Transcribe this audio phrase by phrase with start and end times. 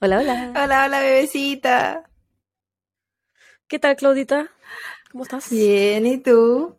[0.00, 0.52] Hola, hola.
[0.54, 2.04] Hola, hola, bebecita.
[3.66, 4.48] ¿Qué tal, Claudita?
[5.12, 5.50] ¿Cómo estás?
[5.50, 6.76] Bien, ¿y tú?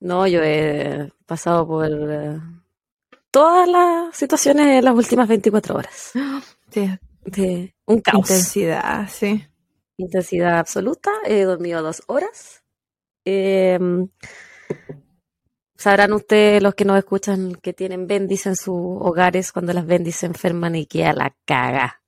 [0.00, 2.40] No, yo he pasado por eh,
[3.30, 6.12] todas las situaciones en las últimas 24 horas.
[6.72, 6.88] Sí,
[7.26, 8.20] De un caos.
[8.20, 9.46] intensidad, sí.
[9.98, 11.10] Intensidad absoluta.
[11.24, 12.62] He dormido dos horas.
[13.24, 13.78] Eh,
[15.76, 20.16] sabrán ustedes, los que nos escuchan, que tienen bendis en sus hogares cuando las bendis
[20.16, 22.02] se enferman y queda la caga.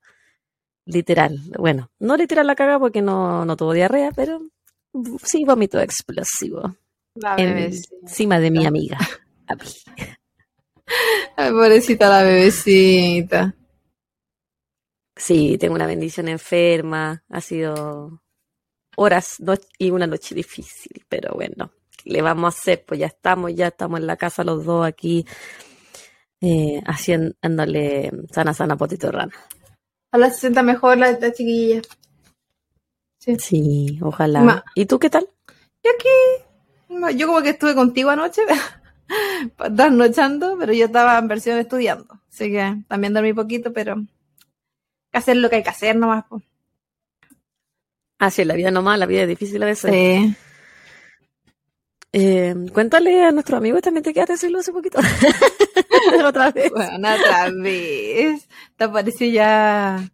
[0.86, 1.38] Literal.
[1.58, 4.40] Bueno, no literal la caga porque no, no tuvo diarrea, pero
[5.22, 6.76] sí vómito explosivo
[7.14, 7.96] La bebecita.
[8.02, 8.98] encima de mi amiga.
[9.46, 9.64] A mí.
[11.36, 13.54] Ay, pobrecita la bebecita.
[15.16, 17.22] Sí, tengo una bendición enferma.
[17.28, 18.22] Ha sido
[18.96, 19.36] horas
[19.78, 22.84] y una noche difícil, pero bueno, ¿qué le vamos a hacer?
[22.86, 25.24] Pues ya estamos, ya estamos en la casa los dos aquí,
[26.40, 29.32] eh, haciéndole sana, sana, potito rana.
[30.12, 31.82] Ojalá se sienta mejor la, la chiquilla.
[33.18, 33.36] Sí.
[33.38, 34.42] Sí, ojalá.
[34.42, 35.28] Ma- ¿Y tú qué tal?
[35.82, 38.42] Yo aquí, yo como que estuve contigo anoche,
[39.76, 42.20] trasnochando, pero yo estaba en versión estudiando.
[42.28, 43.96] Así que también dormí poquito, pero
[45.18, 46.24] hacer lo que hay que hacer nomás.
[46.28, 46.42] pues.
[48.18, 49.90] Ah, sí, la vida nomás, la vida es difícil a veces.
[49.90, 50.36] Sí.
[52.16, 55.00] Eh, cuéntale a nuestro amigo también te quedaste decirlo hace poquito.
[56.24, 56.70] Otra vez.
[56.70, 58.48] Bueno, otra vez.
[58.76, 60.08] Te apareció ya.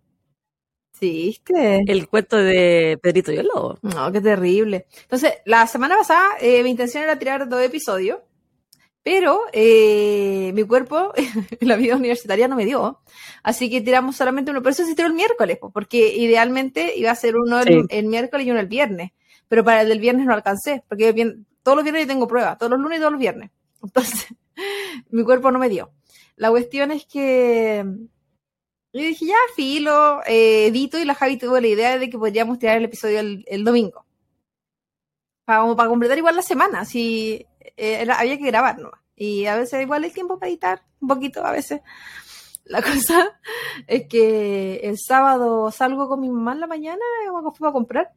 [0.98, 1.38] Sí.
[1.46, 3.78] El cuento de Pedrito y el Lobo.
[3.82, 4.86] No, qué terrible.
[5.02, 8.18] Entonces, la semana pasada eh, mi intención era tirar dos episodios,
[9.02, 11.12] pero eh, mi cuerpo,
[11.60, 13.00] la vida universitaria no me dio.
[13.42, 14.62] Así que tiramos solamente uno.
[14.62, 17.86] Por eso se tiró el miércoles, po, porque idealmente iba a ser uno el, Sí.
[17.90, 19.12] el miércoles y uno el viernes.
[19.48, 21.12] Pero para el del viernes no alcancé, porque
[21.62, 23.50] todos los viernes yo tengo pruebas, todos los lunes y todos los viernes.
[23.82, 24.26] Entonces,
[25.10, 25.90] mi cuerpo no me dio.
[26.36, 27.84] La cuestión es que
[28.92, 32.58] yo dije, ya, filo, eh, edito y la Javi tuvo la idea de que podríamos
[32.58, 34.04] tirar el episodio el, el domingo.
[35.44, 38.90] Para, para completar igual la semana, si era- había que grabar, ¿no?
[39.14, 41.80] Y a veces igual el tiempo para editar, un poquito a veces.
[42.64, 43.40] La cosa
[43.86, 48.12] es que el sábado salgo con mi mamá en la mañana y fuimos a comprar.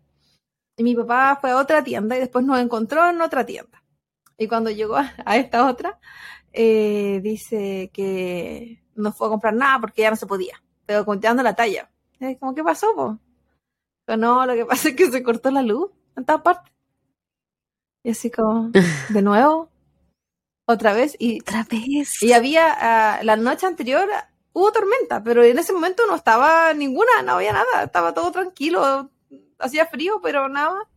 [0.77, 3.83] Y mi papá fue a otra tienda y después nos encontró en otra tienda.
[4.37, 5.99] Y cuando llegó a, esta otra,
[6.51, 10.61] eh, dice que no fue a comprar nada porque ya no se podía.
[10.85, 11.89] Pero contando la talla.
[12.39, 13.19] Como, ¿qué pasó, po?
[14.17, 16.72] No, lo que pasa es que se cortó la luz en todas partes.
[18.03, 18.71] Y así como,
[19.09, 19.69] de nuevo,
[20.65, 21.15] otra vez.
[21.19, 22.21] Y, Otra vez.
[22.21, 24.09] y había, ah, la noche anterior
[24.53, 29.09] hubo tormenta, pero en ese momento no estaba ninguna, no había nada, estaba todo tranquilo,
[29.59, 30.87] hacía frío, pero nada.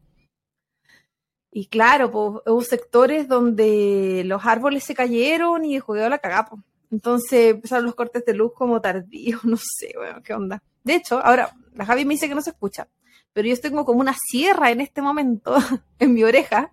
[1.50, 6.62] Y claro, pues, hubo sectores donde los árboles se cayeron y jodió la cagada, po.
[6.90, 10.62] Entonces empezaron los cortes de luz como tardíos, no sé, bueno, qué onda.
[10.84, 12.88] De hecho, ahora, la Javi me dice que no se escucha,
[13.36, 15.54] pero yo tengo como una sierra en este momento
[15.98, 16.72] en mi oreja,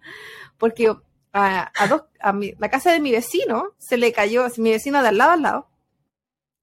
[0.58, 0.88] porque
[1.34, 5.02] a, a dos, a mi- la casa de mi vecino se le cayó, mi vecino
[5.02, 5.68] de al lado al lado,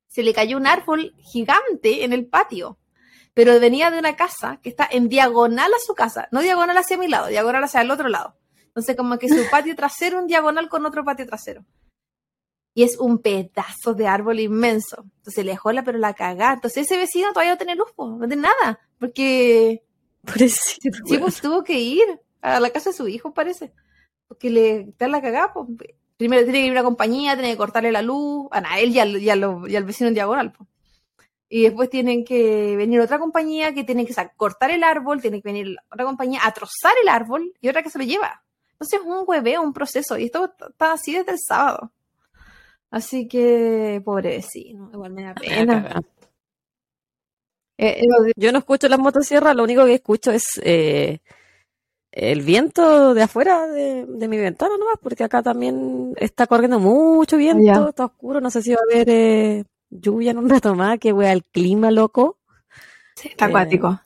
[0.08, 2.78] se le cayó un árbol gigante en el patio,
[3.34, 6.96] pero venía de una casa que está en diagonal a su casa, no diagonal hacia
[6.96, 8.36] mi lado, diagonal hacia el otro lado.
[8.68, 11.64] Entonces, como que su patio trasero, un diagonal con otro patio trasero.
[12.72, 15.04] Y es un pedazo de árbol inmenso.
[15.18, 16.54] Entonces le dejó la, pero la cagada.
[16.54, 18.78] Entonces ese vecino todavía no tiene luz, no tiene nada.
[19.00, 19.82] Porque
[20.26, 22.04] Pobrecito, Sí, pues tuvo que ir
[22.42, 23.72] a la casa de su hijo, parece.
[24.28, 25.68] Porque le da la cagada, pues.
[26.16, 28.90] Primero tiene que ir a una compañía, tiene que cortarle la luz a a él
[28.90, 30.68] y al, y, a lo- y al vecino en diagonal, pues.
[31.48, 35.48] Y después tienen que venir otra compañía que tiene que cortar el árbol, tiene que
[35.48, 38.44] venir otra compañía a trozar el árbol y otra que se lo lleva.
[38.72, 40.16] Entonces es un hueveo, un proceso.
[40.16, 41.90] Y esto está así desde el sábado.
[42.90, 46.02] Así que, pobre vecino, igual me da La pena.
[47.82, 51.20] Eh, eh, Yo no escucho las motosierras, lo único que escucho es eh,
[52.12, 57.36] el viento de afuera de, de mi ventana nomás, porque acá también está corriendo mucho
[57.36, 57.88] viento, ya.
[57.88, 61.12] está oscuro, no sé si va a haber eh, lluvia en un rato más, que
[61.12, 62.36] wea el clima loco,
[63.14, 64.00] está Eh, acuático.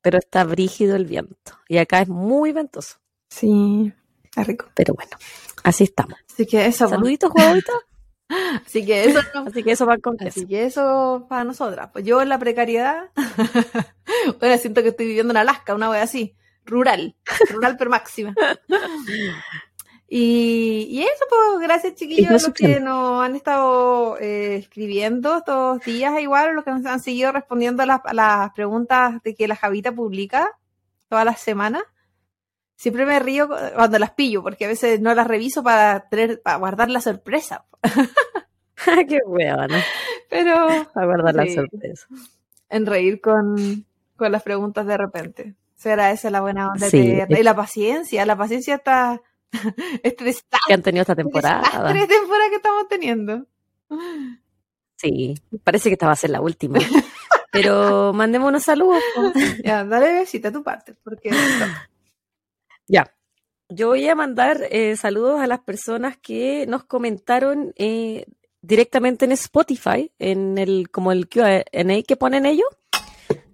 [0.00, 1.52] pero está brígido el viento.
[1.68, 2.96] Y acá es muy ventoso,
[3.28, 3.92] Sí,
[4.24, 4.66] está rico.
[4.74, 5.16] pero bueno,
[5.64, 6.18] así estamos.
[6.32, 6.90] Así que eso, pues.
[6.90, 7.74] Saluditos, jugadoritos.
[8.28, 11.90] Así que eso, no- Así que eso va con así que eso para nosotras.
[11.92, 13.10] Pues yo en la precariedad,
[14.40, 16.34] bueno, siento que estoy viviendo en Alaska, una wea así,
[16.64, 17.14] rural,
[17.50, 18.34] rural pero máxima.
[20.08, 25.80] Y, y eso, pues, gracias chiquillos a los que nos han estado eh, escribiendo estos
[25.84, 29.48] días, igual, los que nos han seguido respondiendo a las, a las preguntas de que
[29.48, 30.48] la Javita publica.
[31.08, 31.82] todas las semanas.
[32.76, 36.58] Siempre me río cuando las pillo, porque a veces no las reviso para, tener, para
[36.58, 37.64] guardar la sorpresa.
[39.08, 39.82] Qué huevona.
[40.28, 40.86] Pero.
[40.92, 42.06] Para guardar la sorpresa.
[42.68, 43.86] En reír con,
[44.16, 45.54] con las preguntas de repente.
[45.74, 47.18] Será esa la buena onda Sí.
[47.28, 49.22] Y la paciencia, la paciencia está
[50.02, 50.60] estresada.
[50.66, 51.62] Que han tenido esta temporada.
[51.88, 53.46] Tres temporadas que estamos teniendo.
[54.96, 56.78] Sí, parece que esta va a ser la última.
[57.52, 59.02] Pero mandemos unos saludos.
[59.64, 61.30] Ya, dale besita a tu parte, porque
[62.88, 63.12] Ya.
[63.68, 68.26] Yo voy a mandar eh, saludos a las personas que nos comentaron eh,
[68.62, 71.64] directamente en Spotify, en el como el Q&A
[72.06, 72.68] que ponen ellos.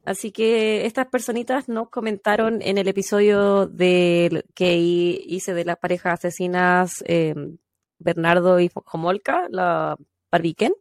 [0.05, 5.78] Así que estas personitas nos comentaron en el episodio del que hi- hice de las
[5.78, 7.35] parejas asesinas eh,
[7.99, 9.96] Bernardo y Homolka, la
[10.31, 10.75] Barbiquen.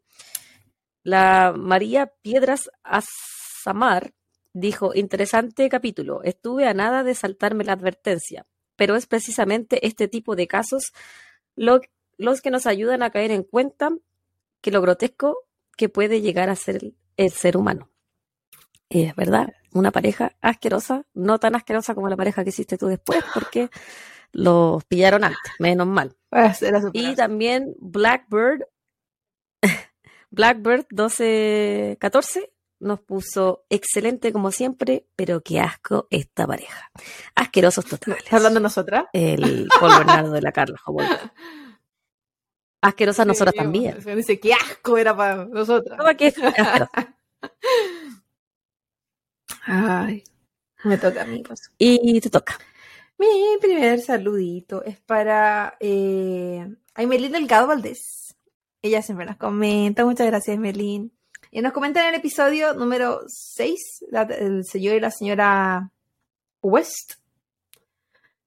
[1.03, 4.11] La María Piedras Azamar
[4.53, 8.45] dijo, interesante capítulo, estuve a nada de saltarme la advertencia,
[8.75, 10.91] pero es precisamente este tipo de casos
[11.55, 11.81] lo-
[12.17, 13.91] los que nos ayudan a caer en cuenta
[14.61, 15.37] que lo grotesco
[15.77, 17.89] que puede llegar a ser el, el ser humano.
[18.89, 22.87] Y es verdad, una pareja asquerosa, no tan asquerosa como la pareja que hiciste tú
[22.87, 23.69] después, porque
[24.33, 26.15] los pillaron antes, menos mal.
[26.29, 28.63] pues, súper Y también Blackbird,
[30.29, 32.50] Blackbird 1214
[32.81, 36.91] nos puso excelente como siempre, pero qué asco esta pareja.
[37.35, 38.19] Asquerosos totales.
[38.19, 39.05] ¿Estás hablando de nosotras?
[39.13, 41.31] El Paul Bernardo de la Carla Howard.
[42.81, 43.97] Asquerosas nosotras Sí, también.
[44.15, 45.99] Dice, qué asco era para nosotras.
[45.99, 46.89] Es asqueroso.
[49.63, 50.23] Ay,
[50.83, 51.61] me toca, amigos.
[51.77, 52.57] Y te toca.
[53.19, 53.27] Mi
[53.61, 58.35] primer saludito es para eh, Aymelín Delgado Valdés.
[58.81, 60.03] Ella siempre nos comenta.
[60.03, 61.13] Muchas gracias, Aymelín.
[61.51, 65.91] Y nos comenta en el episodio número 6, la- el señor y la señora
[66.61, 67.15] West.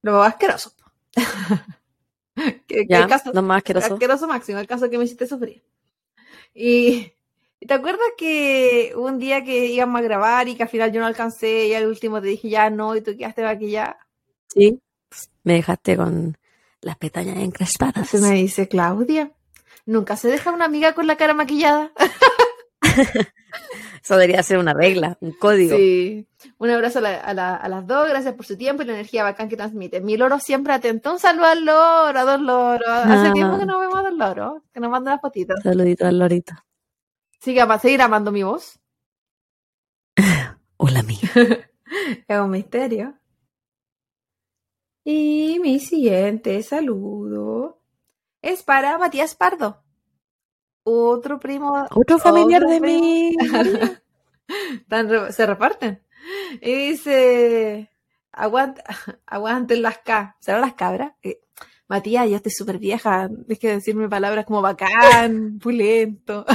[0.02, 0.72] Lo asqueroso.
[2.66, 3.30] ¿Qué, Ya, caso?
[3.32, 3.92] no más asqueroso.
[3.94, 5.62] Asqueroso máximo, el caso que me hiciste sufrir.
[6.54, 7.12] Y,
[7.60, 11.00] ¿y ¿te acuerdas que un día que íbamos a grabar y que al final yo
[11.00, 13.98] no alcancé y al último te dije ya no y tú quedaste maquillada?
[14.48, 14.80] Sí.
[15.42, 16.36] Me dejaste con
[16.80, 18.08] las pestañas encrespadas.
[18.08, 19.30] Se me dice, Claudia,
[19.86, 21.92] ¿nunca se deja una amiga con la cara maquillada?
[24.02, 25.76] Eso debería ser una regla, un código.
[25.76, 26.26] Sí.
[26.58, 28.92] Un abrazo a, la- a la- a las dos, gracias por su tiempo y la
[28.92, 30.00] energía bacán que transmite.
[30.00, 31.12] Mi loro siempre atento.
[31.12, 32.86] Un saludo al loro, a dos loros.
[32.88, 33.32] Hace Ah.
[33.32, 35.60] tiempo que no vemos a dos loros, que nos mandan las fotitos.
[35.62, 36.52] Saludito al lorito.
[37.40, 38.78] Sigue a seguir amando mi voz.
[40.76, 41.20] Hola, mía.
[42.28, 43.18] Es un misterio.
[45.04, 47.80] Y mi siguiente saludo
[48.42, 49.83] es para Matías Pardo.
[50.84, 51.86] Otro primo.
[51.94, 53.34] Otro familiar otro de mí.
[55.30, 56.02] Se reparten.
[56.60, 57.90] Y dice,
[58.30, 58.84] aguanta,
[59.26, 60.36] aguanten las K.
[60.40, 61.12] ¿Serán las cabras?
[61.22, 61.40] Eh,
[61.88, 63.28] Matías, yo estoy súper vieja.
[63.28, 66.44] Tienes que decirme palabras como bacán, pulento.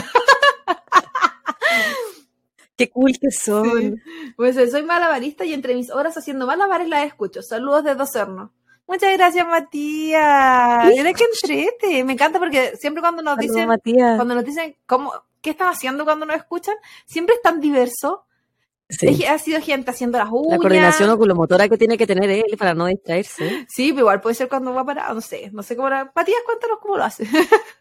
[2.78, 3.78] Qué cool que son.
[3.78, 3.96] Sí.
[4.38, 7.42] Pues eh, soy malabarista y entre mis horas haciendo malabares las escucho.
[7.42, 8.54] Saludos desde Osorno.
[8.90, 10.86] Muchas gracias, Matías.
[10.88, 12.04] Mira que entrete.
[12.04, 14.16] Me encanta porque siempre cuando nos dicen, Matías.
[14.16, 16.74] cuando nos dicen cómo, qué están haciendo cuando nos escuchan,
[17.06, 18.26] siempre es tan diverso.
[18.90, 19.24] Sí.
[19.26, 20.54] Ha sido gente haciendo las uñas.
[20.54, 23.68] La coordinación oculomotora que tiene que tener él para no distraerse.
[23.70, 26.12] Sí, pero igual puede ser cuando va para, no sé, no sé cómo era.
[26.16, 27.28] Matías, cuéntanos cómo lo hace.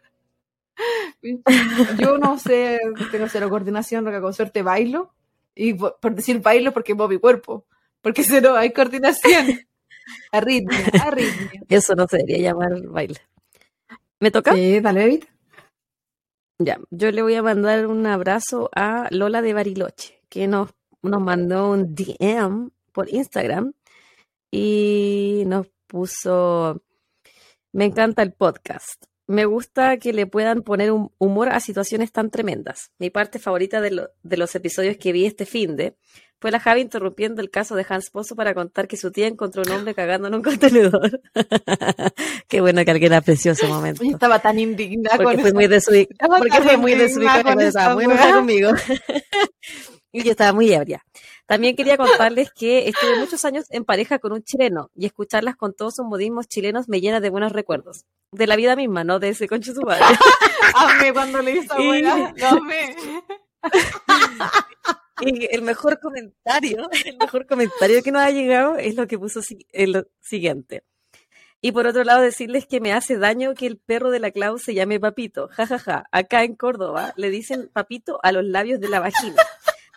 [1.98, 2.78] Yo no sé,
[3.10, 5.12] tengo cero coordinación, lo que con suerte bailo.
[5.54, 7.66] Y po- por decir bailo porque muevo mi cuerpo.
[8.00, 9.60] Porque cero hay coordinación.
[10.32, 11.62] Arritmia, arritmia.
[11.68, 13.16] Eso no se debería llamar baile.
[14.20, 14.52] ¿Me toca?
[14.54, 15.26] Sí, dale, Evita.
[16.60, 20.70] Ya, yo le voy a mandar un abrazo a Lola de Bariloche, que nos,
[21.02, 23.74] nos mandó un DM por Instagram
[24.50, 26.82] y nos puso,
[27.72, 29.04] me encanta el podcast.
[29.28, 32.90] Me gusta que le puedan poner un humor a situaciones tan tremendas.
[32.98, 35.96] Mi parte favorita de, lo- de los episodios que vi este fin de
[36.40, 39.62] fue la Javi interrumpiendo el caso de Hans Pozo para contar que su tía encontró
[39.62, 41.20] un hombre cagando en un contenedor.
[42.48, 44.04] Qué bueno que alguien apreció ese momento.
[44.04, 46.38] Yo estaba tan indignada Porque con fue muy desubicada.
[46.38, 47.62] Porque fue muy desubicada.
[47.62, 48.70] Estaba muy enojada conmigo.
[50.12, 51.04] y yo estaba muy ebria.
[51.46, 55.74] También quería contarles que estuve muchos años en pareja con un chileno y escucharlas con
[55.74, 58.04] todos sus modismos chilenos me llena de buenos recuerdos.
[58.32, 60.04] De la vida misma, no de ese concho su madre.
[60.74, 62.34] Amé cuando le hizo weá.
[62.36, 62.94] Lo amé.
[65.20, 69.40] Y el mejor comentario, el mejor comentario que nos ha llegado es lo que puso
[69.72, 70.84] el siguiente.
[71.60, 74.58] Y por otro lado, decirles que me hace daño que el perro de la Clau
[74.58, 75.48] se llame Papito.
[75.48, 76.04] Ja, ja, ja.
[76.12, 79.42] Acá en Córdoba le dicen Papito a los labios de la vagina.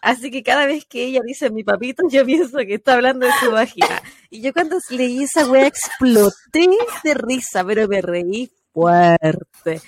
[0.01, 3.31] Así que cada vez que ella dice mi papito, yo pienso que está hablando de
[3.39, 4.01] su vagina.
[4.31, 6.67] Y yo cuando leí esa wea exploté
[7.03, 9.81] de risa, pero me reí fuerte.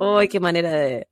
[0.00, 1.08] ¡Ay, qué manera de,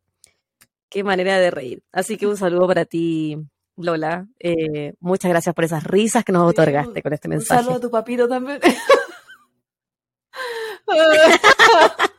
[0.89, 1.83] qué manera de reír!
[1.91, 3.37] Así que un saludo para ti,
[3.76, 4.26] Lola.
[4.38, 7.62] Eh, muchas gracias por esas risas que nos otorgaste con este Un mensaje.
[7.62, 8.61] saludo a tu papito también.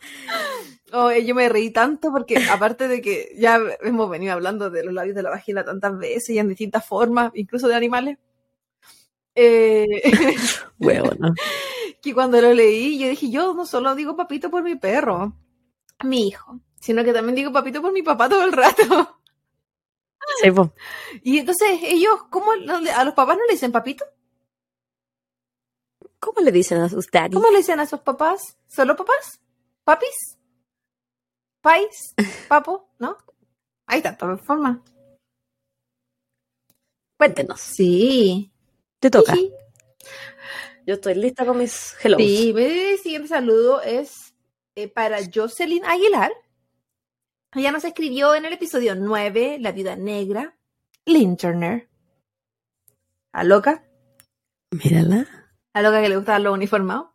[0.93, 4.93] Oh, yo me reí tanto porque aparte de que ya hemos venido hablando de los
[4.93, 8.17] labios de la vagina tantas veces y en distintas formas, incluso de animales,
[9.35, 9.85] eh,
[10.79, 11.33] Huevona.
[12.01, 15.33] que cuando lo leí yo dije, yo no solo digo papito por mi perro,
[16.05, 19.16] mi hijo, sino que también digo papito por mi papá todo el rato.
[20.41, 20.73] Sí, po.
[21.23, 24.05] Y entonces ellos, ¿cómo a los papás no le dicen papito?
[26.19, 27.35] ¿Cómo le dicen a sus daddies?
[27.35, 28.57] ¿Cómo le dicen a sus papás?
[28.67, 29.39] ¿Solo papás?
[29.83, 30.37] ¿Papis?
[31.61, 32.13] ¿Pais?
[32.49, 32.89] ¿Papo?
[32.99, 33.17] ¿No?
[33.87, 34.79] Hay tantas formas.
[37.17, 37.59] Cuéntenos.
[37.59, 38.51] Sí.
[38.99, 39.33] Te toca.
[39.33, 39.51] Sí.
[40.85, 42.17] Yo estoy lista con mis hellos.
[42.19, 44.33] Sí, mi siguiente saludo es
[44.75, 46.31] eh, para Jocelyn Aguilar.
[47.57, 50.55] Ella nos escribió en el episodio 9, La Viuda Negra,
[51.05, 51.89] Lynn Turner.
[53.33, 53.83] ¿A loca?
[54.71, 55.25] Mírala.
[55.73, 57.13] A loca que le gusta lo uniformado.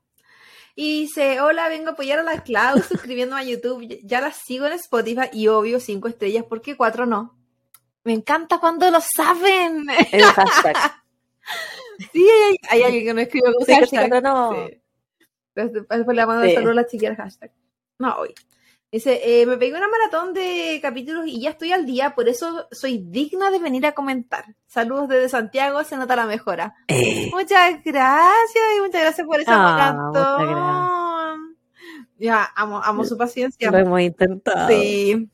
[0.74, 3.86] Y dice, hola, vengo a apoyar a la Clau suscribiéndome a YouTube.
[4.04, 7.38] Ya la sigo en Spotify y obvio cinco estrellas, porque cuatro no.
[8.04, 9.86] Me encanta cuando lo saben.
[10.10, 10.76] El hashtag.
[12.12, 14.22] Sí, hay, hay alguien que no escribe con Sí, hashtag.
[14.22, 14.66] no.
[14.66, 14.80] Sí.
[15.54, 16.54] Después, le mando Sí.
[16.54, 17.52] saludo a la chiquilla hashtag.
[17.98, 18.34] No, hoy.
[18.92, 22.68] Dice, eh, me pegué una maratón de capítulos y ya estoy al día, por eso
[22.70, 24.44] soy digna de venir a comentar.
[24.66, 26.74] Saludos desde Santiago, se nota la mejora.
[26.88, 31.56] Eh, Muchas gracias y muchas gracias por esa Ah, maratón.
[32.18, 33.70] Ya, amo, amo su paciencia.
[33.70, 34.68] lo hemos intentado.
[34.68, 35.28] Sí,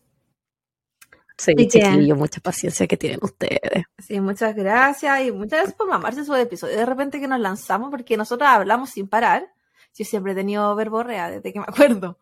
[1.37, 3.85] Sí, chiquillo, mucha paciencia que tienen ustedes.
[3.99, 6.77] sí, muchas gracias y muchas gracias por mamarse su episodio.
[6.77, 9.53] De repente que nos lanzamos porque nosotros hablamos sin parar.
[9.95, 12.19] Yo siempre he tenido verborrea desde que me acuerdo.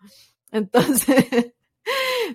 [0.56, 1.26] Entonces,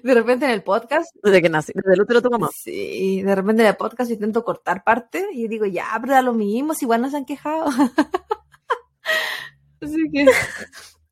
[0.04, 2.50] de repente en el podcast Desde que nací, desde el útero tu mamá.
[2.54, 6.34] Sí, de repente en el podcast intento cortar parte y digo, ya, pero da lo
[6.34, 7.66] mismo, si igual no se han quejado.
[9.82, 10.28] Así que.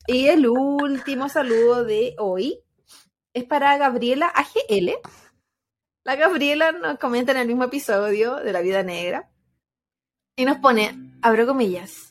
[0.08, 2.64] Y el último saludo de hoy
[3.34, 4.92] es para Gabriela AGL.
[6.04, 9.30] La Gabriela nos comenta en el mismo episodio de La Vida Negra
[10.36, 12.09] y nos pone, abro comillas,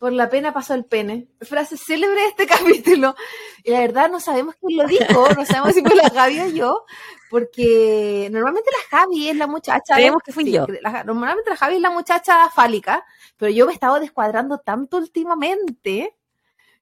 [0.00, 1.28] por la pena pasó el pene.
[1.42, 2.46] Frase célebre de este
[2.96, 3.14] capítulo.
[3.62, 6.48] Y la verdad no sabemos quién lo dijo, no sabemos si fue la Gaby o
[6.48, 6.84] yo,
[7.28, 9.94] porque normalmente la Javi es la muchacha.
[9.94, 10.66] Creemos que fui yo.
[10.80, 13.04] la- normalmente la Javi es la muchacha fálica,
[13.36, 16.16] pero yo me estaba descuadrando tanto últimamente.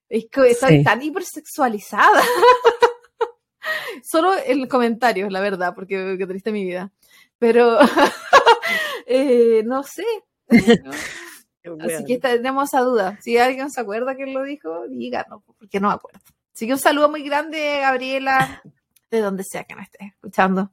[0.09, 0.85] Es que estoy Sí.
[0.85, 2.23] tan hipersexualizada.
[4.03, 6.93] Solo en los comentarios, la verdad, porque qué triste mi vida.
[7.39, 7.79] Pero
[9.07, 10.05] eh, no sé.
[11.81, 13.19] Así que tenemos esa duda.
[13.21, 16.21] Si alguien se acuerda que lo dijo, díganos, porque no me acuerdo.
[16.55, 18.63] Así que un saludo muy grande, Gabriela,
[19.11, 20.73] de donde sea que nos estés escuchando.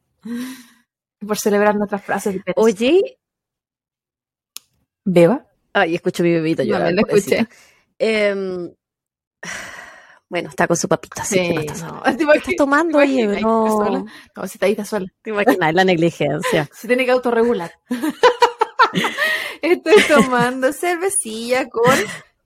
[1.25, 2.42] Por celebrar nuestras frases.
[2.56, 3.20] Oye,
[5.04, 5.46] ¿Beba?
[5.74, 6.94] ay, escucho a mi bebito llorar.
[6.96, 7.36] Pobrecita.
[7.36, 7.58] escuché.
[8.00, 8.74] Em,
[10.28, 11.92] bueno, está con su papita, así que no está sola.
[11.94, 12.04] no.
[12.04, 13.42] ¿Qué ¿Te estás tomando, ¿Te oye?
[13.42, 15.06] No, No, si está ahí, está sola.
[15.22, 16.68] te imaginas, la negligencia.
[16.74, 17.72] Se tiene que autorregular.
[19.66, 21.94] Estoy tomando cervecilla con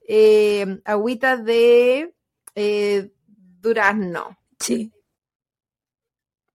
[0.08, 2.14] eh, agüita de
[2.54, 3.10] eh,
[3.60, 4.38] durazno.
[4.58, 4.92] Sí.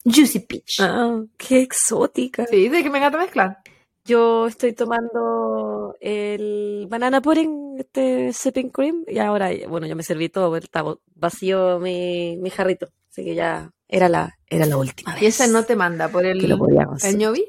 [0.03, 0.79] Juicy Peach.
[0.79, 2.45] Ah, qué exótica.
[2.47, 3.59] Sí, de que me encanta mezclar.
[4.05, 10.29] Yo estoy tomando el banana pudding, este sipping cream, y ahora, bueno, yo me serví
[10.29, 10.83] todo, está
[11.15, 15.47] vacío mi, mi jarrito, así que ya era la, era la última vez Y ese
[15.47, 17.45] no te manda por el, que lo podíamos el ñobi.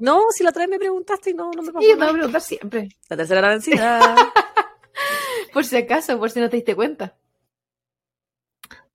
[0.00, 2.00] No, si la otra vez me preguntaste y no, no me pasó Sí, yo te
[2.00, 2.88] voy a preguntar siempre.
[3.08, 4.16] La tercera era vencida.
[5.52, 7.16] Por si acaso, por si no te diste cuenta.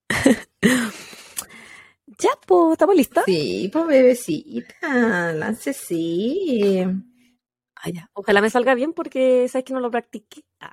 [0.62, 3.24] ya, pues, ¿estamos listas?
[3.26, 6.82] Sí, pues bebecita, lance sí.
[7.74, 8.10] Ah, ya.
[8.14, 10.42] Ojalá me salga bien porque sabes que no lo practiqué.
[10.60, 10.72] Ah.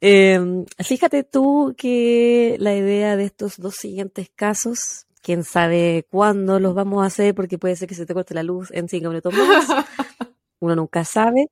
[0.00, 6.72] Em, fíjate tú que la idea de estos dos siguientes casos, quién sabe cuándo los
[6.72, 9.34] vamos a hacer porque puede ser que se te corte la luz en cinco minutos
[9.34, 9.66] más.
[10.60, 11.50] Uno nunca sabe.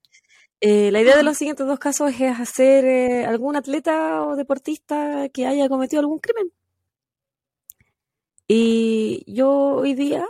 [0.60, 5.28] Eh, la idea de los siguientes dos casos es hacer eh, algún atleta o deportista
[5.30, 6.52] que haya cometido algún crimen.
[8.46, 10.24] Y yo hoy día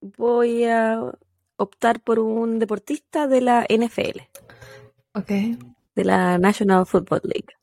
[0.00, 1.12] voy a
[1.58, 4.20] optar por un deportista de la NFL,
[5.12, 5.28] Ok.
[5.94, 7.54] de la National Football League.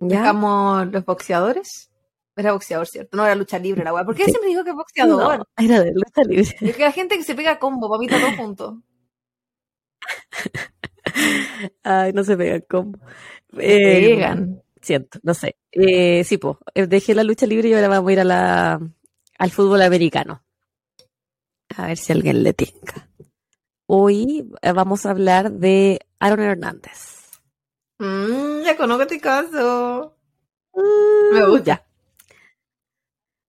[0.00, 0.20] ¿Ya?
[0.20, 1.90] Dejamos los boxeadores.
[2.36, 3.16] Era boxeador, ¿cierto?
[3.16, 4.04] No era lucha libre la weá.
[4.04, 5.38] ¿Por qué siempre digo que es boxeador?
[5.38, 6.56] No, era de lucha libre.
[6.60, 8.82] Es que la gente que se pega combo, para mí todo junto.
[11.82, 12.98] Ay, no se pegan combo.
[13.58, 14.62] Eh, pegan.
[14.82, 15.56] siento, no sé.
[15.70, 18.80] Eh, sí, pues, dejé la lucha libre y ahora vamos a ir a la,
[19.38, 20.42] al fútbol americano.
[21.76, 23.08] A ver si alguien le tinca.
[23.86, 27.30] Hoy eh, vamos a hablar de Aaron Hernández.
[27.98, 30.16] Mm, ya conozco este caso.
[30.74, 31.64] Me Me gusta.
[31.64, 31.86] Ya.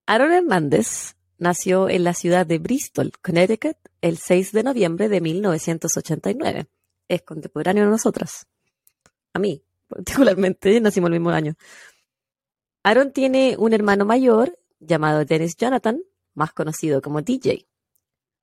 [0.08, 6.68] Aaron Hernández nació en la ciudad de Bristol, Connecticut, el 6 de noviembre de 1989.
[7.08, 8.46] Es contemporáneo a nosotras.
[9.32, 11.54] A mí, particularmente, nacimos el mismo año.
[12.84, 16.00] Aaron tiene un hermano mayor llamado Dennis Jonathan,
[16.34, 17.66] más conocido como DJ.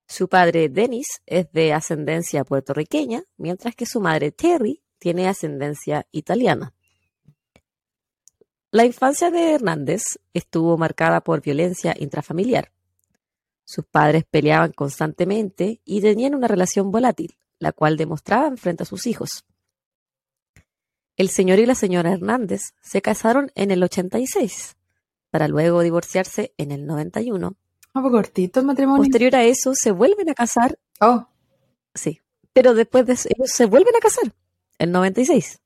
[0.05, 6.73] Su padre Dennis es de ascendencia puertorriqueña, mientras que su madre Terry tiene ascendencia italiana.
[8.73, 10.01] La infancia de Hernández
[10.33, 12.71] estuvo marcada por violencia intrafamiliar.
[13.63, 19.05] Sus padres peleaban constantemente y tenían una relación volátil, la cual demostraban frente a sus
[19.05, 19.45] hijos.
[21.17, 24.75] El señor y la señora Hernández se casaron en el 86,
[25.29, 27.55] para luego divorciarse en el 91.
[27.93, 29.03] Ah, pues cortito el matrimonio.
[29.03, 31.27] Posterior a eso, se vuelven a casar, Oh,
[31.93, 32.21] sí,
[32.53, 34.33] pero después de eso, ellos se vuelven a casar,
[34.79, 35.59] el 96.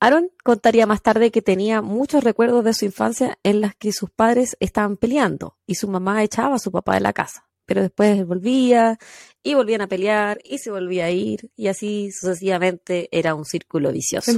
[0.00, 4.10] Aaron contaría más tarde que tenía muchos recuerdos de su infancia en las que sus
[4.10, 8.26] padres estaban peleando y su mamá echaba a su papá de la casa, pero después
[8.26, 8.98] volvía
[9.42, 13.90] y volvían a pelear y se volvía a ir y así sucesivamente era un círculo
[13.90, 14.32] vicioso.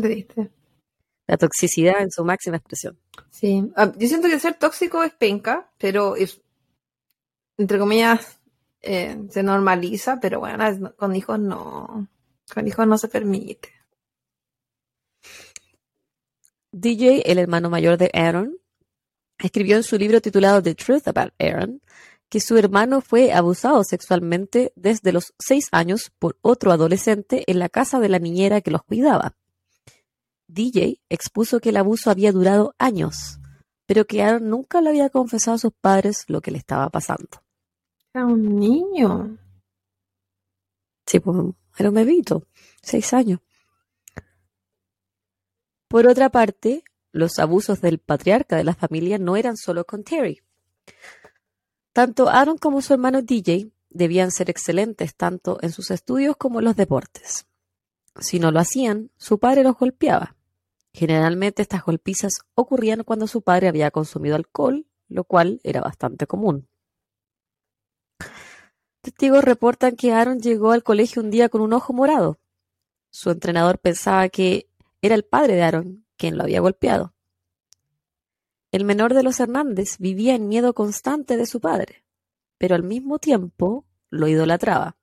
[1.26, 2.98] La toxicidad en su máxima expresión.
[3.30, 3.70] Sí.
[3.76, 6.40] Ah, yo siento que ser tóxico es penca, pero es,
[7.58, 8.38] entre comillas,
[8.80, 12.08] eh, se normaliza, pero bueno, con hijos no.
[12.54, 13.77] Con hijos no se permite.
[16.72, 18.58] DJ, el hermano mayor de Aaron,
[19.38, 21.80] escribió en su libro titulado The Truth About Aaron
[22.28, 27.68] que su hermano fue abusado sexualmente desde los seis años por otro adolescente en la
[27.68, 29.34] casa de la niñera que los cuidaba.
[30.46, 33.38] DJ expuso que el abuso había durado años,
[33.87, 37.42] pero que Aaron nunca le había confesado a sus padres lo que le estaba pasando.
[38.12, 39.38] Era un niño.
[41.07, 41.37] Sí, pues,
[41.78, 42.46] era un bebito,
[42.83, 43.40] seis años.
[45.88, 50.42] Por otra parte, los abusos del patriarca de la familia no eran solo con Terry.
[51.92, 56.66] Tanto Aaron como su hermano DJ debían ser excelentes tanto en sus estudios como en
[56.66, 57.46] los deportes.
[58.20, 60.37] Si no lo hacían, su padre los golpeaba.
[60.92, 66.68] Generalmente estas golpizas ocurrían cuando su padre había consumido alcohol, lo cual era bastante común.
[69.01, 72.38] Testigos reportan que Aaron llegó al colegio un día con un ojo morado.
[73.11, 74.67] Su entrenador pensaba que
[75.02, 77.14] era el padre de Aaron quien lo había golpeado.
[78.70, 82.04] El menor de los Hernández vivía en miedo constante de su padre,
[82.58, 84.96] pero al mismo tiempo lo idolatraba.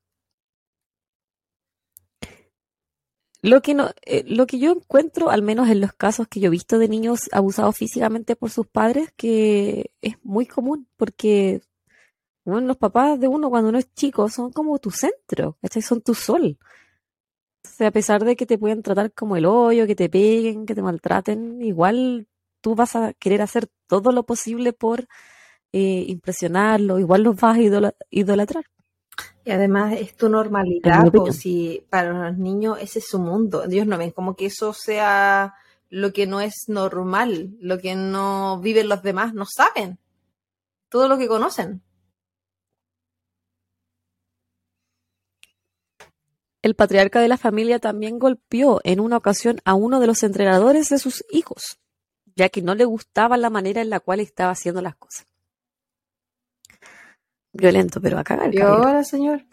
[3.42, 6.48] Lo que, no, eh, lo que yo encuentro, al menos en los casos que yo
[6.48, 11.62] he visto de niños abusados físicamente por sus padres, que es muy común, porque
[12.44, 15.82] bueno, los papás de uno cuando uno es chico son como tu centro, ¿cachai?
[15.82, 16.58] Son tu sol.
[17.80, 20.82] A pesar de que te pueden tratar como el hoyo, que te peguen, que te
[20.82, 22.26] maltraten, igual
[22.60, 25.06] tú vas a querer hacer todo lo posible por
[25.72, 28.64] eh, impresionarlo, igual los vas a idola- idolatrar.
[29.44, 31.32] Y además es tu normalidad, opinión.
[31.32, 33.64] si para los niños ese es su mundo.
[33.64, 35.54] Ellos no ven como que eso sea
[35.88, 39.98] lo que no es normal, lo que no viven los demás, no saben.
[40.88, 41.82] Todo lo que conocen.
[46.62, 50.88] El patriarca de la familia también golpeó en una ocasión a uno de los entrenadores
[50.88, 51.78] de sus hijos,
[52.34, 55.26] ya que no le gustaba la manera en la cual estaba haciendo las cosas.
[57.52, 58.54] Violento, pero a cagar.
[58.54, 59.44] ¿Y ahora, señor?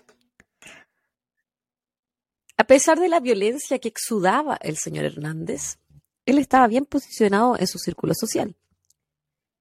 [2.58, 5.80] A pesar de la violencia que exudaba el señor Hernández,
[6.26, 8.56] él estaba bien posicionado en su círculo social.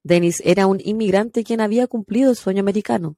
[0.04, 3.16] Dennis era un inmigrante quien había cumplido el sueño americano.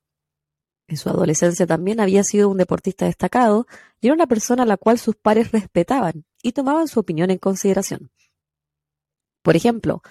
[0.87, 3.67] En su adolescencia también había sido un deportista destacado
[4.01, 7.39] y era una persona a la cual sus pares respetaban y tomaban su opinión en
[7.39, 8.11] consideración.
[9.43, 10.03] Por ejemplo,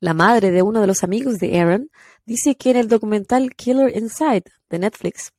[0.00, 1.90] la madre de uno de los amigos de Aaron
[2.24, 5.32] dice que en el documental Killer Inside de Netflix,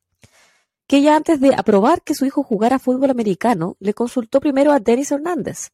[0.86, 4.80] que ella antes de aprobar que su hijo jugara fútbol americano, le consultó primero a
[4.80, 5.70] Dennis Hernández.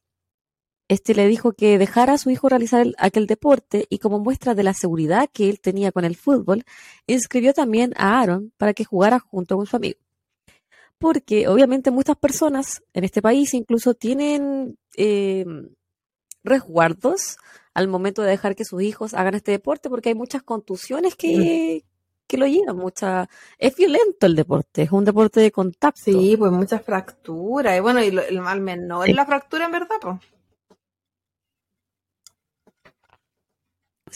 [0.88, 4.55] Este le dijo que dejara a su hijo realizar el- aquel deporte y como muestra
[4.55, 6.62] de la seguridad que él tenía con el fútbol,
[7.07, 9.99] inscribió también a Aaron para que jugara junto con su amigo.
[10.99, 15.44] Porque obviamente muchas personas en este país incluso tienen eh,
[16.42, 17.38] resguardos
[17.73, 21.85] al momento de dejar que sus hijos hagan este deporte, porque hay muchas contusiones que,
[22.29, 26.01] que lo llevan, mucha, es violento el deporte, es un deporte de contacto.
[26.01, 27.77] Sí, pues muchas fracturas.
[27.77, 30.16] Y bueno, y lo- el mal menor es la fractura en verdad, pues.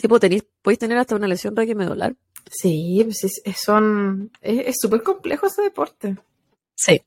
[0.01, 0.21] Sí, pues
[0.63, 2.15] podéis tener hasta una lesión medular.
[2.51, 6.17] Sí, pues es, es- son, es es súper complejo ese deporte.
[6.77, 7.03] Sí.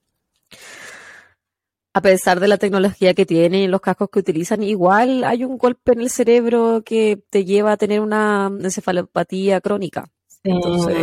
[1.94, 5.58] A pesar de la tecnología que tienen y los cascos que utilizan, igual hay un
[5.58, 10.10] golpe en el cerebro que te lleva a tener una encefalopatía crónica.
[10.44, 10.98] Entonces,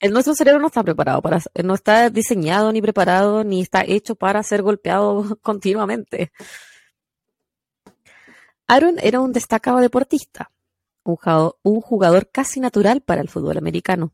[0.00, 4.14] El nuestro cerebro no está preparado para, no está diseñado ni preparado ni está hecho
[4.14, 6.30] para ser golpeado continuamente.
[8.68, 10.50] Aaron era un destacado deportista,
[11.62, 14.12] un jugador casi natural para el fútbol americano.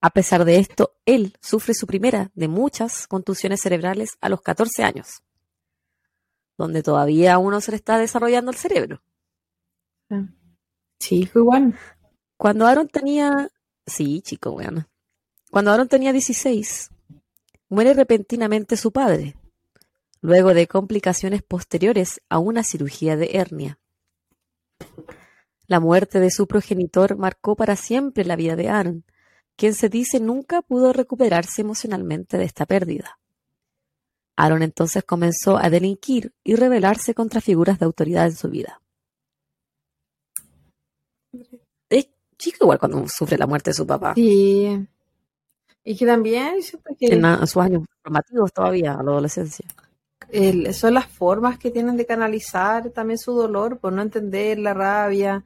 [0.00, 4.84] A pesar de esto, él sufre su primera de muchas contusiones cerebrales a los 14
[4.84, 5.22] años,
[6.56, 9.02] donde todavía aún no se le está desarrollando el cerebro.
[10.98, 11.74] Chico, igual.
[12.36, 13.50] Cuando Aaron tenía...
[13.86, 14.86] Sí, chico, bueno.
[15.50, 16.90] Cuando Aaron tenía 16,
[17.68, 19.36] muere repentinamente su padre,
[20.20, 23.78] luego de complicaciones posteriores a una cirugía de hernia.
[25.66, 29.04] La muerte de su progenitor marcó para siempre la vida de Aaron,
[29.56, 33.18] quien se dice nunca pudo recuperarse emocionalmente de esta pérdida.
[34.36, 38.80] Aaron entonces comenzó a delinquir y rebelarse contra figuras de autoridad en su vida.
[41.88, 44.14] Es chico igual cuando sufre la muerte de su papá.
[44.14, 44.86] Sí.
[45.84, 46.56] Y que también
[46.98, 49.66] que En, a- en sus años formativos todavía, a la adolescencia.
[50.30, 54.74] el- son las formas que tienen de canalizar también su dolor, por no entender la
[54.74, 55.44] rabia.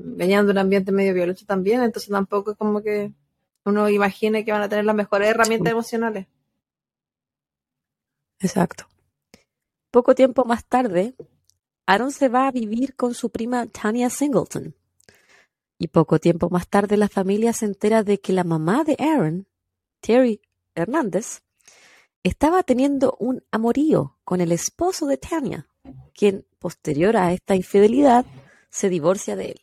[0.00, 3.12] Venían de un ambiente medio violento también, entonces tampoco es como que
[3.64, 6.26] uno imagine que van a tener las mejores herramientas emocionales.
[8.40, 8.86] Exacto.
[9.90, 11.14] Poco tiempo más tarde,
[11.86, 14.74] Aaron se va a vivir con su prima Tanya Singleton.
[15.78, 19.46] Y poco tiempo más tarde la familia se entera de que la mamá de Aaron,
[20.00, 20.40] Terry
[20.74, 21.42] Hernández,
[22.22, 25.68] estaba teniendo un amorío con el esposo de Tanya,
[26.14, 28.26] quien, posterior a esta infidelidad,
[28.70, 29.60] se divorcia de él.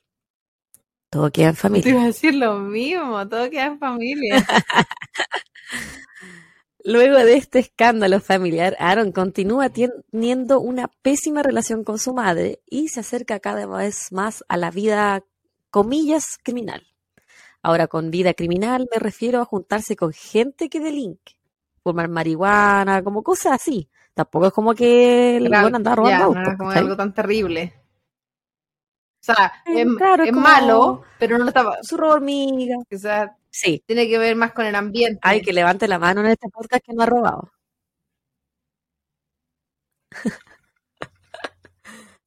[1.15, 1.89] Todo queda en Te familia.
[1.91, 4.35] iba a decir lo mismo, todo queda en familia.
[6.83, 12.89] Luego de este escándalo familiar, Aaron continúa teniendo una pésima relación con su madre y
[12.89, 15.23] se acerca cada vez más a la vida,
[15.69, 16.85] comillas, criminal.
[17.63, 21.37] Ahora, con vida criminal me refiero a juntarse con gente que delinque,
[21.81, 23.87] fumar marihuana, como cosas así.
[24.13, 27.84] Tampoco es como que el Claro, andaba robando ya, no era como algo tan terrible.
[29.27, 31.77] O sea, es, claro, es malo, pero no lo estaba.
[31.81, 32.75] Su robo hormiga.
[32.77, 33.81] O sea, Sí.
[33.87, 35.19] tiene que ver más con el ambiente.
[35.23, 37.49] Ay, que levante la mano en este podcast que no ha robado.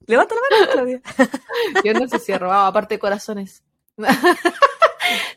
[0.07, 1.03] Levanta la mano, Claudia.
[1.85, 3.63] Yo no sé si he robado, aparte de corazones.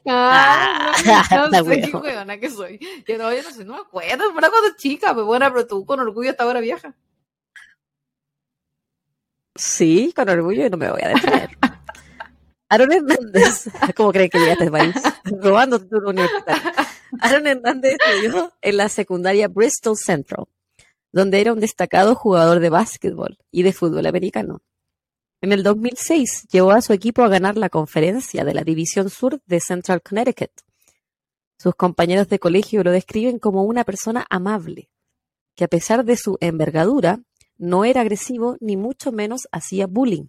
[0.05, 2.77] Ah, Ah, no, no la sé qué huevona que soy.
[3.07, 5.85] Yo no, yo no sé, no me acuerdo, pero cuando chica, pues bueno, pero tú
[5.85, 6.93] con orgullo hasta ahora vieja.
[9.61, 11.51] Sí, con orgullo y no me voy a detener.
[12.69, 14.95] Aaron Hernández, ¿cómo creen que llegué a este país?
[15.23, 16.71] Robando título universitario.
[17.19, 20.45] Aaron Hernández estudió en la secundaria Bristol Central,
[21.11, 24.63] donde era un destacado jugador de básquetbol y de fútbol americano.
[25.41, 29.43] En el 2006 llevó a su equipo a ganar la conferencia de la División Sur
[29.45, 30.49] de Central Connecticut.
[31.59, 34.89] Sus compañeros de colegio lo describen como una persona amable,
[35.55, 37.19] que a pesar de su envergadura,
[37.61, 40.25] no era agresivo ni mucho menos hacía bullying.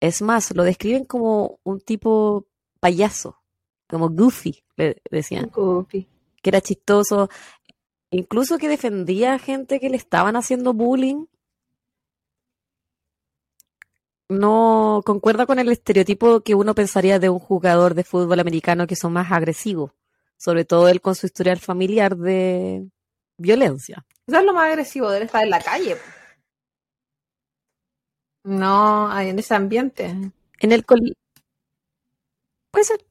[0.00, 2.48] Es más, lo describen como un tipo
[2.80, 3.40] payaso,
[3.88, 6.08] como goofy, le decían, Cupi.
[6.42, 7.28] que era chistoso,
[8.10, 11.26] incluso que defendía a gente que le estaban haciendo bullying.
[14.28, 18.96] No concuerda con el estereotipo que uno pensaría de un jugador de fútbol americano que
[18.96, 19.92] son más agresivos,
[20.36, 22.88] sobre todo él con su historial familiar de
[23.36, 24.04] violencia.
[24.26, 25.96] Eso es lo más agresivo de él estar en la calle.
[28.44, 30.06] No, en ese ambiente.
[30.58, 31.16] En el col-
[32.70, 33.06] Puede ser.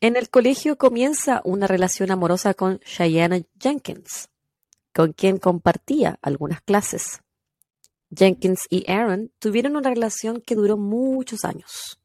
[0.00, 4.28] En el colegio comienza una relación amorosa con Cheyenne Jenkins,
[4.94, 7.20] con quien compartía algunas clases.
[8.14, 12.00] Jenkins y Aaron tuvieron una relación que duró muchos años.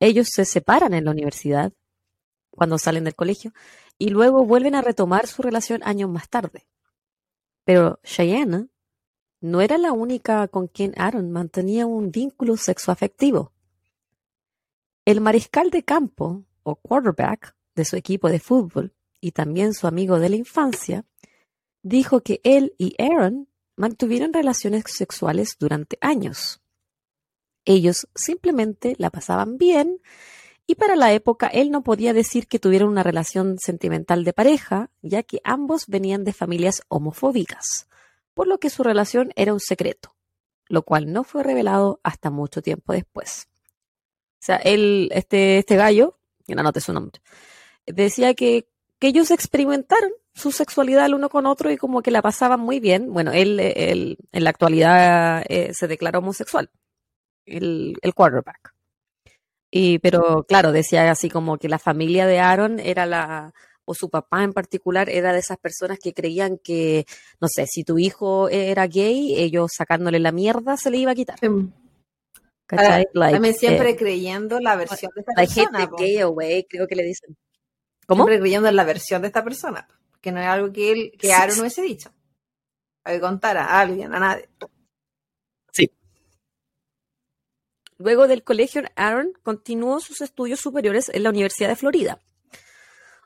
[0.00, 1.72] Ellos se separan en la universidad,
[2.50, 3.52] cuando salen del colegio,
[3.96, 6.66] y luego vuelven a retomar su relación años más tarde.
[7.64, 8.68] Pero Cheyenne
[9.44, 13.52] no era la única con quien Aaron mantenía un vínculo sexoafectivo.
[15.04, 20.18] El mariscal de campo, o quarterback, de su equipo de fútbol, y también su amigo
[20.18, 21.04] de la infancia,
[21.82, 26.62] dijo que él y Aaron mantuvieron relaciones sexuales durante años.
[27.66, 30.00] Ellos simplemente la pasaban bien
[30.66, 34.90] y para la época él no podía decir que tuvieran una relación sentimental de pareja,
[35.02, 37.88] ya que ambos venían de familias homofóbicas,
[38.34, 40.14] por lo que su relación era un secreto,
[40.68, 43.48] lo cual no fue revelado hasta mucho tiempo después.
[44.34, 47.22] O sea, él, este, este gallo, que no anote su nombre,
[47.86, 48.68] decía que,
[48.98, 52.80] que ellos experimentaron su sexualidad el uno con otro y como que la pasaban muy
[52.80, 53.12] bien.
[53.12, 56.70] Bueno, él, él en la actualidad eh, se declaró homosexual,
[57.46, 58.74] el, el quarterback.
[59.70, 63.52] Y, pero claro, decía así como que la familia de Aaron era la,
[63.84, 67.06] o su papá en particular era de esas personas que creían que,
[67.40, 71.14] no sé, si tu hijo era gay, ellos sacándole la mierda se le iba a
[71.14, 71.38] quitar.
[72.66, 73.06] ¿Cachai?
[73.12, 75.90] Like, también siempre eh, creyendo la versión de esta persona.
[75.98, 77.36] gay away, creo que le dicen.
[78.06, 78.24] ¿Cómo?
[78.24, 79.86] Siempre creyendo en la versión de esta persona,
[80.20, 82.10] que no es algo que él, que Aaron no hubiese dicho.
[83.04, 84.48] A que contara a alguien, a nadie.
[85.72, 85.90] Sí.
[87.98, 92.18] Luego del colegio, Aaron continuó sus estudios superiores en la Universidad de Florida,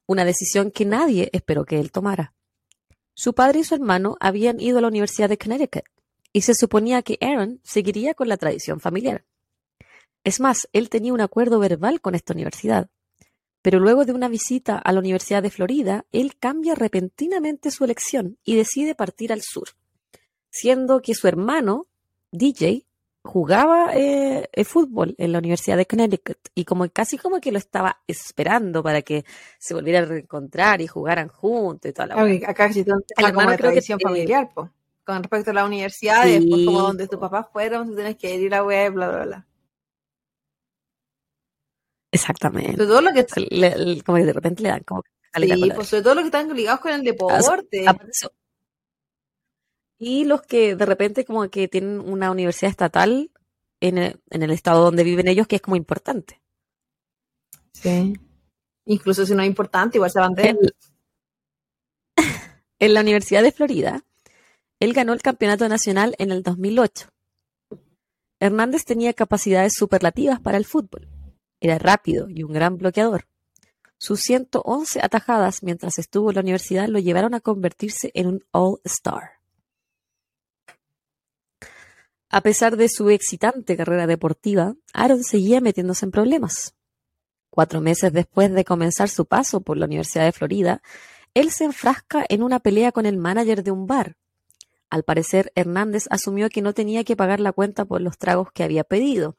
[0.09, 2.35] una decisión que nadie esperó que él tomara.
[3.15, 5.85] Su padre y su hermano habían ido a la Universidad de Connecticut
[6.33, 9.25] y se suponía que Aaron seguiría con la tradición familiar.
[10.25, 12.91] Es más, él tenía un acuerdo verbal con esta universidad.
[13.61, 18.39] Pero luego de una visita a la Universidad de Florida, él cambia repentinamente su elección
[18.45, 19.69] y decide partir al sur,
[20.51, 21.87] siendo que su hermano,
[22.31, 22.87] DJ,
[23.23, 27.59] jugaba eh, el fútbol en la Universidad de Connecticut y como casi como que lo
[27.59, 29.25] estaba esperando para que
[29.59, 33.99] se volvieran a reencontrar y jugaran juntos y toda la Acá sí el como tradición
[34.01, 34.71] familiar, po.
[35.05, 38.55] con respecto a la universidad, después como donde tus papás fueron, tú tienes que ir
[38.55, 39.47] a la web, bla, bla, bla.
[42.11, 42.87] Exactamente.
[42.87, 43.27] todo lo que
[44.05, 45.03] como que de repente le dan como
[45.35, 47.85] sí, pues sobre todo los que están ligados con el deporte.
[49.99, 53.31] Y los que de repente como que tienen una universidad estatal
[53.81, 56.41] en el, en el estado donde viven ellos, que es como importante.
[57.73, 58.15] Sí.
[58.87, 60.75] Incluso si no es importante, igual se van de él.
[62.81, 64.05] En la Universidad de Florida,
[64.79, 67.09] él ganó el campeonato nacional en el 2008.
[68.39, 71.09] Hernández tenía capacidades superlativas para el fútbol.
[71.61, 73.27] Era rápido y un gran bloqueador.
[73.99, 79.38] Sus 111 atajadas mientras estuvo en la universidad lo llevaron a convertirse en un All-Star.
[82.31, 86.75] A pesar de su excitante carrera deportiva, Aaron seguía metiéndose en problemas.
[87.51, 90.83] Cuatro meses después de comenzar su paso por la Universidad de Florida,
[91.33, 94.17] él se enfrasca en una pelea con el manager de un bar.
[94.91, 98.63] Al parecer, Hernández asumió que no tenía que pagar la cuenta por los tragos que
[98.63, 99.37] había pedido.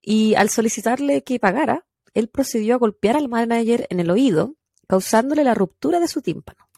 [0.00, 1.84] Y al solicitarle que pagara,
[2.14, 4.54] él procedió a golpear al manager en el oído,
[4.86, 6.68] causándole la ruptura de su tímpano.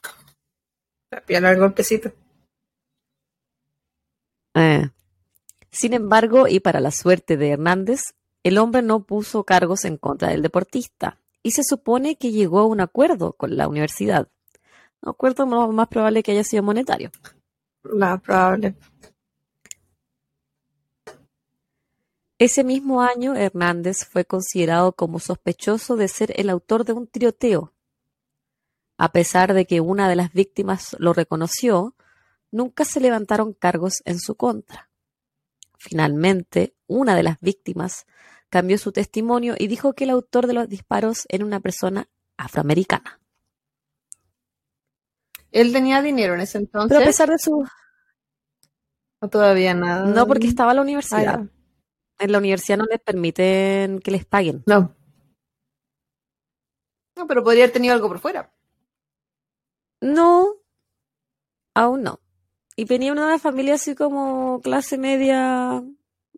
[1.29, 2.13] el golpecito.
[4.55, 4.91] Eh,
[5.71, 8.01] sin embargo, y para la suerte de Hernández,
[8.43, 12.67] el hombre no puso cargos en contra del deportista y se supone que llegó a
[12.67, 14.29] un acuerdo con la universidad.
[15.03, 17.11] Un acuerdo más probable que haya sido monetario.
[17.83, 18.75] Más probable.
[22.39, 27.75] Ese mismo año, Hernández fue considerado como sospechoso de ser el autor de un tiroteo.
[28.97, 31.95] A pesar de que una de las víctimas lo reconoció,
[32.51, 34.90] nunca se levantaron cargos en su contra.
[35.81, 38.05] Finalmente, una de las víctimas
[38.51, 43.19] cambió su testimonio y dijo que el autor de los disparos era una persona afroamericana.
[45.51, 46.91] ¿Él tenía dinero en ese entonces?
[46.91, 47.67] Pero a pesar de su...
[49.21, 50.05] ¿O todavía nada?
[50.05, 51.41] No, porque estaba en la universidad.
[51.41, 51.49] Ah,
[52.19, 54.63] en la universidad no les permiten que les paguen.
[54.67, 54.95] No.
[57.17, 58.53] No, pero podría haber tenido algo por fuera.
[60.03, 60.57] No,
[61.75, 62.21] aún no.
[62.81, 65.85] Y venía una familia así como clase media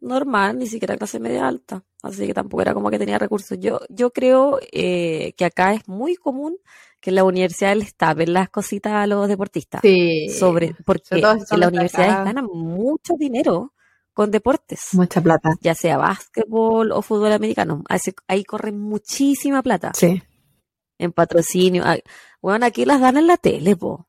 [0.00, 1.84] normal, ni siquiera clase media alta.
[2.02, 3.56] Así que tampoco era como que tenía recursos.
[3.60, 6.56] Yo, yo creo eh, que acá es muy común
[7.00, 9.82] que en la universidad les tapen las cositas a los deportistas.
[9.82, 10.30] Sí.
[10.30, 13.72] Sobre, porque en las universidades ganan mucho dinero
[14.12, 14.88] con deportes.
[14.94, 15.54] Mucha plata.
[15.60, 17.84] Ya sea básquetbol o fútbol americano.
[18.26, 19.92] Ahí corren muchísima plata.
[19.94, 20.20] Sí.
[20.98, 21.84] En patrocinio.
[22.40, 24.08] Bueno, aquí las dan en la tele, po.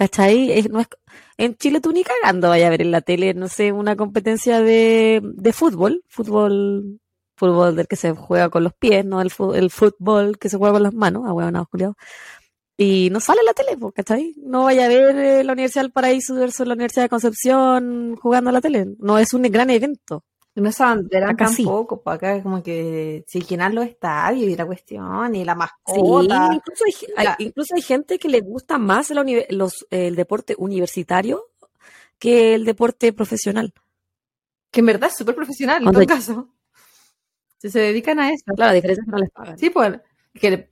[0.00, 0.66] ¿Cachai?
[0.70, 0.88] no es,
[1.36, 4.62] en Chile tú ni cagando vaya a ver en la tele, no sé, una competencia
[4.62, 7.00] de, de fútbol, fútbol,
[7.36, 10.72] fútbol del que se juega con los pies, no el, el fútbol que se juega
[10.72, 11.96] con las manos, a huevo, Juliado.
[12.78, 14.34] Y no sale en la tele, ¿cachai?
[14.38, 18.48] No vaya a ver eh, la Universidad del Paraíso versus la Universidad de Concepción jugando
[18.48, 18.86] a la tele.
[19.00, 20.24] No es un gran evento.
[20.60, 25.34] No es bandera tampoco, pues acá como que si llenan los estadios y la cuestión
[25.34, 26.48] y la mascota.
[26.50, 26.84] Sí, incluso
[27.16, 31.46] hay, incluso hay gente que le gusta más el, los, el deporte universitario
[32.18, 33.72] que el deporte profesional.
[34.70, 36.48] Que en verdad es súper profesional Cuando- en todo caso.
[37.58, 38.44] Si se dedican a eso.
[38.54, 39.58] Claro, la diferencia es que no les pagan.
[39.58, 40.00] Sí, pues,
[40.34, 40.70] que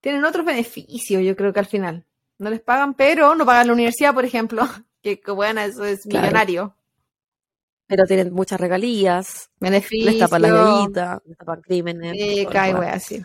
[0.00, 2.04] tienen otros beneficios, yo creo que al final.
[2.38, 4.62] No les pagan, pero no pagan la universidad, por ejemplo.
[5.04, 6.74] Que, bueno, eso es Claro.
[7.86, 12.14] Pero tienen muchas regalías, les tapan la guerrita, les tapan crímenes.
[12.18, 13.22] Eh, cae, wea, sí.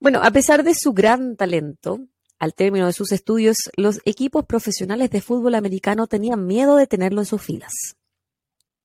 [0.00, 2.00] Bueno, a pesar de su gran talento,
[2.38, 7.20] al término de sus estudios, los equipos profesionales de fútbol americano tenían miedo de tenerlo
[7.20, 7.72] en sus filas.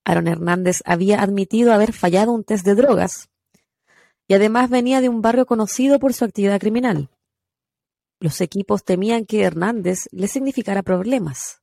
[0.04, 3.28] Aaron Hernández había admitido haber fallado un test de drogas
[4.26, 7.10] y además venía de un barrio conocido por su actividad criminal.
[8.20, 11.59] Los equipos temían que Hernández le significara problemas,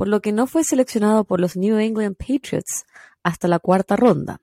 [0.00, 2.86] por lo que no fue seleccionado por los New England Patriots
[3.22, 4.40] hasta la cuarta ronda,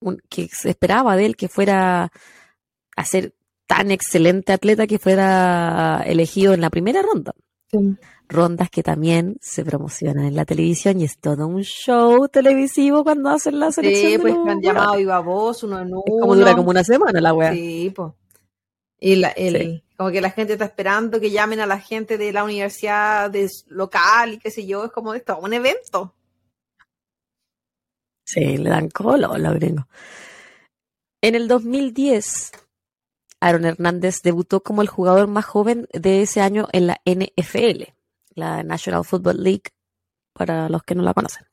[0.00, 2.10] un- que se esperaba de él que fuera
[2.96, 3.34] a ser
[3.66, 7.34] tan excelente atleta que fuera elegido en la primera ronda.
[8.26, 13.28] Rondas que también se promocionan en la televisión y es todo un show televisivo cuando
[13.28, 14.12] hacen la selección.
[14.12, 16.02] Sí, pues me han llamado viva voz, uno en uno.
[16.06, 17.52] Es como dura como una semana la wea.
[17.52, 18.12] Sí, pues.
[19.04, 19.84] Y la- el, Sí.
[19.96, 23.48] como que la gente está esperando que llamen a la gente de la universidad de
[23.68, 26.14] local y qué sé yo, es como esto, un evento.
[28.24, 29.84] Sí, le dan colo a los gringos.
[31.20, 32.52] En el 2010,
[33.40, 37.92] Aaron Hernández debutó como el jugador más joven de ese año en la NFL,
[38.34, 39.70] la National Football League,
[40.32, 41.46] para los que no la conocen.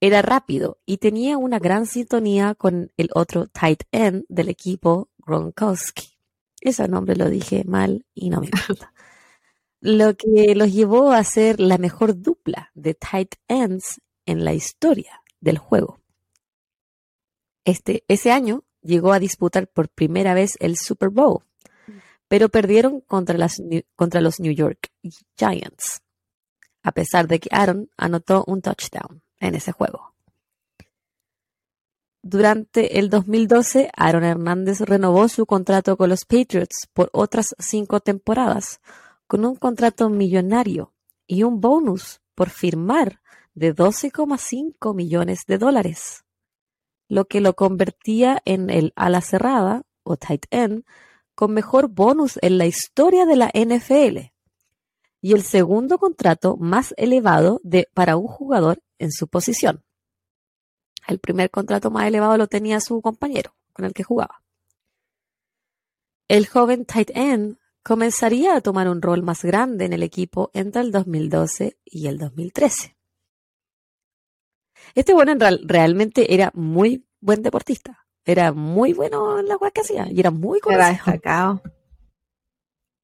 [0.00, 6.17] Era rápido y tenía una gran sintonía con el otro tight end del equipo, Gronkowski.
[6.60, 8.92] Ese nombre lo dije mal y no me importa.
[9.80, 15.22] Lo que los llevó a ser la mejor dupla de tight ends en la historia
[15.40, 16.00] del juego.
[17.64, 21.44] Este, ese año llegó a disputar por primera vez el Super Bowl,
[22.26, 23.62] pero perdieron contra, las
[23.94, 24.90] contra los New York
[25.36, 26.02] Giants,
[26.82, 30.14] a pesar de que Aaron anotó un touchdown en ese juego.
[32.30, 38.82] Durante el 2012, Aaron Hernández renovó su contrato con los Patriots por otras cinco temporadas,
[39.26, 40.92] con un contrato millonario
[41.26, 43.22] y un bonus por firmar
[43.54, 46.26] de 12,5 millones de dólares,
[47.08, 50.84] lo que lo convertía en el ala cerrada o tight end
[51.34, 54.34] con mejor bonus en la historia de la NFL
[55.22, 59.82] y el segundo contrato más elevado de, para un jugador en su posición.
[61.08, 64.44] El primer contrato más elevado lo tenía su compañero con el que jugaba.
[66.28, 70.82] El joven tight end comenzaría a tomar un rol más grande en el equipo entre
[70.82, 72.96] el 2012 y el 2013.
[74.94, 78.06] Este bueno en real- realmente era muy buen deportista.
[78.24, 80.90] Era muy bueno en la weá que hacía y era muy Era conocido.
[80.92, 81.62] destacado.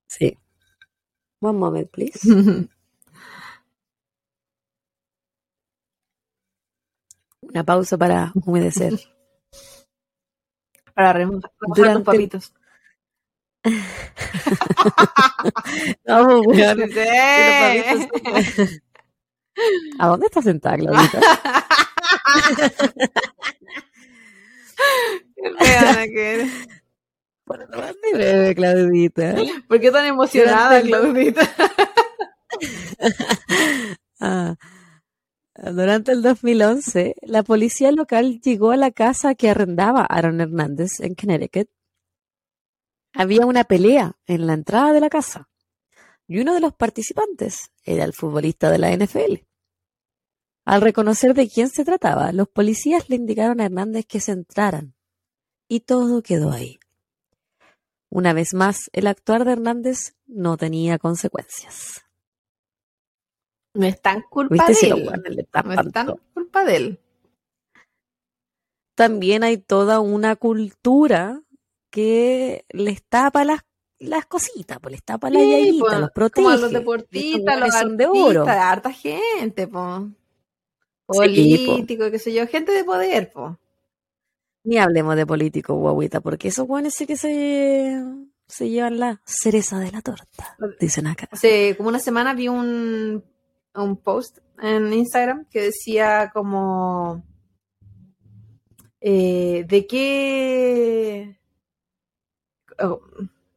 [0.06, 0.38] Sí.
[1.40, 2.20] One moment, please.
[7.54, 8.94] Una pausa para humedecer.
[10.92, 12.52] Para remo- remojar los Durante- papitos.
[16.06, 16.90] No, weón.
[16.92, 16.98] Sí.
[17.84, 18.80] Los papitos
[20.00, 21.20] ¿A dónde está sentada, Claudita?
[25.36, 26.50] Qué fea que eres.
[27.44, 29.34] Por lo más breve, Claudita.
[29.68, 31.48] ¿Por qué tan emocionada, Claudita?
[34.20, 34.54] Ah.
[35.56, 41.14] Durante el 2011, la policía local llegó a la casa que arrendaba Aaron Hernández en
[41.14, 41.68] Connecticut.
[43.12, 45.48] Había una pelea en la entrada de la casa
[46.26, 49.44] y uno de los participantes era el futbolista de la NFL.
[50.64, 54.96] Al reconocer de quién se trataba, los policías le indicaron a Hernández que se entraran
[55.68, 56.80] y todo quedó ahí.
[58.08, 62.03] Una vez más, el actuar de Hernández no tenía consecuencias.
[63.74, 65.04] No es tan culpa ¿Viste de si él.
[65.64, 67.00] No es tan culpa de él.
[68.94, 71.42] También hay toda una cultura
[71.90, 73.60] que les tapa las,
[73.98, 76.44] las cositas, pues les tapa la Sí, pues, los protege.
[76.44, 78.46] Como a los deportistas, los son de artistas, oro.
[78.46, 80.08] harta gente, po.
[81.10, 81.18] Sí.
[81.18, 83.58] Político, qué sé yo, gente de poder, po.
[84.62, 88.02] Ni hablemos de políticos, guaguita, porque esos buenos sí que se,
[88.46, 91.28] se llevan la cereza de la torta, dicen acá.
[91.30, 93.22] Hace como una semana vi un,
[93.74, 97.24] un post en Instagram que decía como
[99.00, 101.38] eh, de qué
[102.80, 103.00] oh,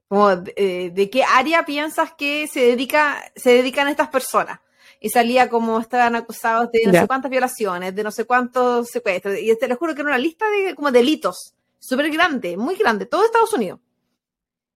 [0.08, 4.60] como eh, de qué área piensas que se dedica se dedican estas personas
[5.00, 9.38] y salía como estaban acusados de no sé cuántas violaciones de no sé cuántos secuestros
[9.40, 13.06] y te lo juro que era una lista de como delitos súper grande muy grande
[13.06, 13.80] todo Estados Unidos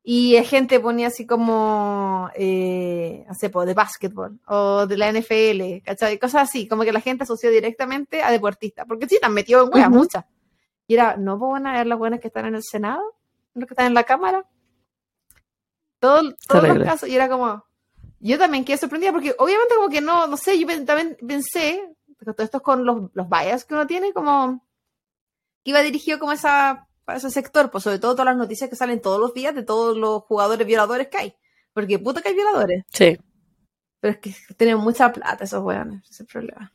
[0.03, 5.83] Y la gente ponía así como, eh, no sé, de básquetbol o de la NFL,
[5.85, 6.17] ¿cachai?
[6.17, 9.73] Cosas así, como que la gente asoció directamente a deportistas, porque sí, están metidos en
[9.75, 9.97] weas, Ujú.
[9.99, 10.25] muchas.
[10.87, 13.01] Y era, no van a ver las buenas que están en el Senado,
[13.53, 14.45] los que están en la Cámara.
[15.99, 17.63] Todo, todos los casos, y era como,
[18.19, 22.43] yo también quedé sorprendida, porque obviamente como que no, no sé, yo también pensé, todo
[22.43, 24.65] esto es con los, los bias que uno tiene, como
[25.63, 28.75] que iba dirigido como esa, a ese sector, pues sobre todo todas las noticias que
[28.75, 31.35] salen todos los días de todos los jugadores violadores que hay.
[31.73, 32.83] Porque puta que hay violadores.
[32.91, 33.17] Sí,
[33.99, 36.73] Pero es que tienen mucha plata esos weones, ese es el problema.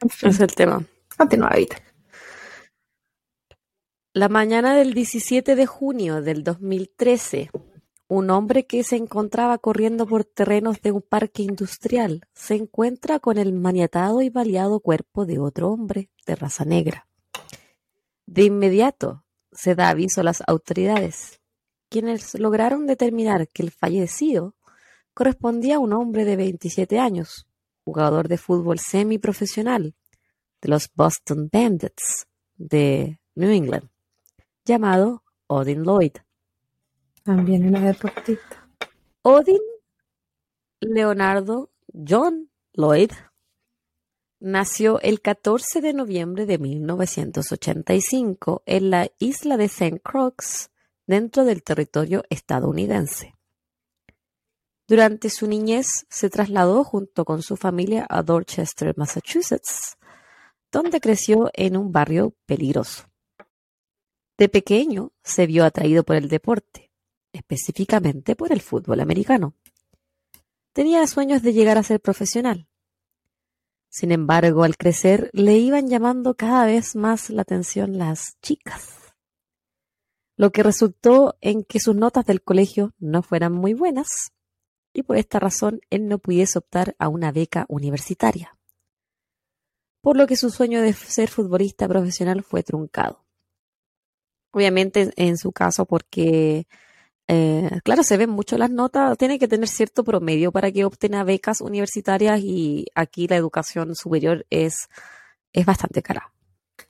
[0.00, 0.84] En fin, ese es el tema.
[1.16, 1.76] continúa, Evita.
[4.12, 7.50] La mañana del 17 de junio del 2013,
[8.08, 13.36] un hombre que se encontraba corriendo por terrenos de un parque industrial se encuentra con
[13.36, 17.08] el maniatado y baleado cuerpo de otro hombre de raza negra.
[18.24, 19.25] De inmediato
[19.56, 21.40] se da aviso a las autoridades,
[21.88, 24.54] quienes lograron determinar que el fallecido
[25.14, 27.46] correspondía a un hombre de 27 años,
[27.84, 29.94] jugador de fútbol semiprofesional
[30.60, 32.26] de los Boston Bandits
[32.56, 33.88] de New England
[34.64, 36.12] llamado Odin Lloyd.
[37.22, 38.68] También una deportista.
[39.22, 39.60] Odin
[40.80, 43.12] Leonardo John Lloyd
[44.40, 50.00] nació el 14 de noviembre de 1985 en la isla de St.
[50.00, 50.70] Croix,
[51.06, 53.34] dentro del territorio estadounidense.
[54.88, 59.96] Durante su niñez se trasladó junto con su familia a Dorchester, Massachusetts,
[60.70, 63.08] donde creció en un barrio peligroso.
[64.38, 66.92] De pequeño se vio atraído por el deporte,
[67.32, 69.54] específicamente por el fútbol americano.
[70.72, 72.68] Tenía sueños de llegar a ser profesional.
[73.96, 79.14] Sin embargo, al crecer le iban llamando cada vez más la atención las chicas,
[80.36, 84.34] lo que resultó en que sus notas del colegio no fueran muy buenas
[84.92, 88.58] y por esta razón él no pudiese optar a una beca universitaria,
[90.02, 93.24] por lo que su sueño de ser futbolista profesional fue truncado.
[94.50, 96.68] Obviamente en su caso porque,
[97.28, 101.24] eh, claro, se ven mucho las notas, tiene que tener cierto promedio para que obtenga
[101.24, 104.88] becas universitarias y aquí la educación superior es,
[105.52, 106.32] es bastante cara.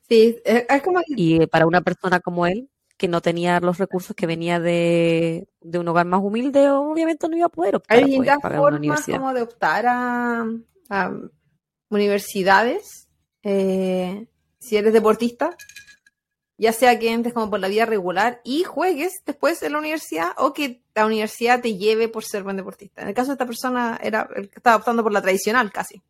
[0.08, 4.16] Sí, es, como Y eh, para una persona como él, que no tenía los recursos,
[4.16, 8.02] que venía de, de un hogar más humilde, obviamente no iba a poder optar hay
[8.02, 9.18] a poder distintas pagar una formas universidad.
[9.18, 10.46] como de optar a,
[10.90, 11.12] a
[11.90, 13.08] universidades.
[13.42, 14.26] eh,
[14.58, 15.56] si eres deportista,
[16.58, 20.32] ya sea que entres como por la vía regular y juegues después en la universidad
[20.38, 23.02] o que la universidad te lleve por ser buen deportista.
[23.02, 26.02] En el caso de esta persona era el que estaba optando por la tradicional casi.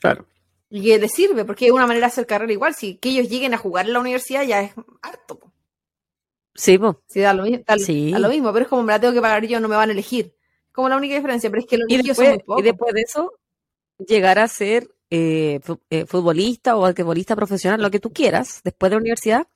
[0.00, 0.26] Claro.
[0.70, 2.74] Y que le sirve, porque es una manera de hacer carrera igual.
[2.74, 4.72] Si que ellos lleguen a jugar en la universidad ya es
[5.02, 5.38] harto.
[5.38, 5.52] po.
[6.54, 7.02] Sí, po.
[7.08, 8.12] Si da lo, da, Sí.
[8.12, 9.88] da lo mismo, pero es como me la tengo que pagar yo, no me van
[9.90, 10.34] a elegir.
[10.72, 12.60] Como la única diferencia, pero es que los Y elegidos son después, muy pocos.
[12.60, 13.32] y después de eso,
[13.98, 18.96] llegar a ser eh, eh, futbolista o basquetbolista profesional, lo que tú quieras, después de
[18.96, 19.46] la universidad.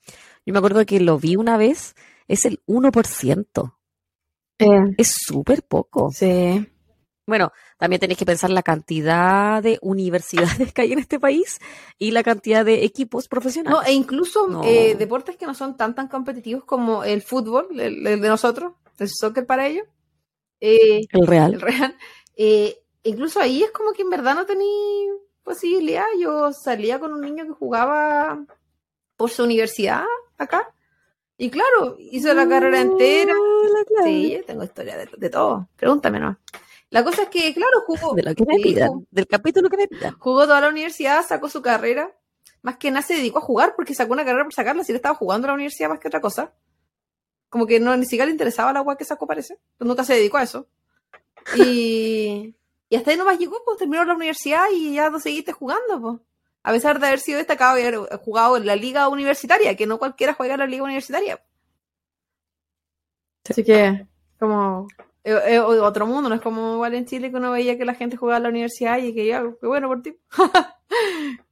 [0.45, 1.95] Yo me acuerdo que lo vi una vez,
[2.27, 3.75] es el 1%.
[4.59, 6.11] Eh, Es súper poco.
[6.11, 6.67] sí.
[7.27, 11.59] Bueno, también tenéis que pensar la cantidad de universidades que hay en este país
[11.99, 13.79] y la cantidad de equipos profesionales.
[13.79, 14.63] No, e incluso No.
[14.63, 18.73] eh, deportes que no son tan tan competitivos como el fútbol, el, el de nosotros,
[18.97, 19.85] el soccer para ellos,
[20.59, 21.53] eh, el Real.
[21.53, 21.95] el real.
[23.03, 24.65] incluso ahí es como que en verdad no tenía
[25.53, 26.05] posibilidad.
[26.19, 28.45] Yo salía con un niño que jugaba
[29.17, 30.03] por su universidad
[30.37, 30.73] acá.
[31.37, 33.33] Y claro, hizo la carrera entera.
[33.33, 34.39] Hola, Claudia.
[34.39, 35.69] Sí, tengo historia de, de todo.
[35.75, 36.37] Pregúntame, ¿no?
[36.91, 39.77] La cosa es que, claro, jugó, De lo que me pidan, jugó- del capítulo que
[39.77, 40.17] me pidan.
[40.19, 42.11] jugó toda la universidad, sacó su carrera.
[42.61, 44.83] Más que nada se dedicó a jugar porque sacó una carrera por sacarla.
[44.83, 46.53] Si le estaba jugando a la universidad más que otra cosa.
[47.49, 49.57] Como que no, ni siquiera le interesaba la agua que sacó, parece.
[49.79, 50.67] Nunca se dedicó a eso.
[51.55, 52.53] Y,
[52.89, 56.19] y hasta ahí nomás llegó, pues terminó la universidad y ya no seguiste jugando, pues.
[56.63, 59.97] A pesar de haber sido destacado y haber jugado en la liga universitaria, que no
[59.97, 61.41] cualquiera juega en la liga universitaria.
[63.49, 64.05] Así que,
[64.39, 64.87] como,
[65.81, 68.37] otro mundo, no es como igual en Chile que uno veía que la gente jugaba
[68.37, 70.17] en la universidad y que ya, qué bueno por ti.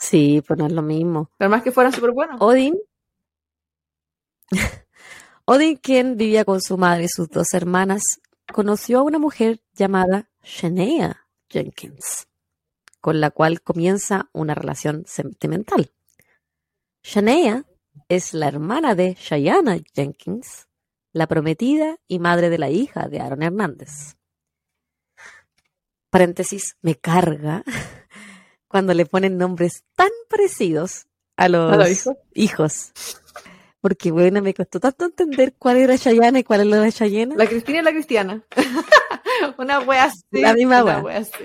[0.00, 1.28] Sí, pues no es lo mismo.
[1.38, 2.40] Pero más que fueran súper buenos.
[2.40, 2.78] Odin.
[5.44, 8.20] Odin, quien vivía con su madre y sus dos hermanas,
[8.52, 12.28] conoció a una mujer llamada Shania Jenkins,
[13.00, 15.92] con la cual comienza una relación sentimental.
[17.02, 17.64] Shania
[18.08, 20.68] es la hermana de Shayana Jenkins,
[21.12, 24.16] la prometida y madre de la hija de Aaron Hernández.
[26.10, 27.64] Paréntesis, me carga
[28.68, 32.16] cuando le ponen nombres tan parecidos a los ¿A los hijos?
[32.34, 32.92] hijos.
[33.80, 37.36] Porque, bueno, me costó tanto entender cuál era Chayana y cuál era la Chayena.
[37.36, 38.42] La Cristina y la Cristiana.
[39.58, 40.22] una wea así.
[40.32, 41.04] La misma una wea.
[41.04, 41.44] wea así.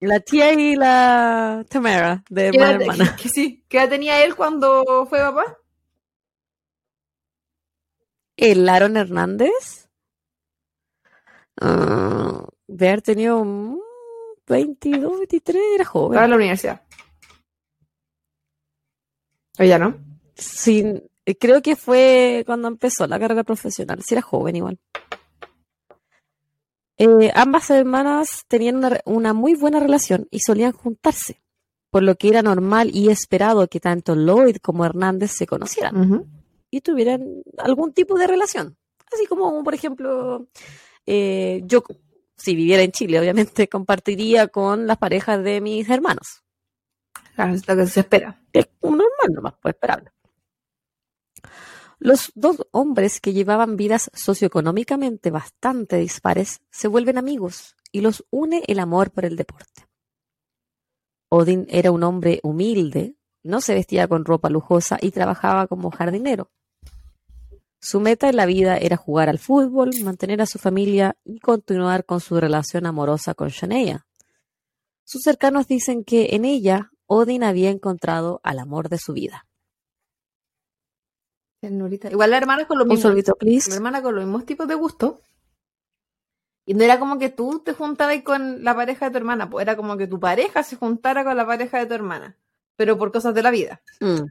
[0.00, 3.16] La tía y la Tamara, de ¿Qué Buena edad, Hermana.
[3.22, 5.58] que sí, ¿Qué edad tenía él cuando fue papá?
[8.36, 9.88] El Aaron Hernández.
[11.60, 13.78] ah, de haber tenido mm,
[14.46, 16.12] 22, 23, era joven.
[16.12, 16.82] Estaba en la universidad.
[19.58, 19.98] ¿O ya no?
[20.36, 20.84] Sí,
[21.36, 24.02] creo que fue cuando empezó la carrera profesional.
[24.02, 24.78] Sí, era joven igual.
[26.96, 31.40] Eh, ambas hermanas tenían una, una muy buena relación y solían juntarse,
[31.90, 36.26] por lo que era normal y esperado que tanto Lloyd como Hernández se conocieran
[36.70, 38.76] y tuvieran algún tipo de relación.
[39.12, 40.48] Así como, por ejemplo,
[41.06, 41.82] eh, yo,
[42.36, 46.42] si viviera en Chile, obviamente compartiría con las parejas de mis hermanos.
[47.34, 48.42] Claro, es lo que se espera.
[48.52, 50.10] Es un normal nomás, pues esperable.
[52.00, 58.62] Los dos hombres que llevaban vidas socioeconómicamente bastante dispares se vuelven amigos y los une
[58.68, 59.88] el amor por el deporte.
[61.28, 66.50] Odin era un hombre humilde, no se vestía con ropa lujosa y trabajaba como jardinero.
[67.80, 72.04] Su meta en la vida era jugar al fútbol, mantener a su familia y continuar
[72.04, 74.06] con su relación amorosa con Shania.
[75.04, 79.47] Sus cercanos dicen que en ella Odin había encontrado al amor de su vida.
[81.60, 82.10] Ternurita.
[82.10, 83.14] Igual la hermana con los mismos.
[83.38, 83.74] please.
[83.74, 85.22] Hermana con los mismos tipos de gusto.
[86.64, 89.62] Y no era como que tú te juntabas con la pareja de tu hermana, pues
[89.62, 92.36] era como que tu pareja se juntara con la pareja de tu hermana,
[92.76, 93.80] pero por cosas de la vida.
[94.00, 94.26] Mm.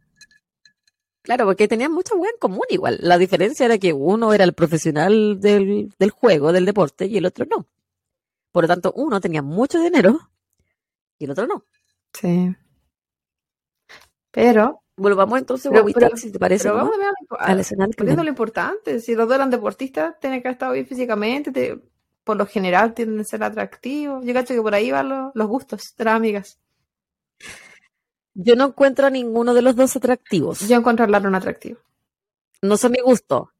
[1.24, 3.00] Claro, porque tenían mucha en común igual.
[3.02, 7.26] La diferencia era que uno era el profesional del, del juego, del deporte, y el
[7.26, 7.66] otro no.
[8.52, 10.30] Por lo tanto, uno tenía mucho dinero
[11.18, 11.66] y el otro no.
[12.14, 12.56] Sí.
[14.32, 16.84] Pero, Volvamos entonces, Pero- guaguita, pero- si te parece, pero ¿no?
[16.86, 17.08] vamos a ver
[17.40, 18.26] a- al escenario criminal.
[18.26, 19.00] lo importante.
[19.00, 21.80] Si los dos eran deportistas, tienen que haber estado bien físicamente, te-
[22.24, 24.26] por lo general tienden a ser atractivos.
[24.26, 26.60] Yo cacho que por ahí van los, los gustos de las amigas.
[28.34, 30.68] Yo no encuentro a ninguno de los dos atractivos.
[30.68, 31.80] Yo encuentro a Aaron atractivo.
[32.62, 33.52] No son mi gusto.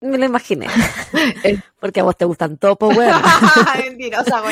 [0.00, 0.66] Me lo imaginé.
[1.80, 3.20] Porque a vos te gustan topos, weón.
[3.84, 4.42] Mentirosa.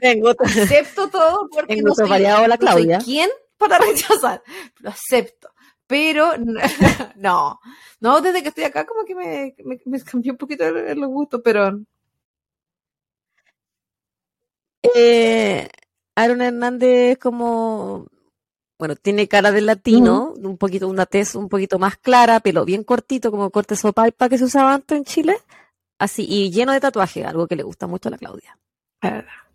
[0.00, 2.98] Tengo otro- acepto todo porque En no soy, variado la Claudia.
[3.04, 3.28] quién
[3.58, 4.42] para rechazar.
[4.80, 5.50] Lo acepto.
[5.86, 6.32] Pero
[7.16, 7.60] no,
[8.00, 11.06] no, desde que estoy acá como que me, me, me cambió un poquito el, el
[11.06, 11.78] gusto, pero
[14.94, 15.68] Eh,
[16.16, 18.06] Aaron Hernández como,
[18.78, 22.84] bueno, tiene cara de latino, un poquito, una tez un poquito más clara, pelo bien
[22.84, 25.36] cortito, como corte sopalpa que se usaba antes en Chile,
[25.98, 28.58] así, y lleno de tatuajes, algo que le gusta mucho a la Claudia.
[29.02, 29.47] la verdad.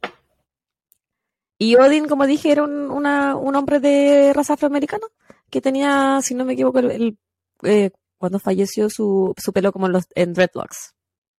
[1.63, 5.05] Y Odin, como dije, era un, una- un hombre de raza afroamericana,
[5.49, 7.17] que tenía, si no me equivoco, el, el,
[7.63, 10.93] eh, cuando falleció su, su pelo como en los, en dreadlocks,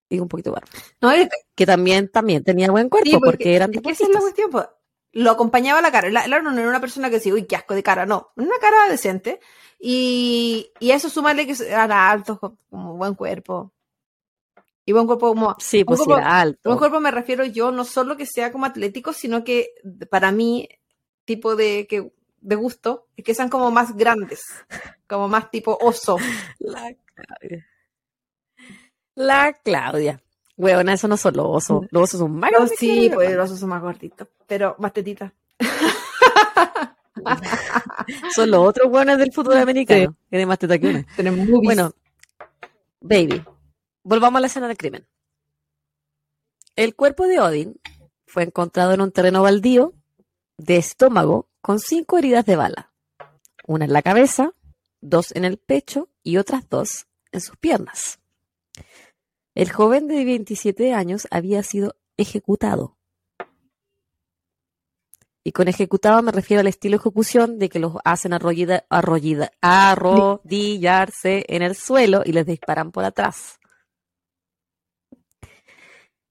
[0.08, 0.68] y un poquito barba.
[1.00, 4.50] no, es que- también, también tenía buen cuerpo, sí, porque, eran esa es la cuestión,
[4.50, 4.66] pues.
[5.16, 6.10] Lo acompañaba la cara.
[6.10, 8.30] La, Aaron no era una persona que decía, uy, qué asco de cara, no.
[8.34, 9.38] Una cara decente.
[9.78, 13.72] Y, y eso súmale que era alto, con- como buen cuerpo.
[14.86, 16.68] Y buen cuerpo como Sí, pues era alto.
[16.68, 19.70] Buen cuerpo me refiero yo no solo que sea como atlético, sino que
[20.10, 20.68] para mí,
[21.24, 24.42] tipo de, que, de gusto, es que sean como más grandes,
[25.06, 26.16] como más tipo oso.
[26.58, 27.66] La Claudia.
[29.14, 30.20] La Claudia.
[30.56, 31.86] Huevona, eso no son los osos.
[31.90, 35.32] Los osos son más No, sí, pues los osos son más gorditos, pero más tetitas.
[38.34, 40.16] Son los otros hueones del fútbol americano.
[40.28, 41.06] Tienen más teta que una.
[41.16, 41.46] Tenemos.
[41.62, 41.92] Bueno,
[43.00, 43.42] baby.
[44.04, 45.06] Volvamos a la escena del crimen.
[46.76, 47.80] El cuerpo de Odin
[48.26, 49.94] fue encontrado en un terreno baldío
[50.58, 52.92] de estómago con cinco heridas de bala.
[53.66, 54.52] Una en la cabeza,
[55.00, 58.18] dos en el pecho y otras dos en sus piernas.
[59.54, 62.96] El joven de 27 años había sido ejecutado.
[65.44, 68.84] Y con ejecutado me refiero al estilo de ejecución de que los hacen arrollida-
[69.60, 73.58] arrodillarse en el suelo y les disparan por atrás.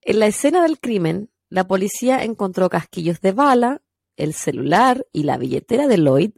[0.06, 3.82] En la escena del crimen, la policía encontró casquillos de bala,
[4.18, 6.32] el celular y la billetera de Lloyd,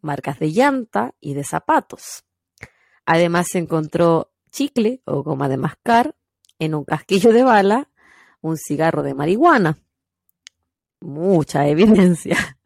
[0.00, 2.24] marcas de llanta y de zapatos.
[3.06, 6.16] Además se encontró chicle o goma de mascar
[6.58, 7.90] en un casquillo de bala,
[8.40, 9.78] un cigarro de marihuana.
[11.00, 12.58] Mucha evidencia.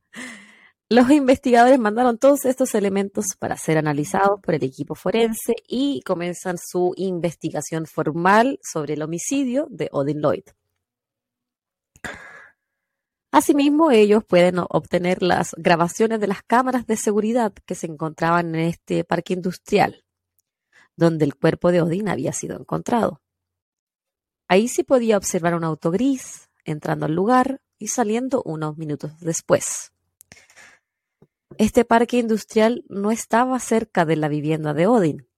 [0.89, 6.59] Los investigadores mandaron todos estos elementos para ser analizados por el equipo forense y comienzan
[6.59, 10.45] su investigación formal sobre el homicidio de Odin Lloyd.
[13.33, 18.61] Asimismo, ellos pueden obtener las grabaciones de las cámaras de seguridad que se encontraban en
[18.61, 20.05] este parque industrial,
[20.95, 23.21] donde el cuerpo de Odín había sido encontrado.
[24.47, 29.91] Ahí se podía observar un auto gris entrando al lugar y saliendo unos minutos después.
[31.59, 35.29] Este parque industrial no estaba cerca de la vivienda de Odin,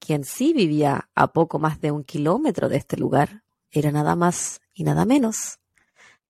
[0.00, 3.44] quien sí vivía a poco más de un kilómetro de este lugar.
[3.70, 5.60] Era nada más y nada menos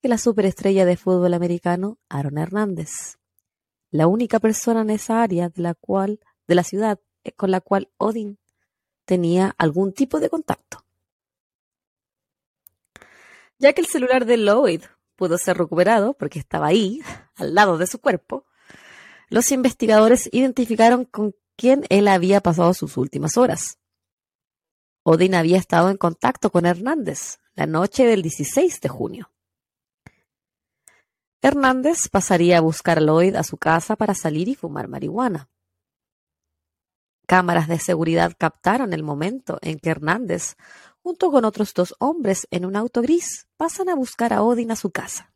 [0.03, 3.19] que la superestrella de fútbol americano Aaron Hernández,
[3.91, 7.61] la única persona en esa área de la cual de la ciudad eh, con la
[7.61, 8.39] cual Odin
[9.05, 10.85] tenía algún tipo de contacto.
[13.59, 14.83] Ya que el celular de Lloyd
[15.15, 17.01] pudo ser recuperado porque estaba ahí,
[17.37, 18.45] al lado de su cuerpo,
[19.29, 23.79] los investigadores identificaron con quién él había pasado sus últimas horas.
[25.03, 29.33] Odin había estado en contacto con Hernández la noche del 16 de junio.
[31.43, 35.49] Hernández pasaría a buscar a Lloyd a su casa para salir y fumar marihuana.
[37.27, 40.57] Cámaras de seguridad captaron el momento en que Hernández,
[41.03, 44.77] junto con otros dos hombres en un auto gris, pasan a buscar a Odin a
[44.77, 45.36] su casa.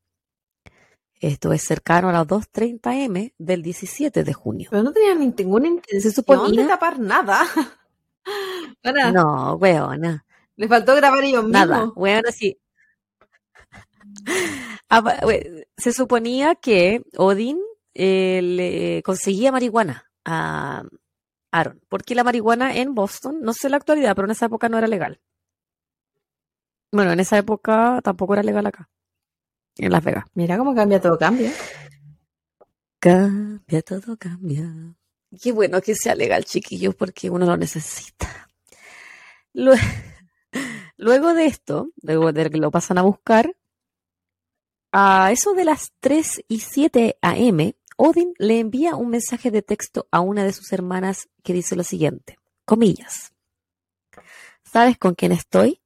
[1.21, 4.69] Esto es cercano a las 2.30 m del 17 de junio.
[4.71, 7.43] Pero no tenían ninguna intención de tapar nada.
[9.13, 10.25] no, weona.
[10.57, 11.53] Le faltó grabar ellos mismos.
[11.53, 12.59] Nada, weona, sí.
[14.89, 15.21] Ah,
[15.77, 17.59] se suponía que Odin
[17.95, 20.85] eh, le conseguía marihuana a
[21.53, 24.79] Aaron, porque la marihuana en Boston, no sé la actualidad, pero en esa época no
[24.79, 25.21] era legal.
[26.91, 28.89] Bueno, en esa época tampoco era legal acá
[29.85, 30.25] en Las Vegas.
[30.35, 31.53] Mira cómo cambia todo, cambia.
[32.99, 34.95] Cambia todo, cambia.
[35.41, 38.49] Qué bueno que sea legal, chiquillos, porque uno lo necesita.
[40.97, 43.57] Luego de esto, luego de que lo pasan a buscar,
[44.93, 50.09] a eso de las 3 y 7 a.m., Odin le envía un mensaje de texto
[50.11, 53.33] a una de sus hermanas que dice lo siguiente, comillas.
[54.63, 55.81] ¿Sabes con quién estoy?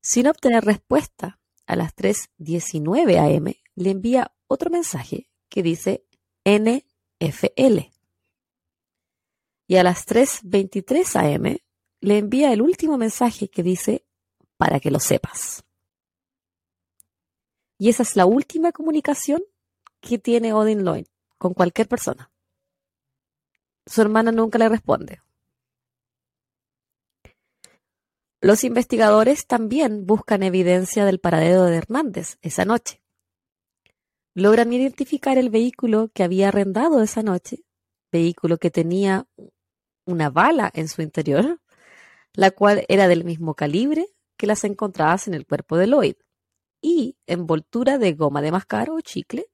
[0.00, 6.06] Sin obtener respuesta, a las 3.19 am le envía otro mensaje que dice
[6.44, 7.90] NFL.
[9.68, 11.58] Y a las 3.23 am
[12.00, 14.06] le envía el último mensaje que dice
[14.56, 15.64] para que lo sepas.
[17.78, 19.42] Y esa es la última comunicación
[20.00, 21.06] que tiene Odin Lloyd
[21.36, 22.30] con cualquier persona.
[23.84, 25.20] Su hermana nunca le responde.
[28.46, 33.02] Los investigadores también buscan evidencia del paradero de Hernández esa noche.
[34.34, 37.64] Logran identificar el vehículo que había arrendado esa noche,
[38.12, 39.26] vehículo que tenía
[40.04, 41.60] una bala en su interior,
[42.34, 46.14] la cual era del mismo calibre que las encontradas en el cuerpo de Lloyd,
[46.80, 49.46] y envoltura de goma de mascar o chicle,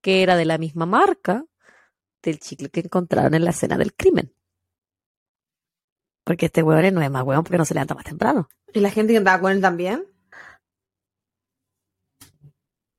[0.00, 1.44] que era de la misma marca
[2.22, 4.32] del chicle que encontraron en la escena del crimen.
[6.24, 8.48] Porque este hueón no es más hueón porque no se levanta más temprano.
[8.72, 10.04] ¿Y la gente que andaba con él también?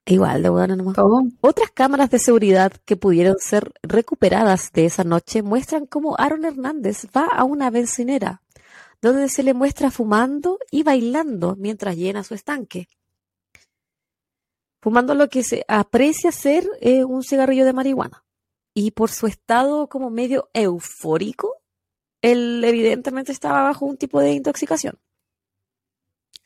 [0.05, 0.97] Igual de hueón nomás.
[1.39, 7.07] Otras cámaras de seguridad que pudieron ser recuperadas de esa noche muestran cómo Aaron Hernández
[7.15, 8.41] va a una bencinera,
[9.01, 12.89] donde se le muestra fumando y bailando mientras llena su estanque.
[14.81, 18.25] Fumando lo que se aprecia ser eh, un cigarrillo de marihuana.
[18.73, 21.62] Y por su estado como medio eufórico,
[22.23, 24.97] él evidentemente estaba bajo un tipo de intoxicación.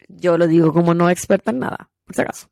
[0.10, 2.50] Yo lo digo como no experta en nada, por si acaso.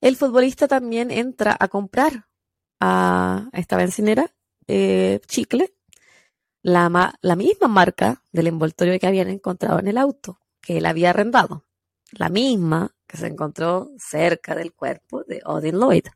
[0.00, 2.26] El futbolista también entra a comprar
[2.80, 4.34] a esta bencinera
[4.66, 5.72] eh, chicle,
[6.62, 11.10] la, la misma marca del envoltorio que habían encontrado en el auto, que él había
[11.10, 11.64] arrendado.
[12.10, 16.06] La misma que se encontró cerca del cuerpo de Odin Lloyd.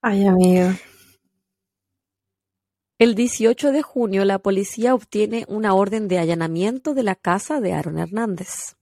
[0.00, 0.70] Ay, amigo.
[2.98, 7.74] El 18 de junio la policía obtiene una orden de allanamiento de la casa de
[7.74, 8.76] Aaron Hernández.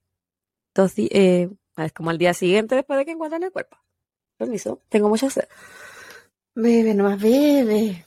[0.96, 3.76] Eh, es como al día siguiente después de que encuentran el cuerpo.
[4.36, 5.48] Permiso, tengo mucha sed.
[6.54, 8.04] Bebe, nomás bebe.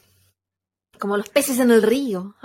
[0.97, 2.35] Como los peces en el río.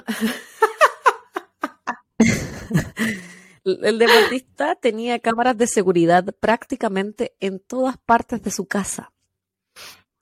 [3.65, 9.13] el deportista tenía cámaras de seguridad prácticamente en todas partes de su casa.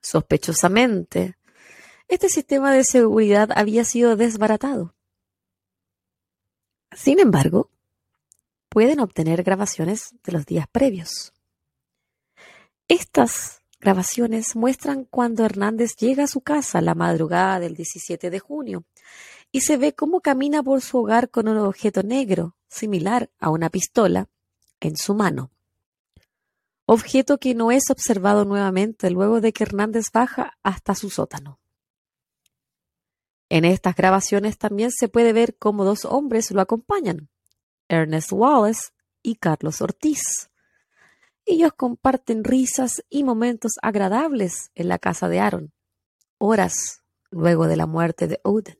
[0.03, 1.37] Sospechosamente,
[2.11, 4.97] este sistema de seguridad había sido desbaratado.
[6.91, 7.71] Sin embargo,
[8.69, 11.33] pueden obtener grabaciones de los días previos.
[12.89, 18.85] Estas grabaciones muestran cuando Hernández llega a su casa la madrugada del 17 de junio
[19.53, 23.71] y se ve cómo camina por su hogar con un objeto negro, similar a una
[23.71, 24.29] pistola,
[24.81, 25.53] en su mano.
[26.87, 31.60] Objeto que no es observado nuevamente luego de que Hernández baja hasta su sótano.
[33.51, 37.29] En estas grabaciones también se puede ver cómo dos hombres lo acompañan,
[37.89, 38.91] Ernest Wallace
[39.23, 40.51] y Carlos Ortiz.
[41.45, 45.73] Ellos comparten risas y momentos agradables en la casa de Aaron,
[46.39, 48.79] horas luego de la muerte de Odin.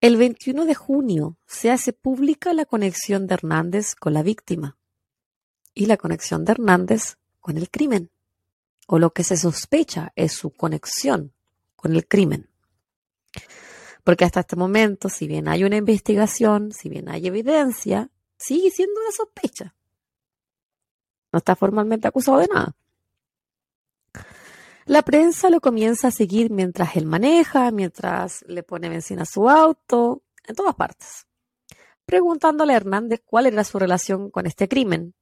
[0.00, 4.78] El 21 de junio se hace pública la conexión de Hernández con la víctima
[5.74, 8.10] y la conexión de Hernández con el crimen,
[8.86, 11.32] o lo que se sospecha es su conexión
[11.76, 12.50] con el crimen.
[14.02, 19.00] Porque hasta este momento, si bien hay una investigación, si bien hay evidencia, sigue siendo
[19.00, 19.74] una sospecha.
[21.32, 22.76] No está formalmente acusado de nada.
[24.86, 29.48] La prensa lo comienza a seguir mientras él maneja, mientras le pone benzina a su
[29.48, 31.26] auto, en todas partes,
[32.04, 35.14] preguntándole a Hernández cuál era su relación con este crimen.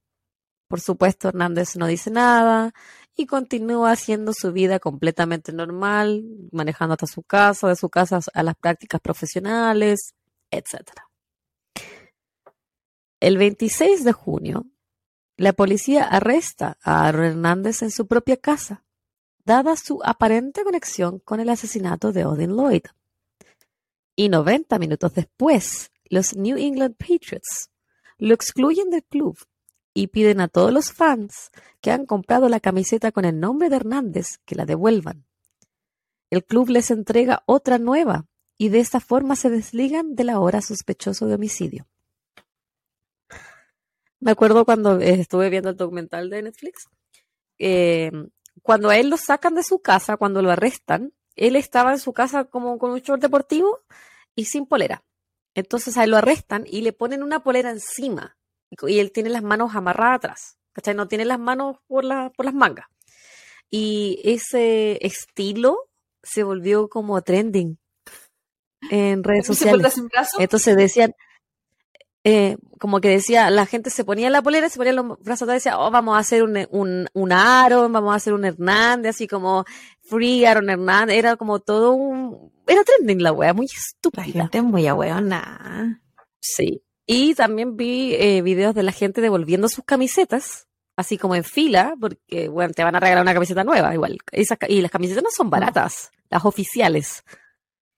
[0.67, 2.73] Por supuesto, Hernández no dice nada
[3.15, 8.43] y continúa haciendo su vida completamente normal, manejando hasta su casa, de su casa a
[8.43, 10.13] las prácticas profesionales,
[10.51, 10.91] etc.
[13.19, 14.65] El 26 de junio,
[15.37, 18.83] la policía arresta a Aaron Hernández en su propia casa
[19.45, 22.83] dada su aparente conexión con el asesinato de Odin Lloyd.
[24.15, 27.69] Y 90 minutos después, los New England Patriots
[28.17, 29.37] lo excluyen del club
[29.93, 33.75] y piden a todos los fans que han comprado la camiseta con el nombre de
[33.75, 35.25] Hernández que la devuelvan.
[36.29, 38.25] El club les entrega otra nueva
[38.57, 41.87] y de esta forma se desligan del ahora sospechoso de homicidio.
[44.19, 46.87] Me acuerdo cuando estuve viendo el documental de Netflix,
[47.59, 48.11] eh,
[48.61, 52.13] cuando a él lo sacan de su casa, cuando lo arrestan, él estaba en su
[52.13, 53.81] casa como con un short deportivo
[54.35, 55.03] y sin polera.
[55.55, 58.37] Entonces a él lo arrestan y le ponen una polera encima.
[58.87, 60.57] Y él tiene las manos amarradas atrás.
[60.73, 60.95] ¿Cachai?
[60.95, 62.05] No tiene las manos por,
[62.35, 62.87] por las mangas.
[63.69, 65.89] Y ese estilo
[66.21, 67.77] se volvió como trending
[68.89, 69.95] en redes sociales.
[70.37, 71.15] Entonces decían,
[72.23, 75.55] eh, como que decía, la gente se ponía la polera, se ponía los brazos atrás
[75.55, 79.15] y decía, oh, vamos a hacer un, un, un Aaron, vamos a hacer un Hernández,
[79.15, 79.65] así como
[80.01, 84.23] Free Aaron Hernández, era como todo un, era trending la wea, muy estúpida.
[84.27, 86.01] La gente es muy ahueona.
[86.39, 86.82] Sí.
[87.05, 91.95] Y también vi eh, videos de la gente devolviendo sus camisetas, así como en fila,
[91.99, 94.19] porque, bueno, te van a regalar una camiseta nueva, igual.
[94.69, 97.23] y las camisetas no son baratas, las oficiales.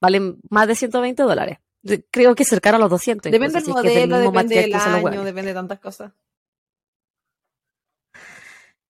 [0.01, 1.59] Valen más de 120 dólares
[2.11, 3.31] creo que cercano a los 200.
[3.31, 6.11] Depende del modelo, depende del año, depende de tantas cosas.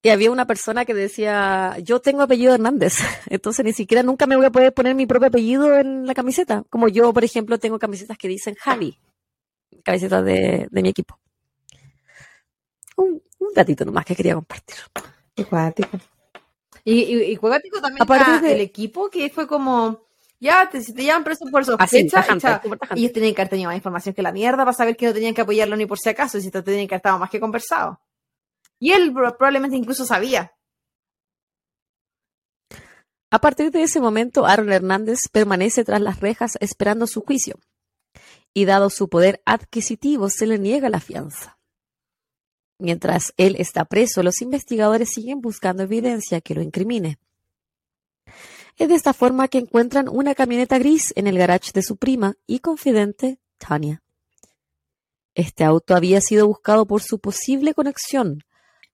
[0.01, 2.99] Y había una persona que decía, yo tengo apellido Hernández,
[3.29, 6.63] entonces ni siquiera nunca me voy a poder poner mi propio apellido en la camiseta.
[6.69, 8.99] Como yo, por ejemplo, tengo camisetas que dicen Javi,
[9.83, 11.19] camisetas de, mi equipo.
[12.97, 14.75] Un, un datito nomás que quería compartir.
[15.49, 15.97] Cuático.
[16.83, 20.05] Y, y, y cuático también Aparte del equipo que fue como
[20.39, 22.25] ya, te, si te llevan preso por sospecha,
[22.93, 25.13] y ellos tenían que haber tenido más información que la mierda para saber que no
[25.13, 27.29] tenían que apoyarlo ni por si acaso, y si te tenían que haber estado más
[27.29, 27.99] que conversado.
[28.77, 30.51] Y él probablemente incluso sabía.
[33.31, 37.55] A partir de ese momento, Aaron Hernández permanece tras las rejas esperando su juicio,
[38.55, 41.59] y dado su poder adquisitivo, se le niega la fianza.
[42.79, 47.19] Mientras él está preso, los investigadores siguen buscando evidencia que lo incrimine.
[48.77, 52.35] Es de esta forma que encuentran una camioneta gris en el garage de su prima
[52.47, 54.01] y confidente, Tania.
[55.33, 58.45] Este auto había sido buscado por su posible conexión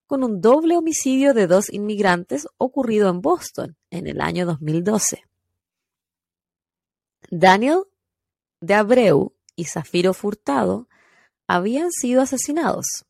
[0.08, 5.24] con un doble homicidio de dos inmigrantes ocurrido en Boston en el año 2012.
[7.30, 7.84] Daniel
[8.60, 10.90] de Abreu y Zafiro Furtado
[11.48, 13.06] habían sido asesinados.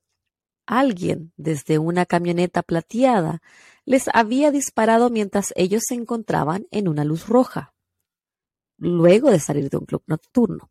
[0.66, 3.42] Alguien desde una camioneta plateada
[3.86, 7.74] les había disparado mientras ellos se encontraban en una luz roja,
[8.78, 10.70] luego de salir de un club nocturno.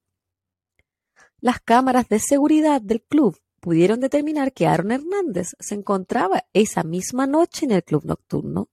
[1.40, 7.26] Las cámaras de seguridad del club pudieron determinar que Aaron Hernández se encontraba esa misma
[7.26, 8.68] noche en el club nocturno,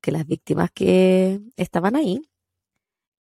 [0.00, 2.28] que las víctimas que estaban ahí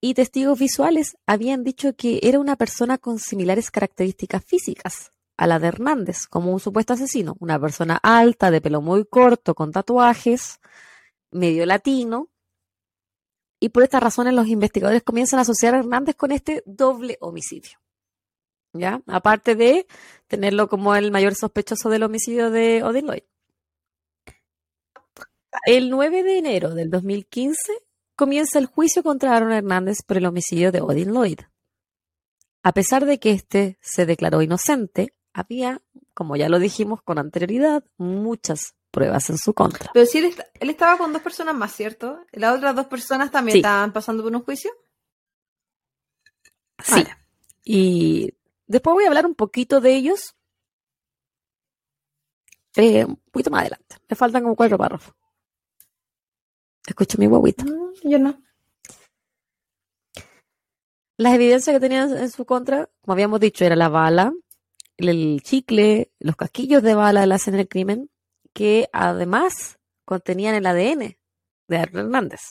[0.01, 5.59] y testigos visuales habían dicho que era una persona con similares características físicas a la
[5.59, 10.59] de Hernández como un supuesto asesino, una persona alta, de pelo muy corto, con tatuajes,
[11.29, 12.29] medio latino.
[13.59, 17.79] Y por estas razones los investigadores comienzan a asociar a Hernández con este doble homicidio.
[18.73, 19.01] ¿Ya?
[19.05, 19.85] Aparte de
[20.27, 23.07] tenerlo como el mayor sospechoso del homicidio de Odin.
[25.65, 27.90] El 9 de enero del 2015
[28.21, 31.39] comienza el juicio contra Aaron Hernández por el homicidio de Odin Lloyd.
[32.61, 35.81] A pesar de que éste se declaró inocente, había,
[36.13, 39.89] como ya lo dijimos con anterioridad, muchas pruebas en su contra.
[39.91, 42.23] Pero si él, él estaba con dos personas más, ¿cierto?
[42.31, 43.59] ¿Las otras dos personas también Sí.
[43.59, 44.69] estaban pasando por un juicio?
[46.83, 46.91] Sí.
[47.03, 47.15] Vale.
[47.63, 48.35] Y
[48.67, 50.35] después voy a hablar un poquito de ellos.
[52.75, 53.95] eh, un poquito más adelante.
[54.07, 55.13] Me faltan como cuatro párrafos.
[56.87, 57.65] Escucho mi guaguita.
[57.65, 58.41] Mm, Yo no.
[61.17, 64.33] Las evidencias que tenían en su contra, como habíamos dicho, era la bala,
[64.97, 68.09] el, chicle, los casquillos de bala de la escena del crimen,
[68.53, 71.17] que además contenían el ADN
[71.67, 72.41] de Aaron Hernández.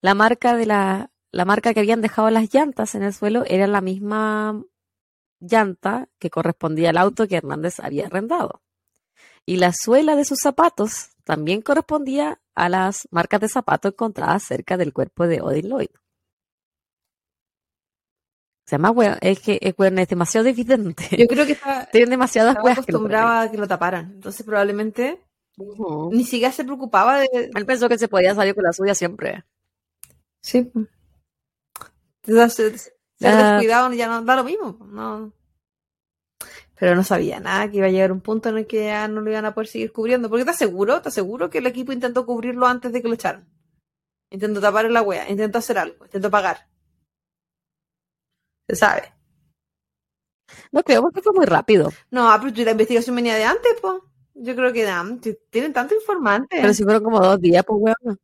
[0.00, 3.66] La marca de la, la marca que habían dejado las llantas en el suelo era
[3.66, 4.62] la misma
[5.40, 8.62] llanta que correspondía al auto que Hernández había arrendado.
[9.46, 14.76] Y la suela de sus zapatos también correspondía a las marcas de zapatos encontradas cerca
[14.76, 15.88] del cuerpo de Odin Lloyd.
[18.66, 21.04] Sea, más weón, es que es, weón, es demasiado evidente.
[21.18, 21.56] Yo creo que
[21.92, 24.12] Tienen demasiadas estaba weas que acostumbraba a que lo taparan.
[24.14, 25.20] Entonces probablemente
[26.10, 27.28] ni siquiera se preocupaba de...
[27.54, 29.44] Él pensó que se podía salir con la suya siempre.
[30.40, 30.70] Sí.
[32.26, 33.52] Entonces, ser Ah.
[33.52, 34.78] descuidado ya no da lo mismo.
[34.86, 35.32] No.
[36.78, 39.20] Pero no sabía nada que iba a llegar un punto en el que ya no
[39.20, 40.28] lo iban a poder seguir cubriendo.
[40.28, 40.96] Porque ¿estás seguro?
[40.96, 43.48] ¿Estás seguro que el equipo intentó cubrirlo antes de que lo echaran?
[44.30, 46.68] Intentó tapar la wea, intentó hacer algo, intentó pagar.
[48.68, 49.12] Se sabe.
[50.72, 51.90] No creo, porque fue muy rápido.
[52.10, 54.00] No, ah, pero la investigación venía de antes, pues.
[54.34, 55.20] Yo creo que dan,
[55.50, 56.58] tienen tanto informante.
[56.60, 58.18] Pero si fueron como dos días, pues weón.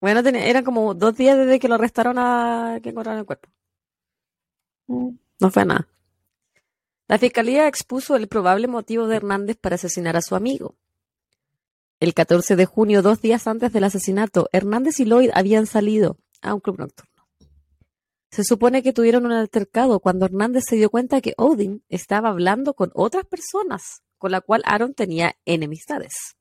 [0.00, 3.48] Bueno, tenía- eran como dos días desde que lo arrestaron a que encontraron el cuerpo.
[4.88, 5.10] Mm,
[5.40, 5.86] No fue nada.
[7.10, 10.76] La fiscalía expuso el probable motivo de Hernández para asesinar a su amigo.
[11.98, 16.54] El 14 de junio, dos días antes del asesinato, Hernández y Lloyd habían salido a
[16.54, 17.26] un club nocturno.
[18.30, 22.74] Se supone que tuvieron un altercado cuando Hernández se dio cuenta que Odin estaba hablando
[22.74, 26.36] con otras personas con la cual Aaron tenía enemistades.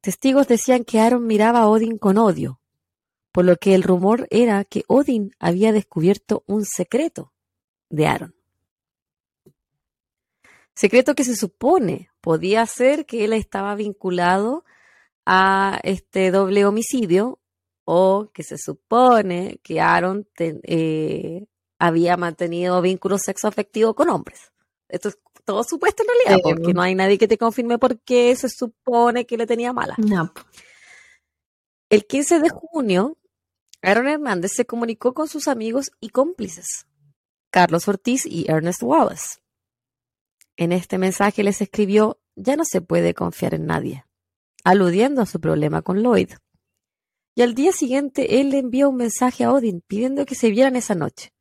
[0.00, 2.62] Testigos decían que Aaron miraba a Odin con odio,
[3.32, 7.34] por lo que el rumor era que Odin había descubierto un secreto
[7.90, 8.39] de Aaron.
[10.80, 14.64] Secreto que se supone podía ser que él estaba vinculado
[15.26, 17.38] a este doble homicidio
[17.84, 21.44] o que se supone que Aaron eh,
[21.78, 24.52] había mantenido vínculos sexoafectivos con hombres.
[24.88, 28.00] Esto es todo supuesto en realidad, Sí, porque no hay nadie que te confirme por
[28.00, 29.96] qué se supone que le tenía mala.
[29.98, 30.32] No.
[31.90, 33.18] El 15 de junio,
[33.82, 36.86] Aaron Hernández se comunicó con sus amigos y cómplices,
[37.50, 39.40] Carlos Ortiz y Ernest Wallace.
[40.56, 44.04] En este mensaje les escribió, ya no se puede confiar en nadie,
[44.64, 46.32] aludiendo a su problema con Lloyd.
[47.34, 50.76] Y al día siguiente él le envió un mensaje a Odin pidiendo que se vieran
[50.76, 51.32] esa noche,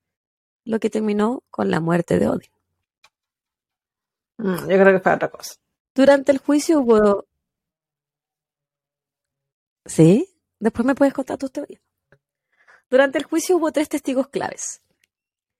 [0.63, 2.51] lo que terminó con la muerte de Odin.
[4.37, 5.55] Mm, yo creo que fue otra cosa.
[5.93, 7.25] Durante el juicio hubo...
[9.85, 10.29] ¿Sí?
[10.59, 11.81] Después me puedes contar tus teorías.
[12.89, 14.81] Durante el juicio hubo tres testigos claves.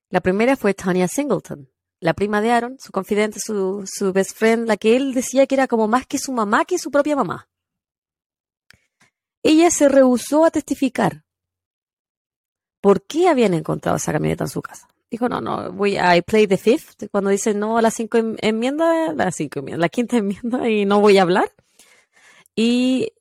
[0.10, 1.70] La primera fue Tanya Singleton,
[2.00, 5.56] la prima de Aaron, su confidente, su, su best friend, la que él decía que
[5.56, 7.50] era como más que su mamá que su propia mamá.
[9.43, 11.24] Ella se rehusó a testificar
[12.82, 14.88] por qué habían encontrado esa camioneta en su casa.
[15.12, 18.18] Dijo, no, no, voy a I play the fifth, cuando dice no a las cinco
[18.18, 21.52] enmiendas, las cinco enmiendas, la quinta enmienda y no voy a hablar.
[22.56, 23.14] Y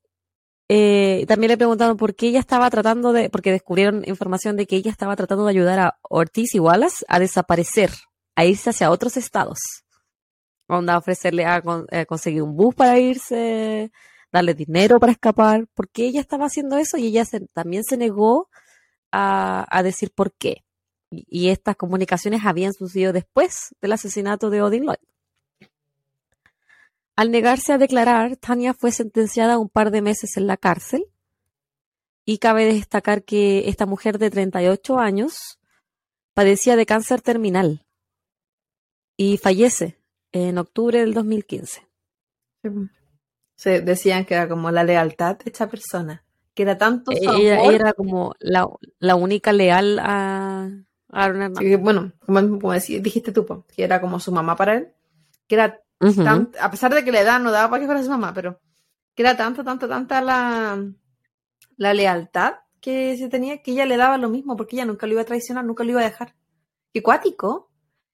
[0.69, 4.77] eh, también le preguntaron por qué ella estaba tratando de, porque descubrieron información de que
[4.77, 7.91] ella estaba tratando de ayudar a Ortiz y Wallace a desaparecer,
[8.39, 9.59] a irse hacia otros estados.
[10.69, 13.91] Onda, a ofrecerle a, con- a conseguir un bus para irse,
[14.31, 15.67] darle dinero para escapar.
[15.75, 16.97] ¿Por qué ella estaba haciendo eso?
[16.99, 18.49] Y ella también se negó
[19.11, 20.63] a, a decir por qué.
[21.11, 24.99] Y, y estas comunicaciones habían sucedido después del asesinato de Odin Lloyd.
[27.17, 31.07] Al negarse a declarar, Tania fue sentenciada a un par de meses en la cárcel.
[32.25, 35.59] Y cabe destacar que esta mujer de 38 años
[36.35, 37.85] padecía de cáncer terminal
[39.19, 39.99] y fallece
[40.33, 41.87] en octubre del 2015.
[42.63, 42.81] Sí, po.
[43.57, 46.25] Se decían que era como la lealtad de esta persona.
[46.55, 48.67] Que era tanto su Ella, amor, ella era como la,
[49.01, 50.71] la única leal a
[51.11, 51.69] a Aaron Hernández.
[51.69, 54.89] que, bueno, como, como decí- dijiste tú, po, que era como su mamá para él.
[55.47, 55.83] Que era
[56.25, 58.61] tan- a pesar de que la edad no daba para que fuera su mamá, pero
[59.15, 60.85] que era tanta, tanta, tanta la,
[61.77, 65.15] la lealtad que se tenía que ella le daba lo mismo porque ella nunca lo
[65.15, 66.35] iba a traicionar, nunca lo iba a dejar.
[66.93, 67.71] Qué cuático.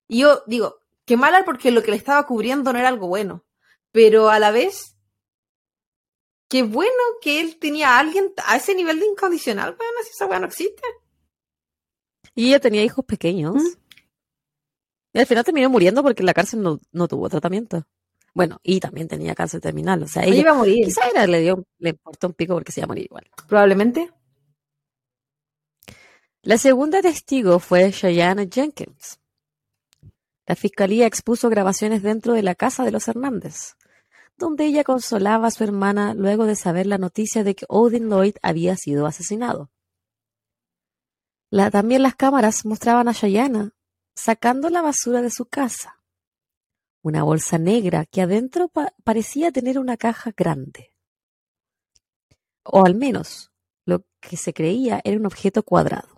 [0.09, 3.44] Y yo digo, qué mala porque lo que le estaba cubriendo no era algo bueno,
[3.92, 4.96] pero a la vez,
[6.48, 6.90] qué bueno
[7.20, 10.46] que él tenía a alguien a ese nivel de incondicional, bueno, si esa weá no
[10.46, 10.82] existe.
[12.34, 13.55] Y ella tenía hijos pequeños.
[13.55, 13.84] ¿Mm?
[15.12, 17.86] Y al final terminó muriendo porque en la cárcel no, no tuvo tratamiento.
[18.34, 20.02] Bueno, y también tenía cáncer terminal.
[20.02, 22.55] O sea, Ella ella iba a morir, quizá era, le dio, le importó un pico
[22.55, 23.30] porque se iba a morir igual.
[23.46, 24.11] probablemente.
[26.42, 29.20] La segunda testigo fue Cheyenne Jenkins.
[30.47, 33.76] La fiscalía expuso grabaciones dentro de la casa de los Hernández,
[34.36, 38.36] donde ella consolaba a su hermana luego de saber la noticia de que Odin Lloyd
[38.42, 39.70] había sido asesinado.
[41.51, 43.70] La- también las cámaras mostraban a Cheyenne
[44.16, 46.01] sacando la basura de su casa.
[47.03, 50.90] Una bolsa negra que adentro pa- parecía tener una caja grande.
[52.64, 53.51] O al menos
[53.86, 56.13] lo que se creía era un objeto cuadrado.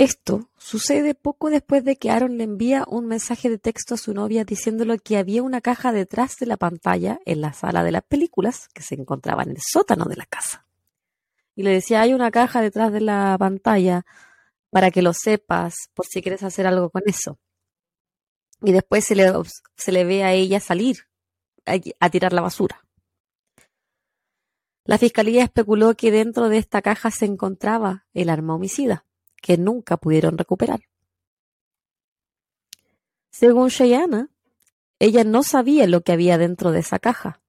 [0.00, 4.14] Esto sucede poco después de que Aaron le envía un mensaje de texto a su
[4.14, 8.02] novia diciéndole que había una caja detrás de la pantalla en la sala de las
[8.04, 10.66] películas que se encontraba en el sótano de la casa.
[11.54, 14.06] Y le decía, hay una caja detrás de la pantalla
[14.70, 17.38] para que lo sepas por si quieres hacer algo con eso.
[18.62, 19.30] Y después se le,
[19.76, 21.08] se le ve a ella salir
[21.66, 22.86] a, a tirar la basura.
[24.86, 29.04] La fiscalía especuló que dentro de esta caja se encontraba el arma homicida
[29.40, 30.80] que nunca pudieron recuperar.
[33.30, 34.28] Según Cheyenne,
[34.98, 37.40] ella no sabía lo que había dentro de esa caja.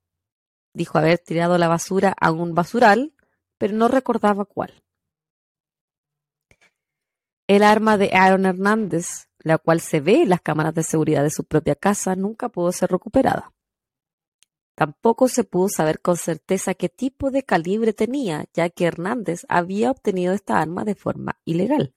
[0.74, 3.14] Dijo haber tirado la basura a un basural,
[3.58, 4.84] pero no recordaba cuál.
[7.48, 11.30] El arma de Aaron Hernández, la cual se ve en las cámaras de seguridad de
[11.30, 13.52] su propia casa, nunca pudo ser recuperada.
[14.82, 19.92] Tampoco se pudo saber con certeza qué tipo de calibre tenía, ya que Hernández había
[19.92, 21.94] obtenido esta arma de forma ilegal.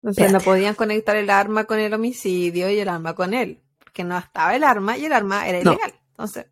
[0.00, 0.44] Entonces no Espérate.
[0.44, 3.60] podían conectar el arma con el homicidio y el arma con él.
[3.80, 5.72] Porque no estaba el arma y el arma era No.
[5.72, 5.92] ilegal.
[6.10, 6.46] Entonces,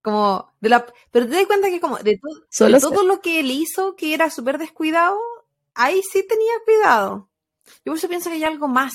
[0.00, 0.86] como de la.
[1.10, 4.14] Pero te das cuenta que como de, to- Solo todo lo que él hizo, que
[4.14, 5.18] era súper descuidado,
[5.74, 7.28] ahí sí tenía cuidado.
[7.84, 8.92] Yo por eso pienso que hay algo más.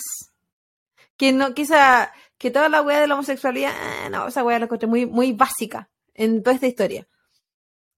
[1.17, 3.71] Que no, quizá, que toda la weá de la homosexualidad,
[4.05, 7.07] eh, no, esa weá la encontré muy, muy básica en toda esta historia.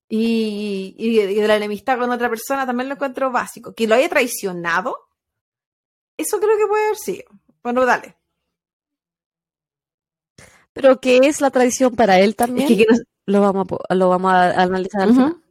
[0.09, 3.73] Y, y de- y de la enemistad con otra persona también lo encuentro básico.
[3.73, 4.97] Que lo haya traicionado,
[6.15, 7.25] eso creo que puede haber sido.
[7.63, 8.15] Bueno, dale.
[10.73, 12.67] Pero ¿qué es la tradición para él Es también?
[12.67, 15.17] que, que no- Lo vamos a, lo vamos a analizar al Ujú.
[15.19, 15.43] final.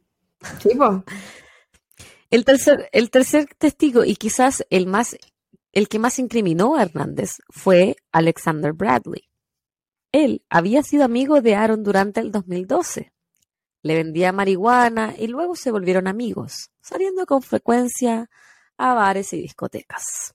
[0.61, 1.03] Sí, po.
[2.29, 5.17] El tercer, el tercer testigo y quizás el más,
[5.71, 9.29] el que más incriminó a Hernández fue Alexander Bradley.
[10.11, 13.13] Él había sido amigo de Aaron durante el 2012.
[13.83, 18.29] Le vendía marihuana y luego se volvieron amigos, saliendo con frecuencia
[18.77, 20.33] a bares y discotecas.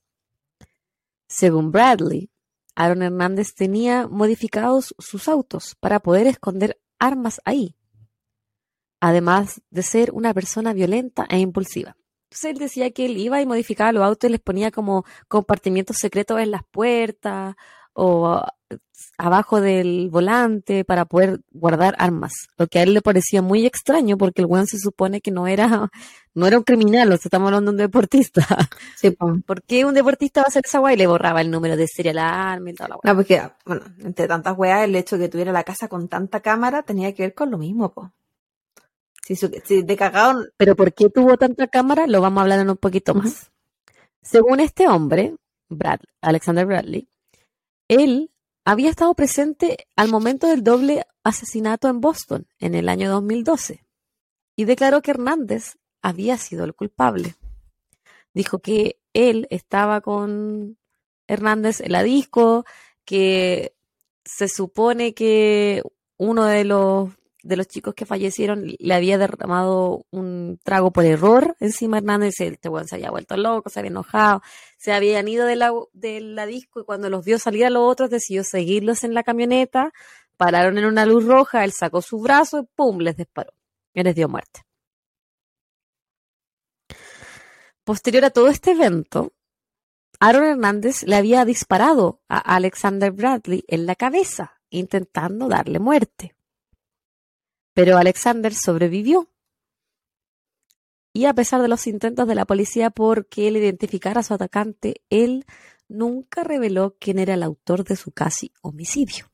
[1.27, 2.29] Según Bradley,
[2.75, 7.75] Aaron Hernández tenía modificados sus autos para poder esconder armas ahí,
[8.99, 11.97] además de ser una persona violenta e impulsiva.
[12.33, 15.97] Entonces él decía que él iba y modificaba los autos y les ponía como compartimientos
[15.99, 17.55] secretos en las puertas
[17.93, 18.41] o
[19.19, 24.17] abajo del volante para poder guardar armas, lo que a él le parecía muy extraño
[24.17, 25.91] porque el weón se supone que no era,
[26.33, 28.41] no era un criminal, o sea, estamos hablando de un deportista.
[28.97, 29.37] Sí, po.
[29.45, 30.93] ¿Por qué un deportista va a hacer esa weá?
[30.93, 33.13] Y le borraba el número de serial alarm y toda la weá.
[33.13, 36.39] No, porque, bueno, entre tantas weas, el hecho de que tuviera la casa con tanta
[36.39, 38.11] cámara tenía que ver con lo mismo, po.
[39.25, 42.07] Si, su- si de cagado, Pero ¿por qué tuvo tanta cámara?
[42.07, 43.51] Lo vamos a hablar en un poquito más.
[44.21, 45.35] Según este hombre,
[45.69, 47.07] Brad, Alexander Bradley,
[47.87, 48.31] él
[48.65, 53.85] había estado presente al momento del doble asesinato en Boston en el año 2012
[54.55, 57.35] y declaró que Hernández había sido el culpable.
[58.33, 60.77] Dijo que él estaba con
[61.27, 62.65] Hernández en la disco,
[63.05, 63.75] que
[64.25, 65.81] se supone que
[66.17, 67.09] uno de los
[67.43, 72.69] de los chicos que fallecieron le había derramado un trago por error encima Hernández, este
[72.69, 74.41] weón se había vuelto loco, se había enojado,
[74.77, 77.83] se habían ido de la, de la disco y cuando los vio salir a los
[77.83, 79.91] otros decidió seguirlos en la camioneta,
[80.37, 83.53] pararon en una luz roja, él sacó su brazo y pum, les disparó
[83.93, 84.61] y les dio muerte.
[87.83, 89.33] Posterior a todo este evento,
[90.21, 96.33] Aaron Hernández le había disparado a Alexander Bradley en la cabeza, intentando darle muerte.
[97.73, 99.29] Pero Alexander sobrevivió.
[101.13, 104.33] Y a pesar de los intentos de la policía por que él identificara a su
[104.33, 105.45] atacante, él
[105.87, 109.31] nunca reveló quién era el autor de su casi homicidio.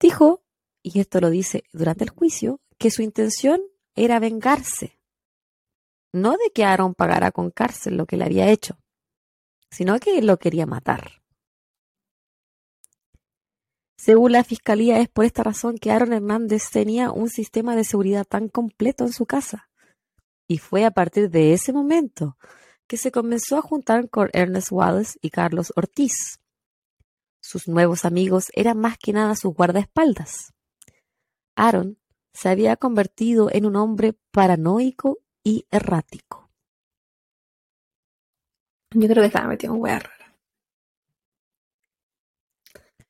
[0.00, 0.44] Dijo,
[0.82, 3.60] y esto lo dice durante el juicio, que su intención
[3.94, 4.98] era vengarse.
[6.12, 8.78] No de que Aaron pagara con cárcel lo que le había hecho,
[9.70, 11.22] sino que lo quería matar.
[13.98, 18.24] Según la fiscalía, es por esta razón que Aaron Hernández tenía un sistema de seguridad
[18.24, 19.70] tan completo en su casa.
[20.46, 22.38] Y fue a partir de ese momento
[22.86, 26.40] que se comenzó a juntar con Ernest Wallace y Carlos Ortiz.
[27.42, 30.54] Sus nuevos amigos eran más que nada sus guardaespaldas.
[31.56, 31.98] Aaron
[32.32, 36.50] se había convertido en un hombre paranoico y errático.
[38.94, 40.00] Yo creo que estaba metido en hueá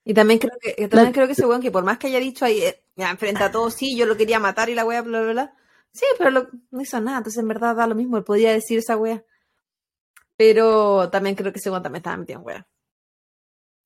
[0.08, 2.46] Y también creo que, también creo que ese weón que por más que haya dicho
[2.46, 5.20] ahí, eh, ya enfrenta a todos, sí, yo lo quería matar y la wea, bla,
[5.20, 5.54] bla, bla.
[5.92, 8.96] Sí, pero no hizo nada, entonces en verdad da lo mismo, él podía decir esa
[8.96, 9.22] wea.
[10.38, 12.66] Pero también creo que ese weón también estaba metido en wea.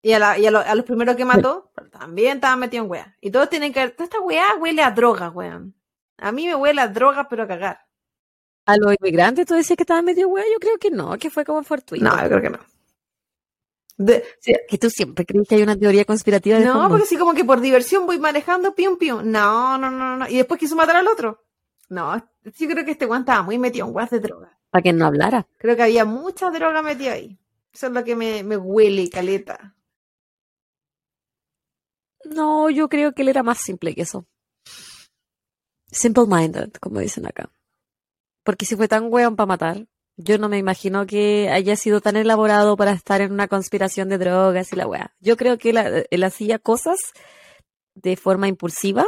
[0.00, 3.16] Y, a, y a, los primeros que mató, también estaba metido en wea.
[3.20, 5.74] Y todos tienen que toda esta wea huele a droga, weón.
[6.18, 7.80] A mí me huele a droga, pero a cagar.
[8.66, 10.44] ¿A los inmigrantes tú decías que estaban metido en wea?
[10.44, 12.04] Yo creo que no, que fue como fortuito.
[12.04, 12.71] No, yo creo que no.
[14.68, 17.44] Que tú siempre crees que hay una teoría conspirativa de No, porque sí, como que
[17.44, 19.30] por diversión voy manejando, pium, pium.
[19.30, 20.28] No, no, no, no.
[20.28, 21.44] Y después quiso matar al otro.
[21.88, 24.58] No, yo creo que este guan estaba muy metido en guas de droga.
[24.70, 25.46] Para que no hablara.
[25.58, 27.38] Creo que había mucha droga metida ahí.
[27.72, 29.74] Eso es lo que me, me huele, caleta.
[32.24, 34.26] No, yo creo que él era más simple que eso.
[35.90, 37.50] Simple-minded, como dicen acá.
[38.44, 39.86] Porque si fue tan weón para matar,
[40.16, 44.18] yo no me imagino que haya sido tan elaborado para estar en una conspiración de
[44.18, 45.14] drogas y la weá.
[45.20, 45.70] Yo creo que
[46.10, 46.98] él, hacía cosas
[47.94, 49.06] de forma impulsiva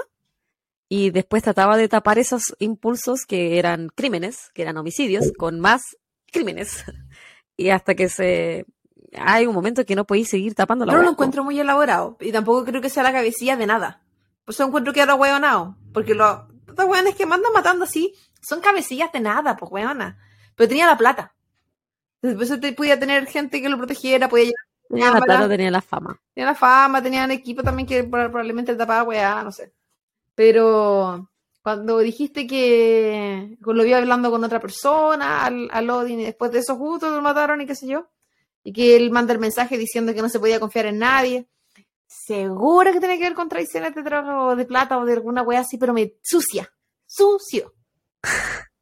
[0.88, 5.82] y después trataba de tapar esos impulsos que eran crímenes, que eran homicidios, con más
[6.30, 6.84] crímenes.
[7.56, 8.66] Y hasta que se...
[9.16, 12.16] Hay un momento que no podéis seguir tapando la Yo no lo encuentro muy elaborado
[12.20, 14.02] y tampoco creo que sea la cabecilla de nada.
[14.44, 15.76] Pues yo encuentro que era hueonado.
[15.92, 16.36] Porque los,
[16.66, 20.18] los weones que mandan matando así son cabecillas de nada, pues weona
[20.54, 21.34] pero tenía la plata.
[22.22, 24.52] Entonces, te podía tener gente que lo protegiera, podía
[24.88, 26.20] Tenía la plata, tenía la fama.
[26.34, 29.72] Tenía la fama, tenía un equipo también que probablemente el tapaba weá, no sé.
[30.34, 31.30] Pero
[31.62, 36.58] cuando dijiste que lo vi hablando con otra persona, al, al Odin, y después de
[36.58, 38.08] eso justo lo mataron y qué sé yo,
[38.62, 41.48] y que él manda el mensaje diciendo que no se podía confiar en nadie,
[42.06, 45.60] seguro que tiene que ver con traiciones de trabajo de plata o de alguna weá
[45.60, 46.70] así, pero me sucia,
[47.06, 47.74] sucio.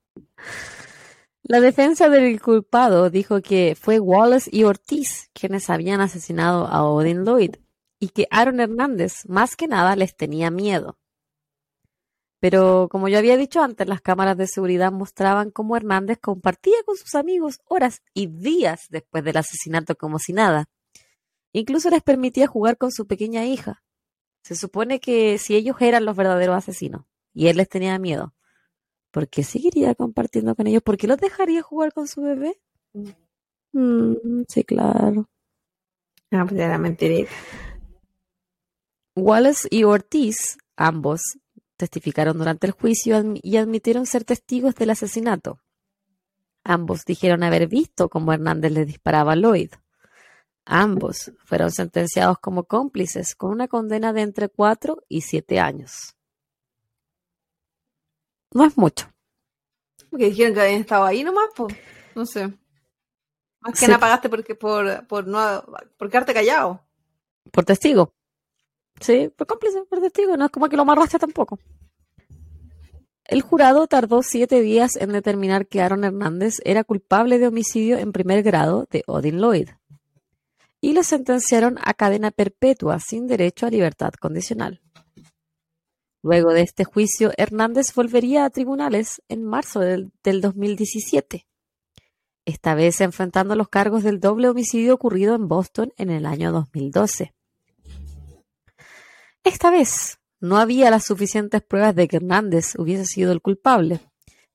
[1.45, 7.25] La defensa del culpado dijo que fue Wallace y Ortiz quienes habían asesinado a Odin
[7.25, 7.57] Lloyd
[7.99, 10.99] y que Aaron Hernández más que nada les tenía miedo.
[12.39, 16.97] Pero como yo había dicho antes, las cámaras de seguridad mostraban cómo Hernández compartía con
[16.97, 20.69] sus amigos horas y días después del asesinato como si nada.
[21.53, 23.83] Incluso les permitía jugar con su pequeña hija.
[24.43, 28.33] Se supone que si ellos eran los verdaderos asesinos y él les tenía miedo,
[29.13, 30.83] ¿por qué seguiría compartiendo con ellos?
[30.83, 32.61] ¿Por qué los dejaría jugar con su bebé?
[33.73, 35.29] Mm, sí, claro.
[36.33, 37.29] Ah, pues era mentira.
[39.15, 41.21] Wallace y Ortiz, ambos,
[41.77, 45.61] testificaron durante el juicio y admitieron ser testigos del asesinato.
[46.65, 49.73] Ambos dijeron haber visto cómo Hernández le disparaba a Lloyd.
[50.65, 56.17] Ambos fueron sentenciados como cómplices con una condena de entre cuatro y siete años.
[58.53, 59.09] No es mucho.
[60.11, 61.75] Porque dijeron que habían estado ahí nomás, pues.
[62.15, 62.53] No sé.
[63.61, 65.65] Más que nada pagaste porque, por, por, no,
[65.97, 66.81] por quedarte callado.
[67.51, 68.13] Por testigo.
[69.01, 70.37] Sí, por cómplice, por testigo.
[70.37, 71.59] No es como que lo amarraste tampoco.
[73.25, 78.13] El jurado tardó siete días en determinar que Aaron Hernández era culpable de homicidio en
[78.13, 79.71] primer grado de Odin Lloyd
[80.83, 84.83] y lo sentenciaron a cadena perpetua sin derecho a libertad condicional.
[86.23, 91.49] Luego de este juicio, Hernández volvería a tribunales en marzo del, 2017,
[92.45, 97.35] esta vez enfrentando los cargos del doble homicidio ocurrido en Boston en el año 2012.
[99.43, 103.99] Esta vez no había las suficientes pruebas de que Hernández hubiese sido el culpable,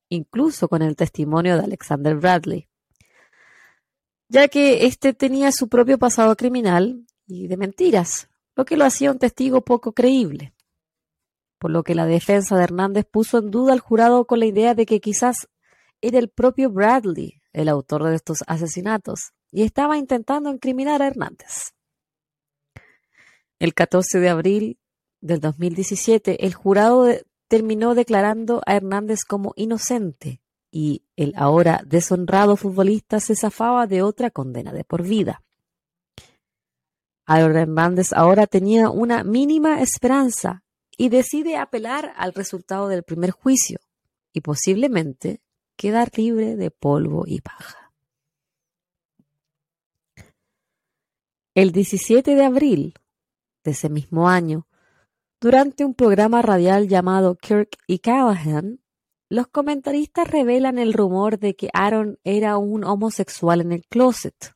[0.07, 2.69] incluso con el testimonio de Alexander Bradley,
[4.29, 9.11] ya que éste tenía su propio pasado criminal y de mentiras, lo que lo hacía
[9.11, 10.53] un testigo poco creíble
[11.68, 14.73] por lo que la defensa de Hernández puso en duda al jurado con la idea
[14.73, 15.49] de que quizás
[15.99, 21.73] era el propio Bradley el autor de estos asesinatos y estaba intentando incriminar a Hernández.
[23.60, 24.80] El 14 de abril
[25.19, 27.06] del 2017, el jurado
[27.49, 30.39] terminó declarando a Hernández como inocente
[30.72, 35.44] y el ahora deshonrado futbolista se zafaba de otra condena de por vida.
[37.26, 40.64] Aaron Hernández ahora tenía una mínima esperanza
[40.97, 43.79] y decide apelar al resultado del primer juicio
[44.33, 45.41] y posiblemente
[45.77, 47.93] quedar libre de polvo y paja.
[51.53, 52.93] El 17 de abril
[53.63, 54.67] de ese mismo año,
[55.39, 58.79] durante un programa radial llamado Kirk y Callahan,
[59.29, 64.55] los comentaristas revelan el rumor de que Aaron era un homosexual en el closet.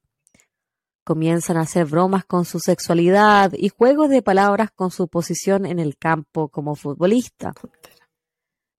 [1.03, 5.80] Comienzan a hacer bromas con su sexualidad y juegos de palabras con su posición en
[5.80, 7.53] el campo como futbolista.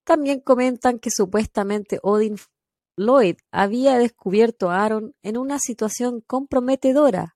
[0.05, 2.37] También comentan que supuestamente Odin
[2.95, 7.35] Lloyd había descubierto a Aaron en una situación comprometedora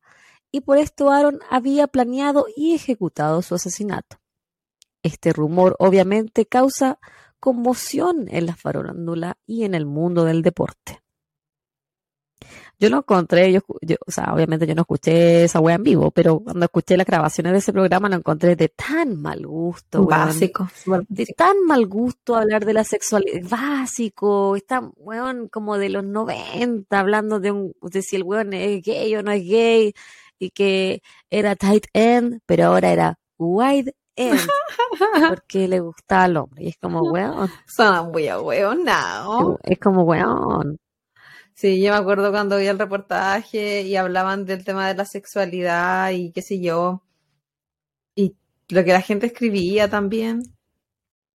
[0.51, 4.17] y por esto Aaron había planeado y ejecutado su asesinato.
[5.03, 6.99] Este rumor obviamente causa
[7.39, 11.01] conmoción en la farándula y en el mundo del deporte.
[12.79, 13.61] Yo lo encontré, yo,
[14.05, 17.53] o sea, obviamente yo no escuché esa wea en vivo, pero cuando escuché las grabaciones
[17.53, 20.05] de ese programa lo encontré de tan mal gusto.
[20.05, 20.69] Básico.
[21.07, 23.49] de tan mal gusto hablar de la sexualidad.
[23.49, 24.55] Básico.
[24.55, 29.15] Está, weón, como de los 90, hablando de, un, de si el weón es gay
[29.15, 29.93] o no es gay,
[30.37, 31.01] y que
[31.31, 34.39] era tight end, pero ahora era wide end.
[35.29, 36.63] porque le gustaba al hombre.
[36.65, 37.49] Y es como, weón.
[37.65, 39.57] Son muy weón, no.
[39.63, 40.77] Es como, weón.
[41.57, 46.11] Sí, yo me acuerdo cuando vi el reportaje y hablaban del tema de la sexualidad
[46.11, 47.03] y qué sé yo.
[48.15, 48.35] Y
[48.69, 50.43] lo que la gente escribía también.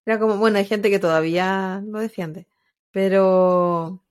[0.05, 2.47] Era como, bueno, hay gente que todavía lo defiende.
[2.91, 4.03] Pero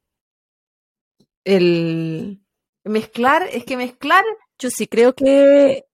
[1.44, 2.40] el
[2.84, 4.24] mezclar, es que mezclar.
[4.58, 5.84] Yo sí creo que.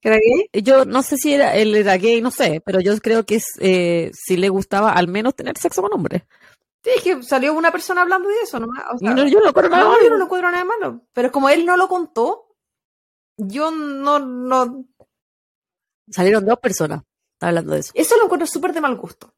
[0.00, 0.62] ¿Que era gay?
[0.62, 4.10] Yo no sé si era, él era gay, no sé, pero yo creo que eh,
[4.14, 6.22] sí le gustaba al menos tener sexo con hombres.
[6.88, 8.84] Sí, es que salió una persona hablando de eso nomás.
[8.94, 10.02] O sea, No, yo no lo nada no, malo.
[10.02, 11.02] yo no lo encuentro nada malo.
[11.12, 12.54] Pero es como él no lo contó,
[13.36, 14.84] yo no, no.
[16.10, 17.02] Salieron dos personas
[17.40, 17.92] hablando de eso.
[17.94, 19.32] Eso lo encuentro súper de mal gusto.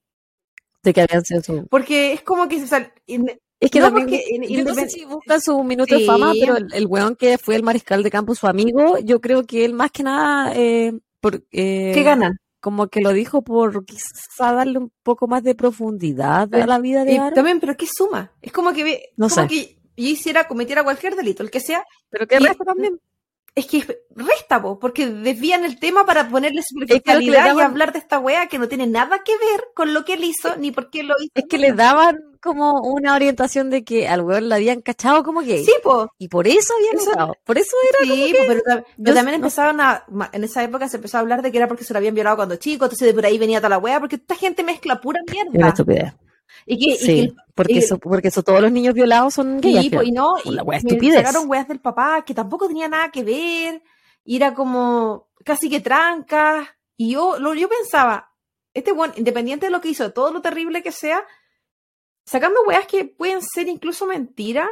[0.83, 2.67] De que habían sido su- Porque es como que.
[2.67, 5.95] sea, in- Es que No, también, porque in- yo no sé si busca su minuto
[5.95, 9.21] de fama, pero el, el weón que fue el mariscal de campo, su amigo, yo
[9.21, 12.39] creo que él más que nada, eh, por, eh, ¿Qué ganan?
[12.61, 17.05] Como que lo dijo por quizá darle un poco más de profundidad a la vida
[17.05, 17.35] de Y Aaron.
[17.35, 18.33] también, pero ¿qué suma?
[18.43, 19.49] Es como que, No como sé.
[19.49, 23.01] que yo hiciera, cometiera cualquier delito, el que sea, Pero que resta también.
[23.55, 27.99] Es que resta, po, porque desvían el tema para ponerle que superficialidad y hablar de
[27.99, 30.91] esta wea que no tiene nada que ver con lo que él hizo, ni por
[30.91, 31.33] qué lo hizo.
[31.35, 35.41] Es que le daban como una orientación de que al weón lo habían cachado como
[35.43, 35.65] gay.
[35.65, 36.11] Sí, po.
[36.19, 37.37] Y por eso habían Eso- usado.
[37.45, 40.63] Por eso era Sí, po, pero, tam- pero yo- también no- empezaron a, en esa
[40.63, 42.87] época se empezó a hablar de que era porque se lo habían violado cuando chico,
[42.87, 45.69] entonces de por ahí venía toda la wea, porque esta gente mezcla pura una mierda.
[45.69, 46.15] estupidez.
[46.67, 49.83] Y que, y Sí, que- porque porque eso todos los niños violados son gays.
[49.83, 50.07] Sí, final.
[50.07, 51.17] y no, y La wea me estupidez.
[51.27, 53.83] sacaron weas del papá que tampoco tenía nada que ver,
[54.25, 58.33] y era como casi que tranca, y yo, lo, yo pensaba,
[58.75, 61.25] este weón, independiente de lo que hizo, de todo lo terrible que sea,
[62.25, 64.69] sacando weas que pueden ser incluso mentiras,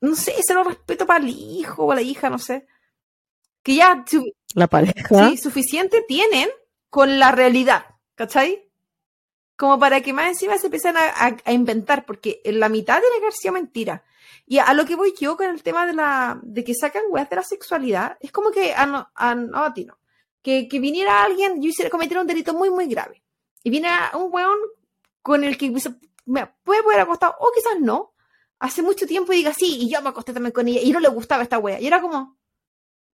[0.00, 2.66] no sé, se lo respeto para el hijo o la hija, no sé,
[3.62, 4.04] que ya
[4.54, 5.28] La pareja.
[5.30, 6.48] sí, suficiente tienen
[6.90, 8.67] con la realidad, ¿cachai?
[9.58, 13.00] Como para que más encima se empiecen a, a- a inventar, porque en la mitad
[13.00, 14.04] tiene que haber sido mentira.
[14.46, 17.28] Y a lo que voy yo con el tema de la de que sacan weas
[17.28, 19.98] de la sexualidad, es como que a, no, a, no, a ti no.
[20.42, 23.22] Que, que viniera alguien, yo hiciera cometer un delito muy, muy grave.
[23.64, 24.58] Y viene un weón
[25.22, 25.70] con el que
[26.24, 28.14] me puede poder acostado, o quizás no,
[28.60, 31.00] hace mucho tiempo y diga, sí, y yo me acosté también con ella, y no
[31.00, 31.80] le gustaba esta wea.
[31.80, 32.38] Y era como,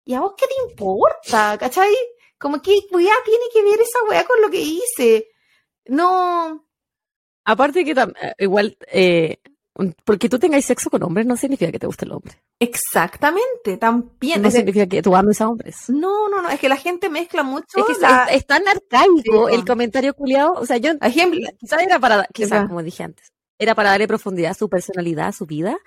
[0.03, 1.57] ¿y a vos qué te importa?
[1.57, 1.95] ¿Cachai?
[2.37, 5.29] Como que wea tiene que ver esa wea con lo que hice.
[5.87, 6.65] No,
[7.45, 9.37] Aparte que eh, igual, eh,
[10.05, 12.35] porque tú tengas sexo con hombres no significa que te guste el hombre.
[12.59, 14.41] exactamente, también.
[14.41, 15.89] No Es significa que tú ames a hombres.
[15.89, 17.77] no, no, no, es que la gente mezcla mucho.
[17.77, 20.53] Es que la- es, es tan arcaico Sí, el comentario culiado.
[20.53, 24.51] O sea, yo ejemplo, quizás era para, quizás como dije antes, era para darle profundidad
[24.51, 25.77] a su personalidad, a su vida,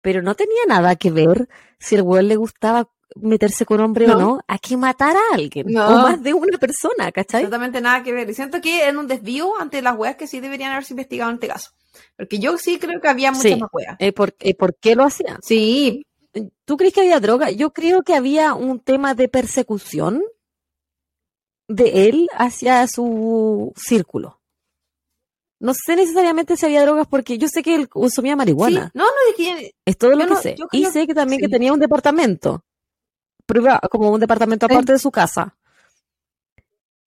[0.00, 1.48] pero no tenía nada que ver
[1.78, 4.40] si el weón le gustaba meterse con hombre o No.
[4.48, 5.66] a que matara a alguien.
[5.68, 5.86] No.
[5.86, 7.42] O más de una persona, ¿cachai?
[7.44, 8.28] absolutamente nada que ver.
[8.28, 11.36] Y siento que en un desvío ante las weas que sí deberían haberse investigado en
[11.36, 11.70] este caso.
[12.16, 13.56] Porque yo sí creo que había muchas Sí.
[13.60, 13.96] más weas.
[14.00, 15.38] Eh, por, eh, ¿Por qué lo hacían?
[15.42, 16.04] Sí,
[16.66, 17.50] ¿Tú crees que había droga?
[17.50, 20.22] Yo creo que había un tema de persecución
[21.68, 24.40] de él hacia su círculo.
[25.58, 28.36] No sé necesariamente si había drogas porque yo sé que él consumía sí.
[28.36, 28.90] marihuana.
[28.92, 30.56] No, no, es que Es todo lo que no- sé.
[30.72, 32.62] Y sé que también que tenía un departamento
[33.46, 34.72] privado, como un departamento Sí.
[34.74, 35.54] aparte de su casa,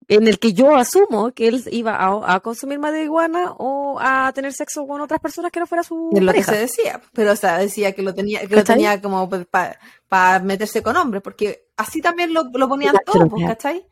[0.08, 4.54] en el que yo asumo que él iba a, a consumir marihuana o a tener
[4.54, 6.52] sexo con otras personas que no fuera su es lo que pareja.
[6.54, 7.02] se decía.
[7.14, 9.30] Pero, o sea, decía que lo tenía, que lo tenía como
[10.10, 13.46] para meterse con hombres, porque así también lo, lo ponían todos, pues.
[13.46, 13.86] ¿cachai?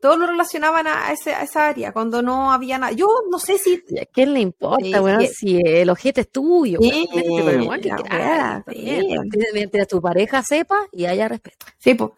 [0.00, 2.92] Todos lo relacionaban a, ese, a esa área, cuando no había nada.
[2.92, 5.18] Yo no sé si ¿Y ¿A quién le importa.
[5.32, 9.06] Si el ojete es tuyo, que weá, también, sí.
[9.08, 9.28] weón.
[9.54, 11.66] Mientras tu pareja sepa y haya respeto.
[11.78, 12.10] Sí, pues.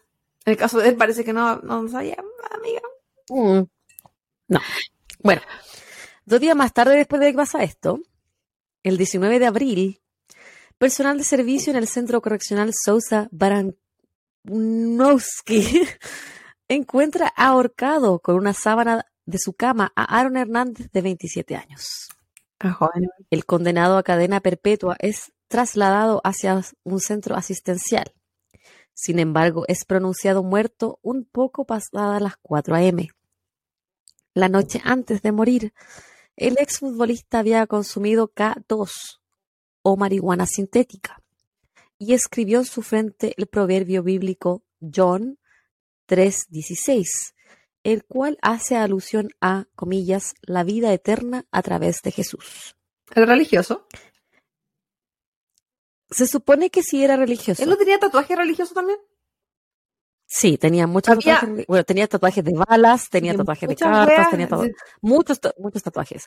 [0.45, 2.17] En el caso de él parece que no, no sabía,
[2.51, 2.81] amiga.
[3.29, 3.63] Mm.
[4.47, 4.59] No.
[5.19, 5.41] Bueno,
[6.25, 7.99] dos días más tarde después de que pasa esto,
[8.83, 10.01] el 19 de abril,
[10.77, 13.77] personal de servicio en el Centro Correccional Sousa Baranowski
[16.69, 22.09] encuentra ahorcado con una sábana de su cama a Aaron Hernández de 27 años.
[23.29, 28.13] El condenado a cadena perpetua es trasladado hacia un centro asistencial.
[28.93, 33.09] Sin embargo, es pronunciado muerto un poco pasadas las 4 a.m.
[34.33, 35.73] La noche antes de morir,
[36.35, 39.19] el exfutbolista había consumido K2
[39.81, 41.21] o marihuana sintética
[41.97, 45.39] y escribió en su frente el proverbio bíblico John
[46.09, 47.33] 3:16,
[47.83, 52.75] el cual hace alusión a, comillas, la vida eterna a través de Jesús.
[53.15, 53.87] ¿El religioso?
[56.09, 57.63] Se supone que sí era religioso.
[57.63, 58.97] ¿Él no tenía tatuaje religioso también?
[60.31, 61.65] Sí, tenía muchos tatuajes.
[61.67, 64.47] Bueno, tenía tatuajes de balas, tenía tatuajes de cartas, tenía
[65.01, 66.25] muchos, muchos tatuajes.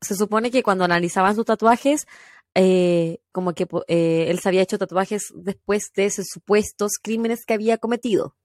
[0.00, 2.06] Se, supone que cuando analizaban sus tatuajes,
[2.54, 7.54] eh, como que eh, él se había hecho tatuajes después de esos supuestos crímenes que
[7.54, 8.36] había cometido.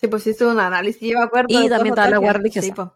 [0.00, 1.48] Sí, pues hizo un análisis, yo me acuerdo.
[1.48, 2.66] Y también estaba la guardia religiosa.
[2.66, 2.88] Sí, pues.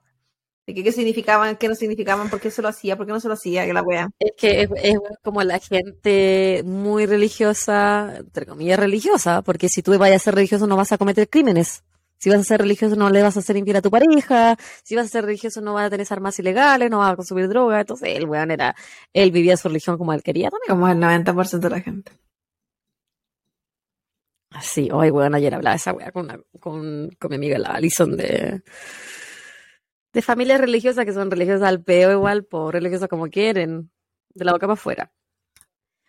[0.66, 3.26] De qué, significaban, qué no significaban, por qué se lo hacía, por qué no se
[3.26, 4.08] lo hacía, que la wea.
[4.20, 10.22] Es que es, como la gente muy religiosa, entre comillas religiosa, porque si tú vayas
[10.22, 11.82] a ser religioso no vas a cometer crímenes.
[12.18, 14.94] Si vas a ser religioso no le vas a hacer infiel a tu pareja, si
[14.94, 17.80] vas a ser religioso no vas a tener armas ilegales, no vas a consumir droga,
[17.80, 18.76] entonces el weón era,
[19.14, 20.68] él vivía su religión como él quería también.
[20.68, 22.12] Como el 90% de la gente.
[24.60, 28.62] Sí, hoy, weón, ayer hablaba esa weá con, con, con mi amiga la Alison de,
[30.12, 33.90] de familias religiosas que son religiosas al peo igual, por religiosas como quieren,
[34.34, 35.12] de la boca para afuera.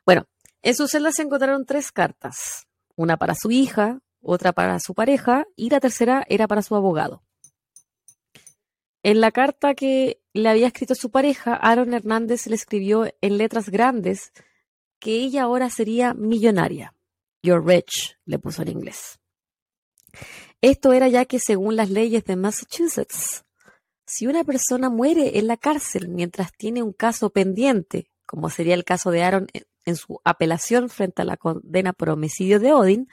[0.05, 0.27] Bueno,
[0.63, 5.45] en su celda se encontraron tres cartas, una para su hija, otra para su pareja
[5.55, 7.23] y la tercera era para su abogado.
[9.03, 13.69] En la carta que le había escrito su pareja, Aaron Hernández le escribió en letras
[13.69, 14.31] grandes
[14.99, 16.93] que ella ahora sería millonaria.
[17.41, 19.19] You're rich, le puso en inglés.
[20.61, 23.45] Esto era ya que según las leyes de Massachusetts,
[24.05, 28.83] si una persona muere en la cárcel mientras tiene un caso pendiente, como sería el
[28.83, 29.47] caso de Aaron
[29.85, 33.09] en su apelación frente a la condena por homicidio de Odin,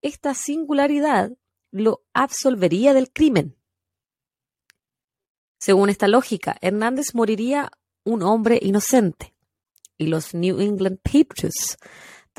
[0.00, 1.32] esta singularidad
[1.70, 3.56] lo absolvería del crimen.
[5.58, 7.70] Según esta lógica, Hernández moriría
[8.04, 9.34] un hombre inocente
[9.98, 11.76] y los New England Patriots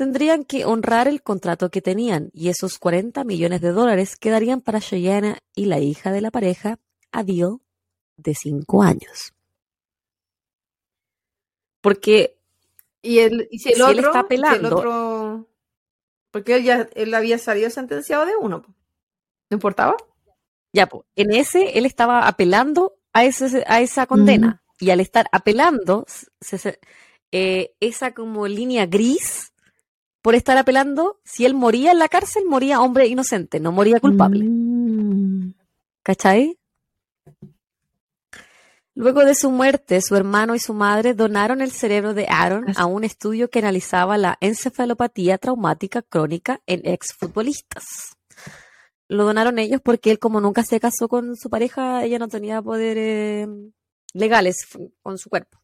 [0.00, 4.80] tendrían que honrar el contrato que tenían y esos 40 millones de dólares quedarían para
[4.80, 6.78] Cheyenne y la hija de la pareja,
[7.12, 7.58] Adil,
[8.16, 9.34] de 5 años.
[11.82, 12.38] Porque
[13.02, 15.46] y él, y si el otro, está apelando,
[16.30, 18.64] porque él ya él había salido sentenciado de uno,
[19.50, 19.96] ¿no importaba?
[20.72, 24.62] Ya, pues, en ese él estaba apelando a, ese, a esa condena.
[24.78, 26.06] Y al estar apelando,
[27.32, 29.49] eh, esa como línea gris
[30.22, 34.44] por estar apelando, si él moría en la cárcel, moría hombre inocente, no moría culpable.
[34.44, 35.54] Mm.
[36.02, 36.58] ¿Cachai?
[38.94, 42.86] Luego de su muerte, su hermano y su madre donaron el cerebro de Aaron a
[42.86, 47.84] un estudio que analizaba la encefalopatía traumática crónica en exfutbolistas.
[49.08, 52.60] Lo donaron ellos porque él, como nunca se casó con su pareja, ella no tenía
[52.60, 53.48] poderes
[54.12, 54.66] legales
[55.02, 55.58] con su cuerpo.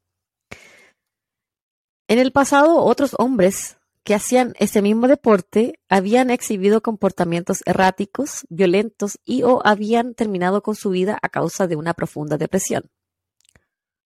[2.09, 3.77] En el pasado, otros hombres
[4.07, 10.77] que hacían ese mismo deporte habían exhibido comportamientos erráticos, violentos y o habían terminado con
[10.77, 12.85] su vida a causa de una profunda depresión.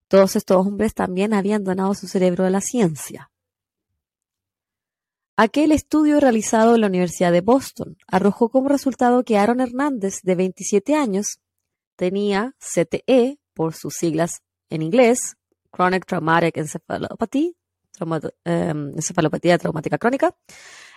[0.08, 3.30] Todos estos hombres también habían donado su cerebro a la ciencia.
[5.36, 10.34] Aquel estudio realizado en la Universidad de Boston arrojó como resultado que Aaron Hernández, de
[10.34, 11.40] 27 años,
[11.96, 14.40] tenía CTE, por sus siglas
[14.70, 15.36] en inglés,
[15.70, 17.54] Chronic Traumatic Encephalopathy,
[18.44, 20.34] Em, encefalopatía traumática crónica,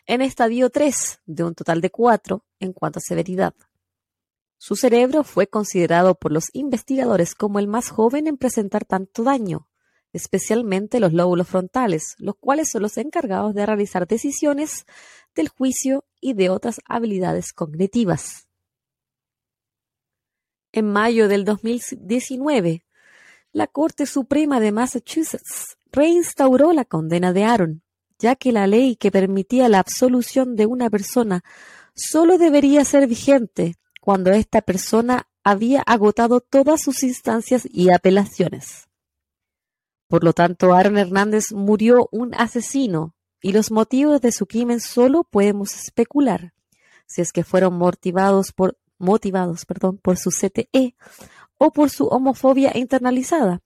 [0.06, 3.54] en estadio 3 de un total de 4 en cuanto a severidad.
[4.58, 9.68] Su cerebro fue considerado por los investigadores como el más joven en presentar tanto daño,
[10.14, 14.86] especialmente los lóbulos frontales, los cuales son los encargados de realizar decisiones
[15.36, 18.48] del juicio y de otras habilidades cognitivas.
[20.72, 22.86] En mayo del 2019,
[23.54, 27.84] la Corte Suprema de Massachusetts reinstauró la condena de Aaron,
[28.18, 31.44] ya que la ley que permitía la absolución de una persona
[31.96, 38.90] solo debería ser vigente cuando esta persona había agotado todas sus instancias y apelaciones.
[40.08, 45.24] Por lo tanto, Aaron Hernández murió un asesino y los motivos de su crimen solo
[45.24, 46.54] podemos especular.
[47.06, 49.66] si es que fueron motivados por, motivados,
[50.02, 50.96] por su CTE
[51.58, 53.62] o por su homofobia internalizada,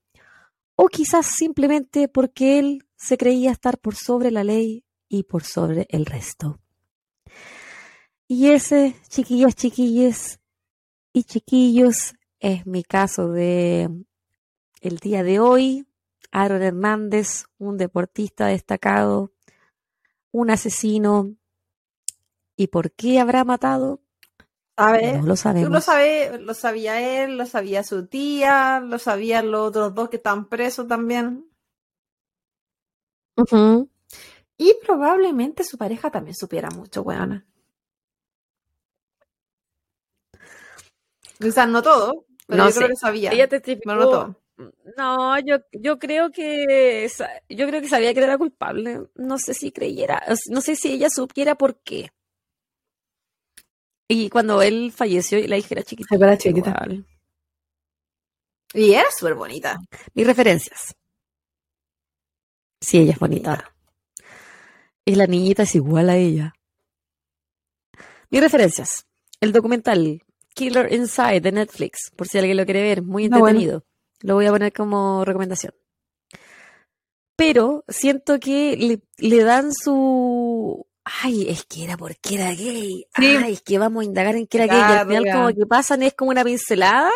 [0.76, 5.88] o quizás simplemente porque él se creía estar por sobre la ley y por sobre
[5.90, 6.60] el resto.
[8.28, 10.40] Y ese, chiquillos, chiquilles
[11.14, 13.90] y chiquillos, es mi caso de
[14.82, 15.88] el día de hoy.
[16.32, 19.32] Aaron Hernández, un deportista destacado,
[20.32, 21.36] un asesino.
[22.56, 24.02] ¿Y por qué habrá matado?
[24.78, 25.14] ¿Sabes?
[25.16, 25.68] No lo sabemos.
[25.70, 30.10] Tú lo, sabes, lo sabía él, lo sabía su tía, lo sabían los otros dos
[30.10, 31.46] que están presos también.
[34.56, 37.44] Y probablemente su pareja también supiera mucho, weona.
[41.46, 42.94] O sea, no todo, pero No yo creo sé.
[42.94, 43.32] que sabía.
[43.32, 43.94] Ella testificó.
[43.94, 44.42] No todo.
[44.98, 47.08] No, yo, yo creo que
[47.50, 49.02] yo creo que sabía que era culpable.
[49.16, 52.10] No sé si creyera, no sé si ella supiera por qué.
[54.08, 56.16] Y cuando él falleció, la hija era chiquita.
[56.16, 56.70] Era chiquita.
[56.70, 57.06] igual.
[58.74, 59.80] Y era súper bonita.
[60.14, 60.96] Mis referencias.
[62.80, 63.74] Sí, ella es bonita.
[65.04, 66.54] Y la niñita es igual a ella.
[68.30, 69.06] Mis referencias.
[69.40, 70.22] El documental
[70.54, 73.48] Killer Inside de Netflix, por si alguien lo quiere ver, muy bueno.
[73.48, 73.84] entretenido.
[74.22, 75.74] Lo voy a poner como recomendación.
[77.36, 80.87] Pero siento que le, le dan su...
[81.24, 83.06] Ay, es que era porque era gay.
[83.18, 83.38] Sí.
[83.38, 84.78] Ay, es que vamos a indagar en que era gay.
[84.78, 87.12] Y al final como que pasan es como una pincelada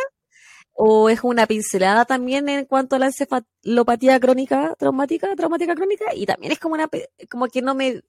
[0.74, 6.26] o es una pincelada también en cuanto a la encefalopatía crónica traumática, traumática crónica, y
[6.26, 6.90] también es como una,
[7.30, 8.02] como que no me,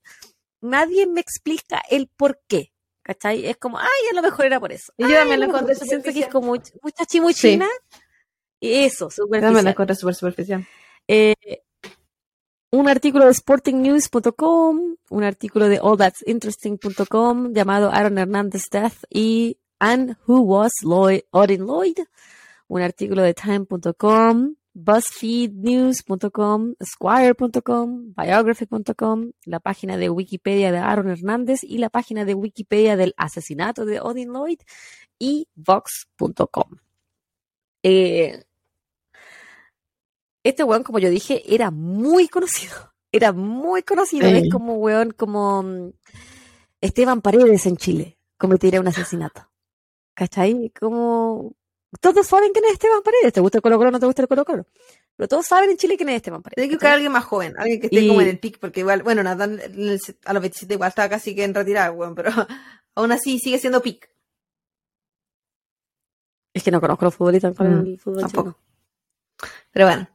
[0.60, 2.72] nadie me explica el por qué,
[3.02, 3.44] ¿cachai?
[3.46, 4.92] Es como, ay, a lo mejor era por eso.
[4.96, 6.30] Y yo también lo lo encontré Siento que es superficial.
[6.30, 7.68] como much- mucha chimuchina,
[8.60, 9.66] y eso, También la superficial.
[9.72, 10.66] encontré súper superficial.
[11.08, 11.34] Eh,
[12.72, 20.40] un artículo de sportingnews.com, un artículo de allthat'sinteresting.com llamado Aaron Hernández Death y And Who
[20.40, 21.98] Was Lloyd, Odin Lloyd,
[22.68, 31.76] un artículo de time.com, buzzfeednews.com, squire.com, biography.com, la página de Wikipedia de Aaron Hernández y
[31.76, 34.60] la página de Wikipedia del asesinato de Odin Lloyd
[35.18, 36.78] y vox.com.
[37.82, 38.44] Eh,
[40.44, 42.74] este weón, como yo dije, era muy conocido.
[43.14, 44.26] Era muy conocido.
[44.26, 44.36] Sí.
[44.36, 45.90] Es como weón, como mm,
[46.80, 49.50] Esteban Paredes en Chile cometiera un asesinato.
[50.14, 50.70] ¿Cachai?
[50.78, 51.54] Como
[52.00, 53.34] todos saben quién es Esteban Paredes.
[53.34, 54.66] ¿Te gusta el Colo Colo o no te gusta el Colo Colo?
[55.14, 56.54] Pero todos saben en Chile quién es Esteban Paredes.
[56.56, 58.58] Tiene que buscar a alguien más joven, alguien que esté Y- como en el pic,
[58.58, 62.14] porque igual, bueno, Nathan el- a los 27 igual estaba casi que en retirada, weón,
[62.14, 62.30] pero
[62.94, 64.08] aún así sigue siendo pic.
[66.54, 68.58] Es que no conozco los futbolistas con Mm, el fútbol tampoco.
[69.70, 70.08] Pero bueno,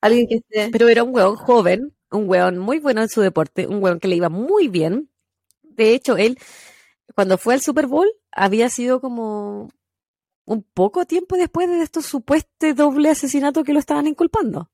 [0.00, 0.70] alguien que esté...
[0.70, 4.08] Pero era un weón joven, un weón muy bueno en su deporte, un weón que
[4.08, 5.10] le iba muy bien.
[5.62, 6.38] De hecho, él,
[7.14, 9.70] cuando fue al Super Bowl, había sido como
[10.44, 14.70] un poco tiempo después de estos supuestos doble asesinato que lo estaban inculpando.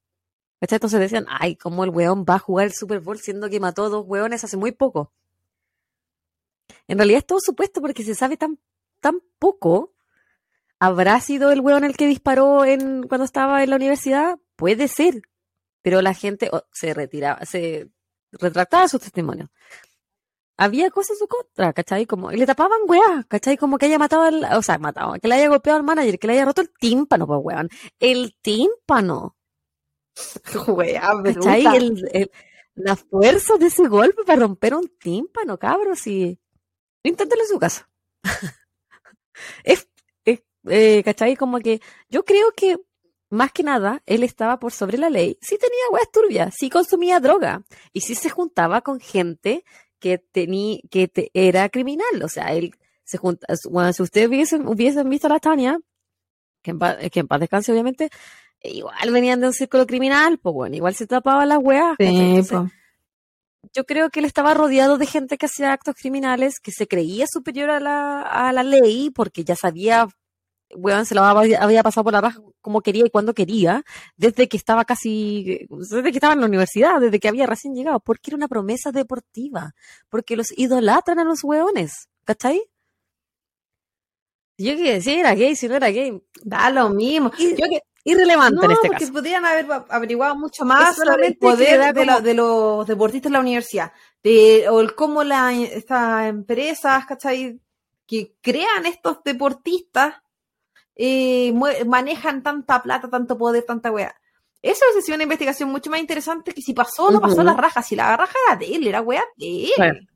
[0.61, 3.89] Entonces decían, ay, ¿cómo el weón va a jugar el Super Bowl siendo que mató
[3.91, 5.13] dos weones hace muy poco?
[6.87, 8.59] En realidad es todo supuesto porque se sabe tan,
[9.01, 9.93] tan poco.
[10.79, 14.39] ¿Habrá sido el weón el que disparó en, cuando estaba en la universidad?
[14.57, 15.23] Puede ser,
[15.83, 17.91] pero la gente oh, se retiraba, se
[18.33, 19.51] retractaba sus testimonios.
[20.59, 22.07] Había cosas en su contra, ¿cachai?
[22.07, 23.57] Como, y le tapaban weá, ¿cachai?
[23.57, 26.27] Como que haya matado al, o sea, matado, que le haya golpeado al manager, que
[26.27, 27.69] le haya roto el tímpano, pues weón.
[27.99, 29.37] El tímpano,
[30.69, 31.67] Weá, ¿cachai?
[31.77, 32.31] El, el-
[32.75, 36.39] la fuerza de ese golpe para romper un tímpano, cabros, y
[37.05, 37.91] inténtalo en su casa.
[39.65, 39.89] es,
[40.25, 41.37] es, eh, ¿cachai?
[41.37, 42.79] Como que yo creo que
[43.33, 45.39] más que nada, él estaba por sobre la ley.
[45.41, 49.65] Sí tenía weas turbias, sí consumía droga y sí se juntaba con gente
[49.99, 52.23] que tenía, que te- era criminal.
[52.23, 55.79] O sea, él se junta, bueno, si ustedes hubiesen, hubiesen visto a la Tania,
[56.63, 58.11] que en, paz, que en paz descanse obviamente,
[58.63, 61.59] igual venían de un círculo criminal, pues bueno, igual se tapaba las.
[61.59, 61.97] ¿cachai?
[61.99, 62.69] Sí, Entonces, po.
[63.75, 67.27] yo creo que él estaba rodeado de gente que hacía actos criminales, que se creía
[67.27, 70.07] superior a la, a la ley, porque ya sabía,
[70.77, 73.83] weón, se lo había, pasado por la raja como quería y cuando quería,
[74.17, 78.01] desde que estaba casi, desde que estaba en la universidad, desde que había recién llegado,
[78.01, 79.75] porque era una promesa deportiva,
[80.09, 82.63] porque los idolatran a los weones, ¿cachai?
[84.59, 87.33] Yo que si era gay, si no era gay, Da lo mismo.
[87.39, 89.13] Y- Yo que, irrelevante no, en este porque caso.
[89.13, 93.41] podrían haber averiguado mucho más sobre el poder de, como- de los deportistas en la
[93.41, 93.93] universidad.
[94.23, 97.61] De, o el cómo la, estas empresas, ¿cachai?
[98.07, 100.15] Que crean estos deportistas,
[101.05, 104.15] eh, manejan tanta plata, tanto poder, tanta weá.
[104.63, 107.45] Eso hubiese sido una investigación mucho más interesante que si pasó o no pasó Ujú.
[107.45, 107.83] la raja.
[107.83, 110.09] Si la raja era de él, era weá de él.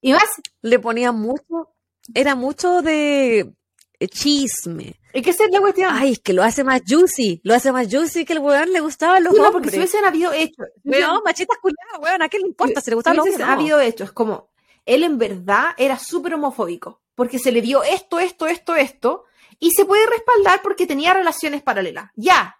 [0.00, 0.24] Y más,
[0.62, 1.72] Le ponía mucho,
[2.12, 3.54] era mucho de
[4.00, 4.96] eh, chisme.
[5.12, 5.90] es que esa es la cuestión.
[5.94, 8.80] Ay, es que lo hace más juicy, lo hace más juicy que el weón le
[8.80, 9.72] gustaba a los Sí, no, porque hombres.
[9.74, 13.12] si hubiesen habido hechos, Weón, machitas culiadas, weón, ¿a qué le importa si le gustaba
[13.12, 13.46] a los hombres?
[13.46, 13.52] No.
[13.52, 14.50] habido hechos, como
[14.84, 19.24] él en verdad era súper homofóbico, porque se le dio esto, esto, esto, esto,
[19.58, 22.10] y se puede respaldar porque tenía relaciones paralelas.
[22.14, 22.56] Ya,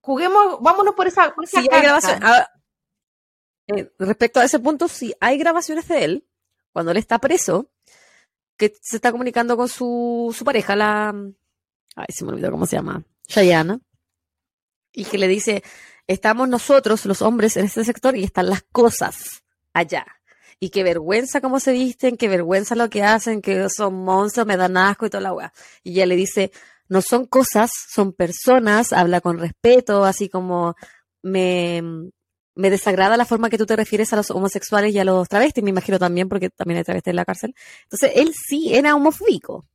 [0.00, 1.82] juguemos, vámonos por esa, por esa Sí, hay carta.
[1.84, 2.20] grabaciones.
[2.24, 2.48] Ah,
[3.68, 6.28] eh, respecto a ese punto, sí hay grabaciones de él,
[6.72, 7.70] cuando él está preso,
[8.56, 11.14] que se está comunicando con su, su pareja, la.
[11.96, 13.02] Ay, se me olvidó cómo se llama.
[13.26, 13.80] Shayana.
[14.92, 15.62] Y que le dice:
[16.06, 20.04] Estamos nosotros, los hombres, en este sector y están las cosas allá.
[20.60, 24.58] Y qué vergüenza cómo se visten, qué vergüenza lo que hacen, que son monstruos, me
[24.58, 25.52] dan asco y toda la weá.
[25.82, 26.52] Y ella le dice:
[26.88, 30.74] No son cosas, son personas, habla con respeto, así como
[31.22, 31.82] me,
[32.54, 35.64] me desagrada la forma que tú te refieres a los homosexuales y a los travestis,
[35.64, 37.54] me imagino también, porque también hay travestis en la cárcel.
[37.84, 39.66] Entonces, él sí era homofóbico.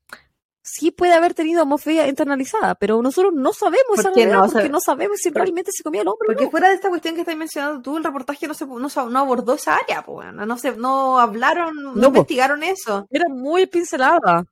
[0.67, 4.69] Sí puede haber tenido homofobia internalizada, pero nosotros no sabemos ¿Por esa realidad no porque
[4.69, 6.49] no sabemos si realmente se comía el hombre o Porque no.
[6.49, 9.19] fuera de esta cuestión que estás mencionando tú, el reportaje no se no, se- no
[9.19, 12.07] abordó esa área, pues, bueno, no se, no hablaron, no, No, po.
[12.07, 13.05] investigaron eso.
[13.11, 14.43] Era muy pincelada.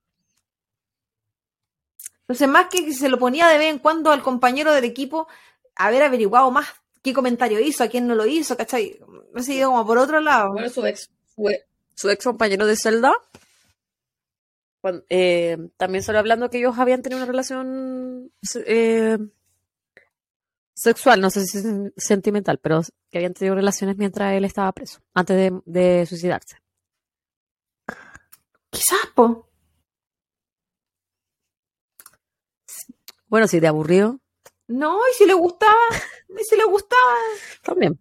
[2.21, 5.27] Entonces, más que se lo ponía de vez en cuando al compañero del equipo,
[5.75, 6.67] haber averiguado más
[7.01, 8.99] qué comentario hizo, a quién no lo hizo, ¿cachai?
[9.35, 10.53] Así como por otro lado.
[10.53, 11.65] Bueno, su ex, fue
[11.95, 13.13] su ex compañero de celda.
[15.09, 18.31] Eh, también solo hablando que ellos habían tenido una relación
[18.65, 19.17] eh,
[20.73, 24.99] sexual, no sé si sen- sentimental, pero que habían tenido relaciones mientras él estaba preso,
[25.13, 26.57] antes de, de suicidarse.
[28.69, 29.47] Quizás, po.
[33.27, 34.19] Bueno, si de aburrido,
[34.67, 35.73] No, y si le gustaba,
[36.29, 37.15] y si le gustaba.
[37.63, 37.99] también.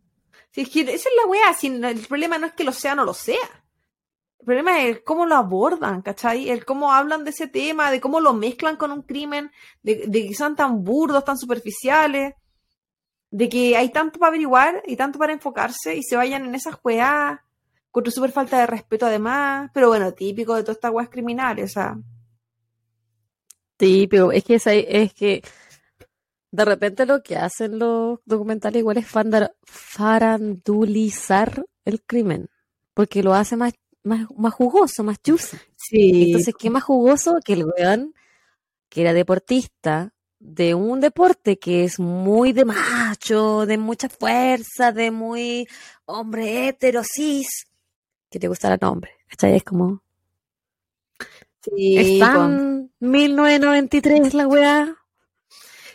[0.51, 2.93] Si es que esa es la weá, si el problema no es que lo sea
[2.93, 3.62] o no lo sea.
[4.43, 6.51] El problema es cómo lo abordan, ¿cachai?
[6.51, 9.53] El cómo hablan de ese tema, de cómo lo mezclan con un crimen,
[9.85, 12.35] de, que son tan burdos, tan superficiales,
[13.31, 16.77] de que hay tanto para averiguar y tanto para enfocarse y se vayan en esas
[16.83, 17.39] weás,
[17.93, 21.75] con súper falta de respeto además, pero bueno, típico de todas estas weas criminales, o
[21.75, 21.97] sea,
[23.79, 25.43] Sí, pero es que es, es que
[26.51, 29.07] de repente lo que hacen los documentales igual es
[29.65, 32.51] farandulizar el crimen,
[32.93, 33.73] porque lo hace más,
[34.03, 35.57] más, más jugoso, más juicy.
[35.77, 38.15] sí, Entonces, ¿qué más jugoso que el weón
[38.89, 45.11] que era deportista de un deporte que es muy de macho, de mucha fuerza, de
[45.11, 45.69] muy
[46.05, 47.67] hombre hetero, cis,
[48.31, 49.13] que te gustará el nombre?
[49.29, 49.57] ¿Cachai?
[49.57, 50.03] Es como,
[51.63, 52.27] sí, es po.
[52.27, 54.97] tan 1993 la weá.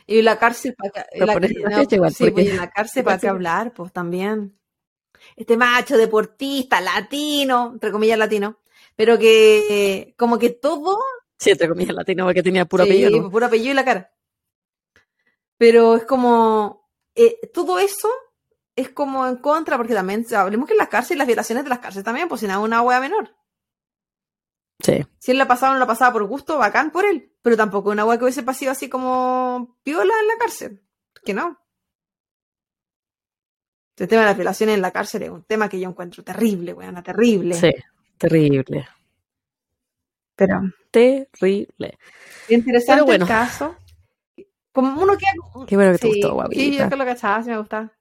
[0.10, 4.58] Y la cárcel para no, igual, sí, pues, la cárcel para hablar, pues también.
[5.36, 8.60] Este macho deportista, latino, entre comillas latino,
[8.96, 11.00] pero que eh, como que todo,
[11.38, 13.22] Sí, entre comillas latino, porque tenía puro sí, apellido.
[13.22, 13.32] ¿no?
[13.32, 14.12] puro apellido y la cara.
[15.58, 18.10] Pero es como, eh, todo eso
[18.76, 21.80] es como en contra, porque también, hablemos que en las cárceles, las violaciones de las
[21.80, 23.36] cárceles también, pues si nada, una wea menor.
[24.80, 25.06] Sí.
[25.18, 27.90] Si él la pasaba o no la pasaba por gusto, bacán por él, pero tampoco
[27.90, 30.84] una wea que hubiese pasado así como piola en la cárcel.
[31.24, 31.60] Que no.
[33.98, 36.74] El tema de las violaciones en la cárcel es un tema que yo encuentro terrible,
[36.74, 37.56] weona, terrible.
[37.56, 37.72] Sí,
[38.18, 38.88] terrible.
[40.36, 40.62] Pero
[40.92, 41.98] Terrible.
[42.48, 43.26] interesante Pero bueno.
[43.26, 43.76] el caso.
[44.72, 46.84] Como uno queda Qué bueno que te Sí, gustó, Sí, guavita.
[46.84, 47.92] yo que lo cachaba, sí me gustaba.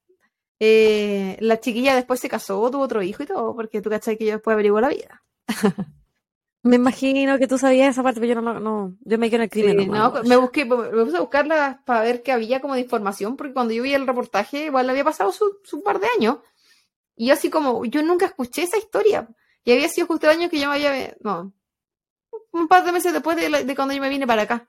[0.60, 4.26] Eh, la chiquilla después se casó, tuvo otro hijo y todo, porque tú cachai que
[4.26, 5.22] yo después averiguó la vida.
[6.66, 9.42] Me imagino que tú sabías esa parte, pero yo no, no, yo me quedo en
[9.44, 9.78] el crimen.
[9.78, 13.36] Sí, no, me busqué, me puse a buscarla para ver qué había como de información,
[13.36, 16.38] porque cuando yo vi el reportaje, igual había pasado su, su par de años.
[17.14, 19.28] Y yo así como, yo nunca escuché esa historia.
[19.64, 21.52] Y había sido justo el año que yo me había, no,
[22.52, 24.68] un par de meses después de, la- de cuando yo me vine para acá.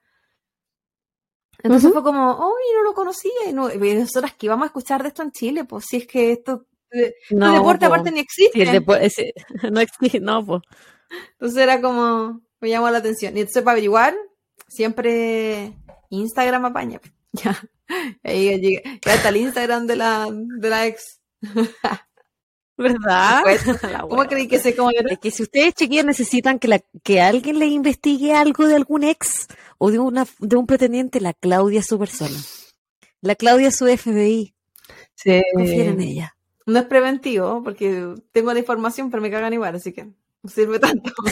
[1.64, 3.32] Entonces fue como, oh, y no lo conocía.
[3.50, 6.08] Y, no, y nosotras que íbamos a escuchar de esto en Chile, pues si es
[6.08, 7.94] que esto, eh, No, deporte po.
[7.94, 8.62] aparte ni existe.
[8.62, 9.34] el depo- ese-
[9.72, 10.62] no existe, no, pues.
[11.34, 13.36] Entonces era como, me llamó la atención.
[13.38, 14.16] Y entonces para averiguar,
[14.68, 15.74] siempre
[16.10, 17.02] Instagram apaña.
[17.34, 17.62] Ya.
[18.24, 21.22] Ahí llega, ya está el Instagram de la, de la ex.
[22.78, 23.42] ¿Verdad?
[23.44, 23.64] Pues,
[24.10, 27.60] ¿Cómo creí que se como Es que si ustedes, chiquillos, necesitan que, la, que alguien
[27.60, 29.48] les investigue algo de algún ex
[29.78, 32.38] o de, una, de un pretendiente, la Claudia es su persona.
[33.22, 34.54] La Claudia es su FBI.
[35.16, 35.44] Sí.
[35.54, 36.36] Confíen en ella.
[36.66, 40.10] No es preventivo, porque tengo la información, pero me cagan igual, así que
[40.48, 41.12] no sirve tanto.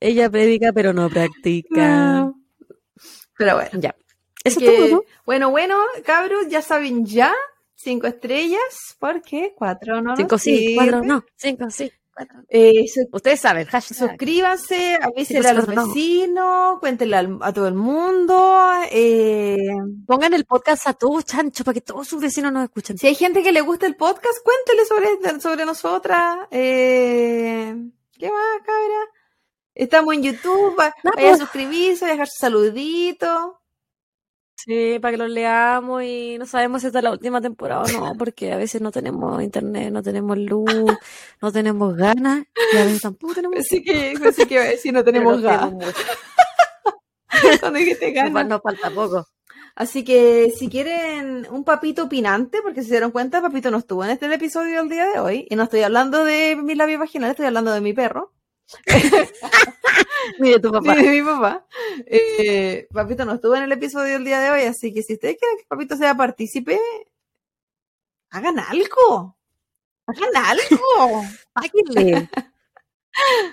[0.00, 2.32] Ella predica, pero no practica.
[3.36, 3.70] Pero bueno.
[3.74, 3.94] Ya.
[4.44, 5.02] Eso que- es todo, ¿no?
[5.24, 7.32] Bueno, bueno, cabros, ya saben ya.
[7.78, 9.52] Cinco estrellas, ¿por qué?
[9.54, 10.16] Cuatro, ¿no?
[10.16, 11.92] Cinco sí, cuatro no, cinco sí.
[12.48, 13.98] Eh, su- Ustedes saben, hashtag.
[13.98, 15.86] suscríbanse, pues, avísenle a los no.
[15.88, 18.62] vecinos, cuéntenle al- a todo el mundo.
[18.90, 19.56] eh,
[20.06, 22.96] Pongan el podcast a todos, chancho, para que todos sus vecinos nos escuchen.
[22.98, 26.46] si hay gente que le gusta el podcast, cuéntele sobre, sobre nosotras.
[26.50, 27.74] Eh,
[28.18, 29.10] ¿Qué más, cabra?
[29.74, 31.40] Estamos en YouTube, va- No, vaya a pues.
[31.40, 33.60] suscribirse, a dejar su saludito.
[34.56, 37.88] Sí, para que los leamos y no sabemos si esta es la última temporada o
[37.88, 40.96] no, porque a veces no tenemos internet, no tenemos luz,
[41.42, 45.12] no tenemos ganas y a veces tampoco tenemos Así que, así que si no pero
[45.12, 45.94] tenemos nos ganas.
[47.60, 48.32] Cuando dijiste Nos ganas.
[48.32, 49.26] fal- Nos falta poco.
[49.74, 54.02] Así que si quieren un papito opinante, porque si se dieron cuenta, papito no estuvo
[54.04, 57.30] en este episodio del día de hoy, y no estoy hablando de mi labio vaginal,
[57.30, 58.32] estoy hablando de mi perro,
[60.38, 60.94] Mire tu papá.
[60.96, 61.66] de mi papá.
[62.06, 65.36] Eh, papito no estuvo en el episodio del día de hoy, así que si ustedes
[65.38, 66.80] quieren que papito sea partícipe,
[68.30, 69.36] hagan algo.
[70.06, 71.22] Hagan algo.
[71.52, 72.28] Páguenle.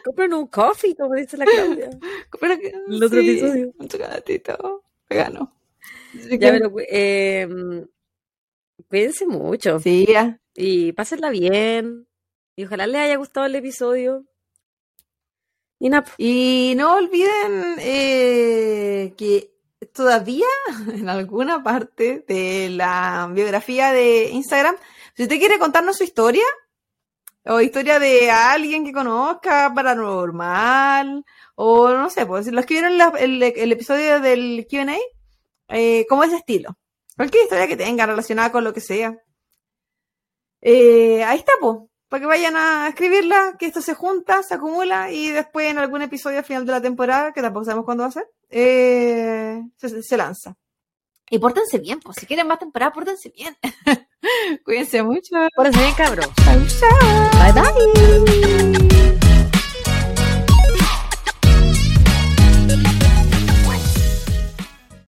[0.03, 1.89] Compren un coffee, como dice la Claudia.
[2.59, 3.73] Que- El otro sí, episodio.
[3.77, 5.55] Un chocolatito vegano.
[6.13, 7.47] Ya, que- pero eh,
[8.89, 10.39] cuídense mucho Sí, ya.
[10.53, 12.07] y pásenla bien.
[12.55, 14.25] Y ojalá les haya gustado el episodio.
[16.17, 19.51] Y no olviden eh, que
[19.93, 20.45] todavía
[20.93, 24.75] en alguna parte de la biografía de Instagram,
[25.15, 26.43] si usted quiere contarnos su historia
[27.45, 32.97] o historia de alguien que conozca, paranormal, o no sé, pues si lo escribieron en
[32.97, 34.95] la- el, el episodio del QA,
[35.67, 36.77] eh, como ese estilo.
[37.17, 39.17] Cualquier historia que tenga relacionada con lo que sea.
[40.61, 41.77] Eh, ahí está, pues.
[42.13, 46.03] Para que vayan a escribirla, que esto se junta, se acumula y después en algún
[46.03, 50.03] episodio al final de la temporada, que tampoco sabemos cuándo va a ser, eh, se,
[50.03, 50.55] se lanza.
[51.31, 53.57] Y pórtense bien, pues si quieren más temporada, pórtense bien.
[54.63, 55.31] Cuídense mucho.
[55.55, 56.29] por eso bien cabrón.
[56.45, 57.51] Chau, chau.
[57.51, 58.92] Bye bye.